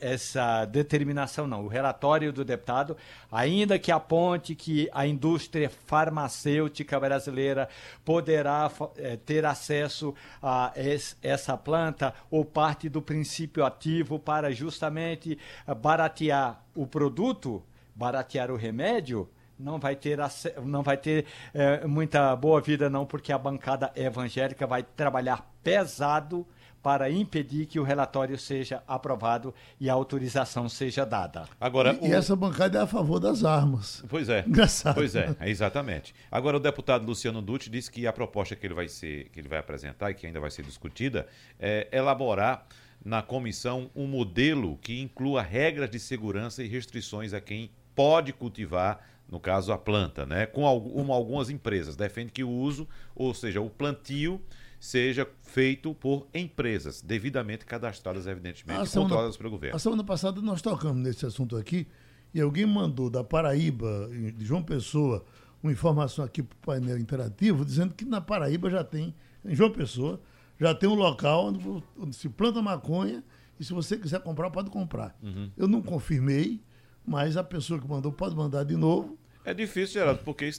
essa 0.00 0.64
determinação, 0.64 1.46
não. 1.46 1.64
O 1.64 1.68
relatório 1.68 2.32
do 2.32 2.44
deputado, 2.44 2.96
ainda 3.30 3.78
que 3.78 3.92
aponte 3.92 4.54
que 4.54 4.88
a 4.92 5.06
indústria 5.06 5.70
farmacêutica 5.70 6.98
brasileira 6.98 7.68
poderá 8.04 8.70
é, 8.96 9.16
ter 9.16 9.44
acesso 9.44 10.14
a 10.42 10.72
es, 10.76 11.16
essa 11.22 11.56
planta 11.56 12.14
ou 12.30 12.44
parte 12.44 12.88
do 12.88 13.00
princípio 13.00 13.64
ativo 13.64 14.18
para 14.18 14.50
justamente 14.50 15.38
baratear 15.80 16.62
o 16.74 16.86
produto, 16.86 17.62
baratear 17.94 18.50
o 18.50 18.56
remédio, 18.56 19.28
não 19.58 19.78
vai 19.78 19.96
ter, 19.96 20.18
não 20.64 20.82
vai 20.82 20.96
ter 20.96 21.26
é, 21.52 21.86
muita 21.86 22.34
boa 22.36 22.60
vida, 22.60 22.90
não, 22.90 23.06
porque 23.06 23.32
a 23.32 23.38
bancada 23.38 23.90
evangélica 23.94 24.66
vai 24.66 24.82
trabalhar 24.82 25.50
pesado 25.62 26.46
para 26.86 27.10
impedir 27.10 27.66
que 27.66 27.80
o 27.80 27.82
relatório 27.82 28.38
seja 28.38 28.80
aprovado 28.86 29.52
e 29.80 29.90
a 29.90 29.92
autorização 29.92 30.68
seja 30.68 31.04
dada. 31.04 31.48
Agora, 31.60 31.98
e, 32.00 32.06
o... 32.06 32.06
e 32.06 32.12
essa 32.12 32.36
bancada 32.36 32.78
é 32.78 32.82
a 32.82 32.86
favor 32.86 33.18
das 33.18 33.42
armas. 33.42 34.04
Pois 34.08 34.28
é. 34.28 34.44
Engraçado. 34.46 34.94
Pois 34.94 35.16
é, 35.16 35.34
exatamente. 35.46 36.14
Agora 36.30 36.58
o 36.58 36.60
deputado 36.60 37.04
Luciano 37.04 37.42
Dutti 37.42 37.68
disse 37.68 37.90
que 37.90 38.06
a 38.06 38.12
proposta 38.12 38.54
que 38.54 38.64
ele 38.64 38.74
vai 38.74 38.86
ser, 38.88 39.28
que 39.30 39.40
ele 39.40 39.48
vai 39.48 39.58
apresentar 39.58 40.12
e 40.12 40.14
que 40.14 40.28
ainda 40.28 40.38
vai 40.38 40.48
ser 40.48 40.62
discutida 40.62 41.26
é 41.58 41.88
elaborar 41.90 42.64
na 43.04 43.20
comissão 43.20 43.90
um 43.94 44.06
modelo 44.06 44.76
que 44.78 45.00
inclua 45.00 45.42
regras 45.42 45.90
de 45.90 45.98
segurança 45.98 46.62
e 46.62 46.68
restrições 46.68 47.32
a 47.32 47.40
quem 47.40 47.68
pode 47.96 48.32
cultivar 48.32 49.00
no 49.28 49.40
caso 49.40 49.72
a 49.72 49.78
planta, 49.78 50.24
né? 50.24 50.46
Com 50.46 50.66
algumas 50.66 51.50
empresas 51.50 51.96
defende 51.96 52.32
que 52.32 52.44
o 52.44 52.50
uso, 52.50 52.88
ou 53.14 53.34
seja, 53.34 53.60
o 53.60 53.68
plantio 53.68 54.40
seja 54.78 55.26
feito 55.42 55.94
por 55.94 56.26
empresas 56.32 57.00
devidamente 57.02 57.64
cadastradas, 57.64 58.26
evidentemente, 58.26 58.88
e 58.88 58.92
controladas 58.92 59.36
pelo 59.36 59.50
governo. 59.50 59.76
A 59.76 59.78
semana 59.78 60.04
passada 60.04 60.40
nós 60.40 60.62
tocamos 60.62 61.02
nesse 61.02 61.26
assunto 61.26 61.56
aqui 61.56 61.86
e 62.32 62.40
alguém 62.40 62.66
mandou 62.66 63.08
da 63.08 63.24
Paraíba, 63.24 64.08
de 64.36 64.44
João 64.44 64.62
Pessoa, 64.62 65.24
uma 65.62 65.72
informação 65.72 66.24
aqui 66.24 66.42
para 66.42 66.54
o 66.54 66.60
painel 66.60 66.98
interativo, 66.98 67.64
dizendo 67.64 67.94
que 67.94 68.04
na 68.04 68.20
Paraíba 68.20 68.70
já 68.70 68.84
tem, 68.84 69.14
em 69.44 69.54
João 69.54 69.70
Pessoa, 69.70 70.20
já 70.60 70.74
tem 70.74 70.88
um 70.88 70.94
local 70.94 71.46
onde, 71.46 71.82
onde 71.98 72.14
se 72.14 72.28
planta 72.28 72.62
maconha 72.62 73.24
e 73.58 73.64
se 73.64 73.72
você 73.72 73.96
quiser 73.96 74.20
comprar, 74.20 74.50
pode 74.50 74.70
comprar. 74.70 75.16
Uhum. 75.22 75.50
Eu 75.56 75.66
não 75.66 75.82
confirmei, 75.82 76.60
mas 77.06 77.36
a 77.36 77.44
pessoa 77.44 77.80
que 77.80 77.88
mandou 77.88 78.12
pode 78.12 78.34
mandar 78.34 78.64
de 78.64 78.76
novo. 78.76 79.16
É 79.44 79.54
difícil, 79.54 80.00
Geraldo, 80.00 80.22
porque 80.24 80.50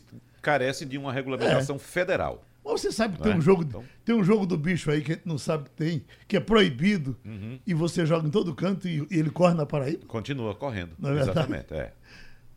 carece 0.41 0.85
de 0.85 0.97
uma 0.97 1.11
regulamentação 1.11 1.75
é. 1.75 1.79
federal. 1.79 2.43
Mas 2.63 2.81
você 2.81 2.91
sabe 2.91 3.17
que 3.17 3.23
tem, 3.23 3.31
é? 3.31 3.35
um 3.35 3.41
jogo, 3.41 3.63
então... 3.63 3.83
tem 4.03 4.15
um 4.15 4.23
jogo 4.23 4.45
do 4.45 4.57
bicho 4.57 4.91
aí 4.91 5.01
que 5.01 5.13
a 5.13 5.15
gente 5.15 5.27
não 5.27 5.37
sabe 5.37 5.65
que 5.65 5.71
tem, 5.71 6.05
que 6.27 6.35
é 6.35 6.39
proibido, 6.39 7.17
uhum. 7.25 7.59
e 7.65 7.73
você 7.73 8.05
joga 8.05 8.27
em 8.27 8.31
todo 8.31 8.53
canto 8.53 8.87
e, 8.87 9.07
e, 9.09 9.19
ele 9.19 9.29
corre 9.29 9.53
na 9.53 9.65
Paraíba? 9.65 10.05
Continua 10.05 10.53
correndo. 10.53 10.91
Não 10.99 11.11
é 11.11 11.21
Exatamente, 11.21 11.73
é. 11.73 11.93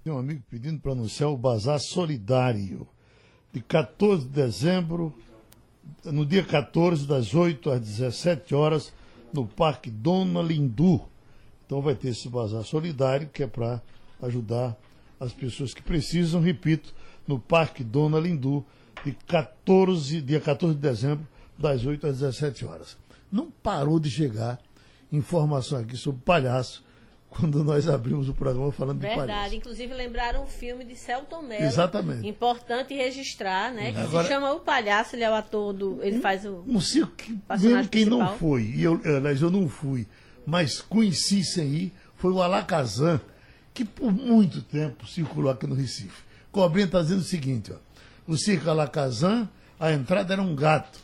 Tem 0.02 0.12
um 0.12 0.18
amigo 0.18 0.42
pedindo 0.50 0.80
para 0.80 0.92
anunciar 0.92 1.30
o 1.30 1.36
Bazar 1.36 1.78
Solidário, 1.78 2.88
de 3.52 3.60
14 3.60 4.24
de 4.24 4.30
dezembro, 4.30 5.14
no 6.04 6.24
dia 6.24 6.44
14, 6.44 7.06
das 7.06 7.34
8 7.34 7.70
às 7.70 7.80
17 7.80 8.54
horas, 8.54 8.92
no 9.32 9.46
Parque 9.46 9.90
Dona 9.90 10.42
Lindu. 10.42 11.09
Então 11.70 11.80
vai 11.80 11.94
ter 11.94 12.08
esse 12.08 12.28
Bazar 12.28 12.64
Solidário, 12.64 13.28
que 13.32 13.44
é 13.44 13.46
para 13.46 13.80
ajudar 14.22 14.76
as 15.20 15.32
pessoas 15.32 15.72
que 15.72 15.80
precisam, 15.80 16.40
repito, 16.40 16.92
no 17.28 17.38
Parque 17.38 17.84
Dona 17.84 18.18
Lindu, 18.18 18.66
de 19.04 19.12
14, 19.28 20.20
dia 20.20 20.40
14 20.40 20.74
de 20.74 20.80
dezembro, 20.80 21.24
das 21.56 21.86
8 21.86 22.08
às 22.08 22.18
17 22.18 22.64
horas. 22.64 22.96
Não 23.30 23.52
parou 23.52 24.00
de 24.00 24.10
chegar 24.10 24.58
informação 25.12 25.78
aqui 25.78 25.96
sobre 25.96 26.20
palhaço 26.22 26.84
quando 27.28 27.62
nós 27.62 27.88
abrimos 27.88 28.28
o 28.28 28.34
programa 28.34 28.72
falando 28.72 28.98
Verdade. 28.98 29.20
de 29.20 29.26
palhaço. 29.28 29.40
Verdade, 29.40 29.56
inclusive 29.56 29.94
lembraram 29.94 30.42
um 30.42 30.48
filme 30.48 30.84
de 30.84 30.96
Celton 30.96 31.42
Mello. 31.42 31.62
Exatamente. 31.62 32.26
Importante 32.26 32.94
registrar, 32.94 33.72
né? 33.72 33.92
Que 33.92 34.00
Agora, 34.00 34.24
se 34.24 34.28
chama 34.28 34.52
O 34.52 34.58
Palhaço, 34.58 35.14
ele 35.14 35.22
é 35.22 35.30
o 35.30 35.34
ator 35.34 35.72
do. 35.72 36.02
Ele 36.02 36.18
um, 36.18 36.20
faz 36.20 36.44
o. 36.44 36.64
Um 36.66 36.80
circo 36.80 37.12
que, 37.12 37.30
mesmo 37.30 37.88
quem 37.88 38.06
principal. 38.06 38.18
não 38.18 38.38
foi, 38.38 38.62
e 38.62 38.82
eu, 38.82 39.00
aliás, 39.04 39.40
eu 39.40 39.52
não 39.52 39.68
fui, 39.68 40.08
mas 40.50 40.80
conheci 40.80 41.44
sem 41.44 41.68
ir, 41.68 41.92
foi 42.16 42.32
o 42.32 42.42
Alakazam, 42.42 43.20
que 43.72 43.84
por 43.84 44.12
muito 44.12 44.60
tempo 44.62 45.06
circulou 45.06 45.50
aqui 45.50 45.66
no 45.66 45.74
Recife. 45.74 46.22
Cobrinha 46.50 46.86
está 46.86 47.00
dizendo 47.00 47.20
o 47.20 47.24
seguinte, 47.24 47.72
ó 47.72 47.90
o 48.30 48.36
circo 48.36 48.70
Alakazam, 48.70 49.48
a 49.78 49.92
entrada 49.92 50.32
era 50.32 50.42
um 50.42 50.54
gato. 50.54 50.98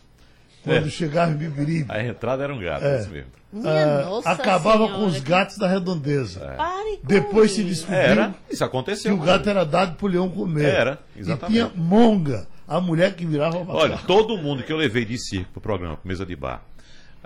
Quando 0.63 0.87
é. 0.87 0.91
chegava 0.91 1.33
em 1.33 1.37
Bibiribe. 1.37 1.87
A 1.89 2.05
entrada 2.05 2.45
era 2.45 2.55
um 2.55 2.59
gato, 2.59 2.85
é. 2.85 3.01
isso 3.01 3.11
mesmo. 3.11 3.31
Ah, 3.65 4.33
acabava 4.33 4.87
senhora, 4.87 4.95
com 4.95 5.07
os 5.07 5.21
gatos 5.21 5.57
da 5.57 5.69
redondeza. 5.69 6.57
É. 6.59 6.99
Depois 7.03 7.53
se 7.53 7.63
descobriu 7.63 7.99
era, 7.99 8.35
isso 8.51 8.65
aconteceu, 8.65 9.17
que 9.17 9.23
o 9.23 9.25
gato 9.25 9.49
era 9.49 9.65
dado 9.65 9.97
para 9.97 10.07
o 10.07 10.09
leão 10.09 10.29
comer. 10.29 10.65
Era, 10.65 10.99
exatamente. 11.17 11.59
E 11.59 11.65
tinha 11.65 11.73
monga, 11.75 12.47
a 12.67 12.81
mulher 12.81 13.15
que 13.15 13.25
virava 13.25 13.65
Olha, 13.69 13.97
todo 13.99 14.37
mundo 14.37 14.63
que 14.63 14.73
eu 14.73 14.77
levei 14.77 15.05
de 15.05 15.17
circo 15.19 15.53
para 15.53 15.59
o 15.59 15.63
programa, 15.63 15.99
mesa 16.05 16.27
de 16.27 16.37
bar, 16.37 16.63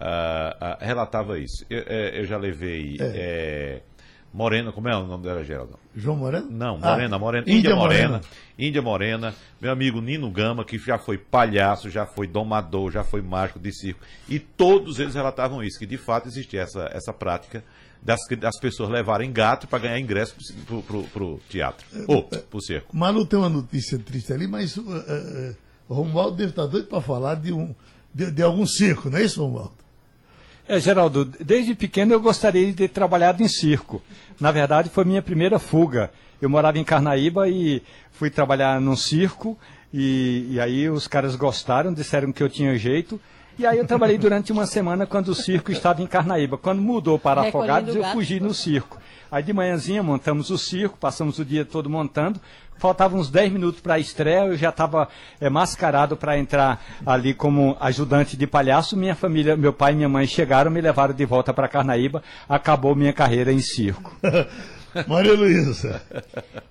uh, 0.01 0.64
uh, 0.64 0.76
relatava 0.80 1.38
isso. 1.38 1.64
Eu, 1.68 1.80
eu 1.80 2.24
já 2.24 2.36
levei 2.38 2.96
é. 3.01 3.05
Eh, 3.05 3.82
Morena, 4.32 4.70
como 4.70 4.88
é 4.88 4.96
o 4.96 5.07
nome 5.07 5.24
dela, 5.24 5.44
Geraldo? 5.44 5.78
João 5.94 6.16
Morena? 6.16 6.46
Não, 6.48 6.78
Morena, 6.78 7.16
ah, 7.16 7.18
Morena. 7.18 7.44
Índia, 7.46 7.59
Índia 7.59 7.76
Morena, 7.76 8.09
Morena. 8.09 8.20
Índia 8.59 8.82
Morena. 8.82 9.34
Meu 9.61 9.72
amigo 9.72 10.01
Nino 10.01 10.30
Gama, 10.30 10.64
que 10.64 10.78
já 10.78 10.98
foi 10.98 11.18
palhaço, 11.18 11.90
já 11.90 12.07
foi 12.07 12.26
domador, 12.26 12.92
já 12.92 13.03
foi 13.03 13.20
mágico 13.20 13.59
de 13.59 13.72
circo. 13.72 14.01
E 14.28 14.38
todos 14.38 15.01
eles 15.01 15.14
relatavam 15.14 15.62
isso, 15.62 15.78
que 15.78 15.86
de 15.86 15.96
fato 15.96 16.28
existia 16.28 16.62
essa, 16.62 16.88
essa 16.92 17.12
prática 17.12 17.64
das, 18.01 18.20
das 18.38 18.59
pessoas 18.59 18.88
levarem 18.88 19.32
gato 19.32 19.66
para 19.66 19.80
ganhar 19.80 19.98
ingresso 19.98 20.34
pro, 20.64 20.82
pro, 20.82 21.03
pro 21.05 21.40
teatro. 21.48 21.84
Ou 22.07 22.22
pro 22.22 22.61
circo. 22.61 22.96
Malu 22.96 23.26
tem 23.26 23.38
uma 23.38 23.48
notícia 23.48 23.98
triste 23.98 24.32
ali, 24.32 24.46
mas 24.46 24.76
uh, 24.76 24.82
uh, 24.82 25.57
o 25.88 25.94
Romualdo 25.94 26.36
deve 26.36 26.51
estar 26.51 26.66
doido 26.66 26.86
para 26.86 27.01
falar 27.01 27.34
de, 27.34 27.53
um, 27.53 27.74
de, 28.14 28.30
de 28.30 28.42
algum 28.42 28.64
circo, 28.64 29.11
não 29.11 29.18
é 29.18 29.24
isso, 29.24 29.42
Romualdo? 29.42 29.80
É, 30.70 30.78
Geraldo, 30.78 31.24
desde 31.24 31.74
pequeno 31.74 32.12
eu 32.12 32.20
gostaria 32.20 32.64
de 32.64 32.72
ter 32.72 32.90
trabalhado 32.90 33.42
em 33.42 33.48
circo. 33.48 34.00
Na 34.38 34.52
verdade, 34.52 34.88
foi 34.88 35.04
minha 35.04 35.20
primeira 35.20 35.58
fuga. 35.58 36.12
Eu 36.40 36.48
morava 36.48 36.78
em 36.78 36.84
Carnaíba 36.84 37.48
e 37.48 37.82
fui 38.12 38.30
trabalhar 38.30 38.80
num 38.80 38.94
circo. 38.94 39.58
E, 39.92 40.46
e 40.48 40.60
aí 40.60 40.88
os 40.88 41.08
caras 41.08 41.34
gostaram, 41.34 41.92
disseram 41.92 42.30
que 42.30 42.40
eu 42.40 42.48
tinha 42.48 42.78
jeito. 42.78 43.20
E 43.58 43.66
aí 43.66 43.78
eu 43.78 43.84
trabalhei 43.84 44.16
durante 44.16 44.52
uma 44.52 44.64
semana 44.64 45.06
quando 45.06 45.30
o 45.30 45.34
circo 45.34 45.72
estava 45.72 46.02
em 46.02 46.06
Carnaíba. 46.06 46.56
Quando 46.56 46.80
mudou 46.80 47.18
para 47.18 47.48
Afogados, 47.48 47.96
eu 47.96 48.04
fugi 48.04 48.38
no 48.38 48.54
circo. 48.54 48.96
Aí 49.28 49.42
de 49.42 49.52
manhãzinha 49.52 50.04
montamos 50.04 50.50
o 50.50 50.56
circo, 50.56 50.96
passamos 50.96 51.40
o 51.40 51.44
dia 51.44 51.64
todo 51.64 51.90
montando. 51.90 52.40
Faltavam 52.80 53.20
uns 53.20 53.30
10 53.30 53.52
minutos 53.52 53.82
para 53.82 53.94
a 53.94 53.98
estreia, 53.98 54.46
eu 54.46 54.56
já 54.56 54.70
estava 54.70 55.06
é, 55.38 55.50
mascarado 55.50 56.16
para 56.16 56.38
entrar 56.38 56.82
ali 57.04 57.34
como 57.34 57.76
ajudante 57.78 58.38
de 58.38 58.46
palhaço. 58.46 58.96
Minha 58.96 59.14
família, 59.14 59.54
meu 59.54 59.70
pai 59.70 59.92
e 59.92 59.96
minha 59.96 60.08
mãe 60.08 60.26
chegaram, 60.26 60.70
me 60.70 60.80
levaram 60.80 61.12
de 61.12 61.26
volta 61.26 61.52
para 61.52 61.68
Carnaíba. 61.68 62.22
Acabou 62.48 62.96
minha 62.96 63.12
carreira 63.12 63.52
em 63.52 63.60
circo. 63.60 64.16
Maria 65.06 65.34
Luísa. 65.34 66.02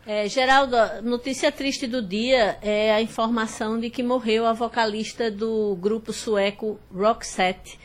É, 0.06 0.28
Geraldo, 0.28 0.76
notícia 1.04 1.52
triste 1.52 1.86
do 1.86 2.02
dia 2.02 2.58
é 2.60 2.92
a 2.92 3.02
informação 3.02 3.80
de 3.80 3.92
que 3.92 4.02
morreu 4.02 4.48
a 4.48 4.54
vocalista 4.54 5.30
do 5.30 5.78
grupo 5.80 6.12
sueco 6.12 6.80
Roxette. 6.92 7.80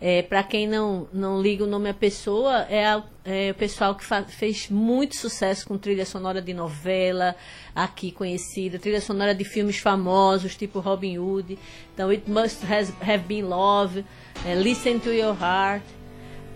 É, 0.00 0.22
Para 0.22 0.42
quem 0.42 0.66
não, 0.66 1.06
não 1.12 1.42
liga 1.42 1.64
o 1.64 1.66
nome 1.66 1.90
à 1.90 1.94
pessoa, 1.94 2.62
é, 2.70 2.86
a, 2.86 3.02
é 3.22 3.50
o 3.50 3.54
pessoal 3.54 3.94
que 3.94 4.04
fez 4.28 4.70
muito 4.70 5.14
sucesso 5.16 5.66
com 5.66 5.76
trilha 5.76 6.06
sonora 6.06 6.40
de 6.40 6.54
novela, 6.54 7.36
aqui 7.74 8.10
conhecida, 8.10 8.78
trilha 8.78 9.00
sonora 9.00 9.34
de 9.34 9.44
filmes 9.44 9.78
famosos, 9.78 10.56
tipo 10.56 10.80
Robin 10.80 11.18
Hood. 11.18 11.58
Então, 11.92 12.08
It 12.08 12.30
Must 12.30 12.64
has, 12.64 12.90
Have 13.02 13.24
Been 13.26 13.42
Love, 13.42 14.04
é, 14.46 14.54
Listen 14.54 14.98
to 14.98 15.10
Your 15.10 15.36
Heart. 15.38 15.84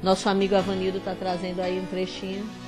Nosso 0.03 0.29
amigo 0.29 0.55
Avanildo 0.55 0.99
está 0.99 1.15
trazendo 1.15 1.61
aí 1.61 1.79
um 1.79 1.87
trechinho. 1.87 2.64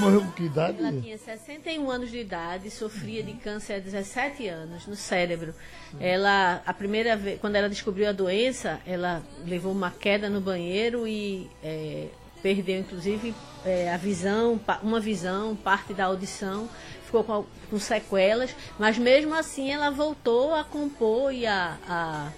Morreu 0.00 0.20
com 0.22 0.32
que 0.32 0.44
idade? 0.44 0.78
Ela 0.78 0.92
tinha 0.92 1.18
61 1.18 1.90
anos 1.90 2.10
de 2.10 2.18
idade, 2.18 2.70
sofria 2.70 3.22
de 3.22 3.32
câncer 3.34 3.74
há 3.74 3.78
17 3.78 4.46
anos 4.48 4.86
no 4.86 4.96
cérebro. 4.96 5.54
Ela, 6.00 6.62
a 6.66 6.74
primeira 6.74 7.16
vez, 7.16 7.40
quando 7.40 7.56
ela 7.56 7.68
descobriu 7.68 8.08
a 8.08 8.12
doença, 8.12 8.80
ela 8.86 9.22
levou 9.44 9.72
uma 9.72 9.90
queda 9.90 10.28
no 10.28 10.40
banheiro 10.40 11.06
e 11.06 11.50
é, 11.62 12.08
perdeu, 12.42 12.80
inclusive, 12.80 13.34
é, 13.64 13.92
a 13.92 13.96
visão, 13.96 14.60
uma 14.82 15.00
visão, 15.00 15.56
parte 15.56 15.94
da 15.94 16.04
audição, 16.04 16.68
ficou 17.04 17.24
com, 17.24 17.44
com, 17.70 17.78
sequelas, 17.78 18.54
mas 18.78 18.98
mesmo 18.98 19.34
assim 19.34 19.72
ela 19.72 19.90
voltou 19.90 20.54
a 20.54 20.62
compor 20.62 21.32
e 21.32 21.46
a, 21.46 21.76
a, 21.88 22.32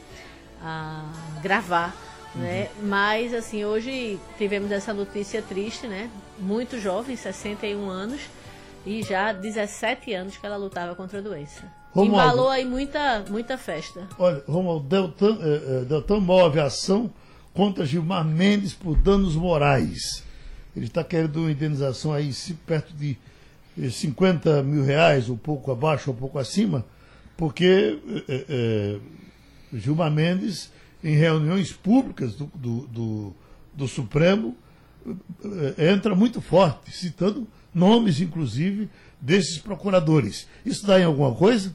a 0.62 1.04
gravar. 1.42 1.96
Né? 2.34 2.68
Uhum. 2.76 2.88
Mas 2.88 3.34
assim, 3.34 3.64
hoje 3.64 4.18
tivemos 4.36 4.70
essa 4.70 4.92
notícia 4.92 5.42
triste, 5.42 5.86
né? 5.86 6.10
Muito 6.40 6.80
jovem, 6.80 7.16
61 7.16 7.88
anos, 7.88 8.20
e 8.86 9.02
já 9.02 9.32
17 9.32 10.12
anos 10.14 10.36
que 10.36 10.46
ela 10.46 10.56
lutava 10.56 10.94
contra 10.94 11.18
a 11.18 11.22
doença. 11.22 11.64
Romualdo, 11.92 12.32
Embalou 12.32 12.48
aí 12.50 12.64
muita, 12.64 13.24
muita 13.28 13.58
festa. 13.58 14.06
Olha, 14.18 14.42
Romualdo, 14.46 14.86
Deltan, 14.88 15.38
eh, 15.40 15.62
eh, 15.66 15.84
Deltan 15.84 16.20
move 16.20 16.60
ação 16.60 17.10
contra 17.52 17.84
Gilmar 17.84 18.24
Mendes 18.24 18.72
por 18.72 18.96
danos 18.96 19.34
morais. 19.34 20.22
Ele 20.76 20.86
está 20.86 21.02
querendo 21.02 21.40
uma 21.40 21.50
indenização 21.50 22.12
aí 22.12 22.32
perto 22.64 22.94
de 22.94 23.18
50 23.90 24.48
eh, 24.48 24.62
mil 24.62 24.84
reais, 24.84 25.28
um 25.28 25.36
pouco 25.36 25.70
abaixo, 25.70 26.10
um 26.10 26.14
pouco 26.14 26.38
acima, 26.38 26.84
porque 27.36 27.98
eh, 28.28 28.44
eh, 28.48 28.98
Gilmar 29.72 30.10
Mendes 30.10 30.72
em 31.02 31.14
reuniões 31.14 31.72
públicas 31.72 32.34
do, 32.34 32.50
do, 32.54 32.86
do, 32.86 33.36
do 33.74 33.88
Supremo, 33.88 34.56
entra 35.78 36.14
muito 36.14 36.40
forte, 36.40 36.90
citando 36.90 37.46
nomes, 37.74 38.20
inclusive, 38.20 38.88
desses 39.20 39.58
procuradores. 39.58 40.48
Isso 40.64 40.86
dá 40.86 41.00
em 41.00 41.04
alguma 41.04 41.34
coisa? 41.34 41.74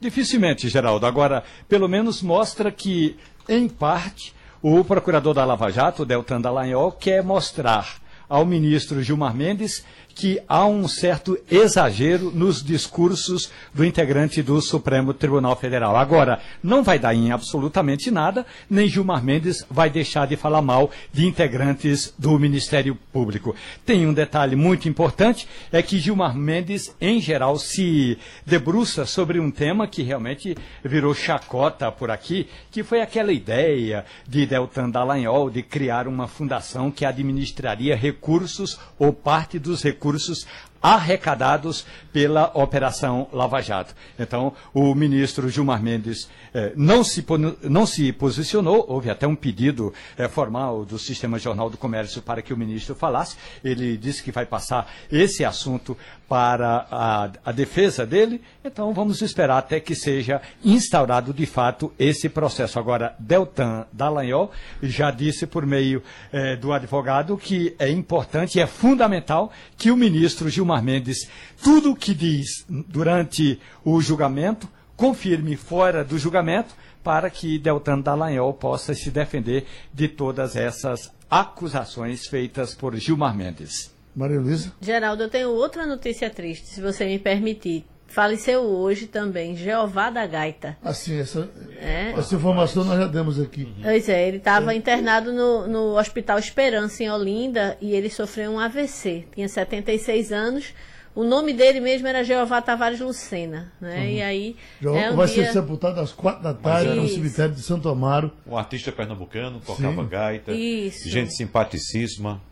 Dificilmente, 0.00 0.68
Geraldo. 0.68 1.06
Agora, 1.06 1.44
pelo 1.68 1.88
menos 1.88 2.22
mostra 2.22 2.70
que, 2.72 3.16
em 3.48 3.68
parte, 3.68 4.34
o 4.60 4.84
procurador 4.84 5.34
da 5.34 5.44
Lava 5.44 5.70
Jato, 5.70 6.04
Deltan 6.04 6.40
Dallagnol, 6.40 6.92
quer 6.92 7.22
mostrar 7.22 8.00
ao 8.28 8.46
ministro 8.46 9.02
Gilmar 9.02 9.34
Mendes 9.34 9.84
que 10.14 10.40
há 10.46 10.66
um 10.66 10.86
certo 10.86 11.38
exagero 11.50 12.30
nos 12.30 12.62
discursos 12.62 13.50
do 13.72 13.84
integrante 13.84 14.42
do 14.42 14.60
Supremo 14.60 15.14
Tribunal 15.14 15.56
Federal. 15.56 15.96
Agora, 15.96 16.40
não 16.62 16.82
vai 16.82 16.98
dar 16.98 17.14
em 17.14 17.32
absolutamente 17.32 18.10
nada, 18.10 18.46
nem 18.68 18.88
Gilmar 18.88 19.24
Mendes 19.24 19.64
vai 19.70 19.88
deixar 19.88 20.26
de 20.26 20.36
falar 20.36 20.62
mal 20.62 20.90
de 21.12 21.26
integrantes 21.26 22.12
do 22.18 22.38
Ministério 22.38 22.94
Público. 23.12 23.54
Tem 23.84 24.06
um 24.06 24.12
detalhe 24.12 24.54
muito 24.54 24.88
importante, 24.88 25.48
é 25.72 25.82
que 25.82 25.98
Gilmar 25.98 26.36
Mendes, 26.36 26.94
em 27.00 27.20
geral, 27.20 27.58
se 27.58 28.18
debruça 28.44 29.06
sobre 29.06 29.40
um 29.40 29.50
tema 29.50 29.86
que 29.86 30.02
realmente 30.02 30.56
virou 30.84 31.14
chacota 31.14 31.90
por 31.90 32.10
aqui, 32.10 32.48
que 32.70 32.82
foi 32.82 33.00
aquela 33.00 33.32
ideia 33.32 34.04
de 34.28 34.44
Deltan 34.44 34.90
Dallagnol 34.90 35.50
de 35.50 35.62
criar 35.62 36.06
uma 36.06 36.28
fundação 36.28 36.90
que 36.90 37.04
administraria 37.04 37.96
recursos 37.96 38.78
ou 38.98 39.12
parte 39.12 39.58
dos 39.58 39.82
recursos 39.82 40.01
recursos 40.02 40.46
arrecadados 40.82 41.86
pela 42.12 42.50
Operação 42.54 43.28
Lava 43.32 43.60
Jato. 43.62 43.94
Então, 44.18 44.52
o 44.74 44.94
ministro 44.94 45.48
Gilmar 45.48 45.82
Mendes 45.82 46.28
eh, 46.52 46.72
não, 46.76 47.04
se, 47.04 47.24
não 47.62 47.86
se 47.86 48.12
posicionou, 48.12 48.84
houve 48.88 49.08
até 49.08 49.26
um 49.26 49.36
pedido 49.36 49.94
eh, 50.18 50.28
formal 50.28 50.84
do 50.84 50.98
Sistema 50.98 51.38
Jornal 51.38 51.70
do 51.70 51.78
Comércio 51.78 52.20
para 52.20 52.42
que 52.42 52.52
o 52.52 52.56
ministro 52.56 52.94
falasse. 52.94 53.36
Ele 53.64 53.96
disse 53.96 54.22
que 54.22 54.32
vai 54.32 54.44
passar 54.44 54.90
esse 55.10 55.44
assunto 55.44 55.96
para 56.28 56.86
a, 56.90 57.30
a 57.44 57.52
defesa 57.52 58.06
dele, 58.06 58.40
então 58.64 58.92
vamos 58.94 59.20
esperar 59.20 59.58
até 59.58 59.78
que 59.78 59.94
seja 59.94 60.40
instaurado 60.64 61.32
de 61.32 61.44
fato 61.44 61.92
esse 61.98 62.26
processo. 62.26 62.78
Agora, 62.78 63.14
Deltan 63.18 63.86
Dallagnol 63.92 64.50
já 64.82 65.10
disse 65.10 65.46
por 65.46 65.66
meio 65.66 66.02
eh, 66.32 66.56
do 66.56 66.72
advogado 66.72 67.36
que 67.36 67.76
é 67.78 67.90
importante 67.90 68.56
e 68.56 68.62
é 68.62 68.66
fundamental 68.66 69.52
que 69.76 69.90
o 69.90 69.96
ministro 69.96 70.48
Gilmar 70.48 70.71
Mendes, 70.80 71.28
tudo 71.60 71.90
o 71.90 71.96
que 71.96 72.14
diz 72.14 72.64
durante 72.68 73.60
o 73.84 74.00
julgamento, 74.00 74.68
confirme 74.96 75.56
fora 75.56 76.04
do 76.04 76.16
julgamento 76.16 76.72
para 77.02 77.28
que 77.28 77.58
Deltan 77.58 77.98
Dallagnol 77.98 78.54
possa 78.54 78.94
se 78.94 79.10
defender 79.10 79.66
de 79.92 80.06
todas 80.06 80.54
essas 80.54 81.12
acusações 81.28 82.26
feitas 82.28 82.74
por 82.74 82.94
Gilmar 82.94 83.36
Mendes. 83.36 83.92
Maria 84.14 84.38
Luísa? 84.38 84.72
Geraldo, 84.80 85.24
eu 85.24 85.30
tenho 85.30 85.50
outra 85.50 85.86
notícia 85.86 86.30
triste, 86.30 86.66
se 86.66 86.80
você 86.80 87.04
me 87.06 87.18
permitir. 87.18 87.84
Faleceu 88.12 88.60
hoje 88.60 89.06
também 89.06 89.56
Jeová 89.56 90.10
da 90.10 90.26
Gaita. 90.26 90.76
Assim, 90.84 91.18
essa, 91.18 91.48
é. 91.80 92.10
essa 92.10 92.34
informação 92.34 92.84
nós 92.84 92.98
já 92.98 93.06
demos 93.06 93.40
aqui. 93.40 93.66
Pois 93.82 94.06
é, 94.06 94.28
ele 94.28 94.36
estava 94.36 94.74
é. 94.74 94.76
internado 94.76 95.32
no, 95.32 95.66
no 95.66 95.98
Hospital 95.98 96.38
Esperança, 96.38 97.02
em 97.02 97.10
Olinda, 97.10 97.74
e 97.80 97.94
ele 97.94 98.10
sofreu 98.10 98.50
um 98.50 98.58
AVC. 98.58 99.24
Tinha 99.34 99.48
76 99.48 100.30
anos. 100.30 100.74
O 101.14 101.24
nome 101.24 101.54
dele 101.54 101.80
mesmo 101.80 102.06
era 102.06 102.22
Jeová 102.22 102.60
Tavares 102.60 103.00
Lucena, 103.00 103.72
né? 103.80 104.00
Uhum. 104.00 104.04
E 104.04 104.22
aí 104.22 104.56
é 104.82 105.10
um 105.10 105.16
vai 105.16 105.26
dia... 105.28 105.46
ser 105.46 105.52
sepultado 105.52 105.98
às 105.98 106.12
quatro 106.12 106.42
da 106.42 106.52
tarde 106.52 106.90
Isso. 106.90 107.00
no 107.00 107.08
cemitério 107.08 107.54
de 107.54 107.62
Santo 107.62 107.88
Amaro. 107.88 108.30
Um 108.46 108.58
artista 108.58 108.92
pernambucano, 108.92 109.58
tocava 109.60 110.02
Sim. 110.02 110.08
gaita, 110.08 110.52
Isso. 110.52 111.08
gente 111.08 111.34
simpaticíssima. 111.34 112.42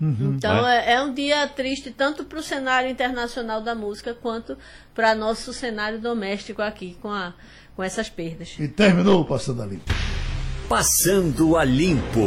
Uhum. 0.00 0.34
Então 0.36 0.66
é? 0.66 0.94
é? 0.94 1.02
um 1.02 1.12
dia 1.12 1.46
triste 1.48 1.90
tanto 1.90 2.24
para 2.24 2.38
o 2.38 2.42
cenário 2.42 2.90
internacional 2.90 3.60
da 3.60 3.74
música 3.74 4.14
quanto 4.14 4.56
para 4.94 5.14
nosso 5.14 5.52
cenário 5.52 6.00
doméstico 6.00 6.62
aqui 6.62 6.96
com, 7.02 7.10
a, 7.10 7.34
com 7.76 7.82
essas 7.82 8.08
perdas. 8.08 8.56
E 8.58 8.66
terminou 8.66 9.20
o 9.20 9.24
Passando 9.24 9.62
a 9.62 9.66
Limpo. 9.66 9.92
Passando 10.68 11.56
a 11.56 11.64
Limpo. 11.64 12.20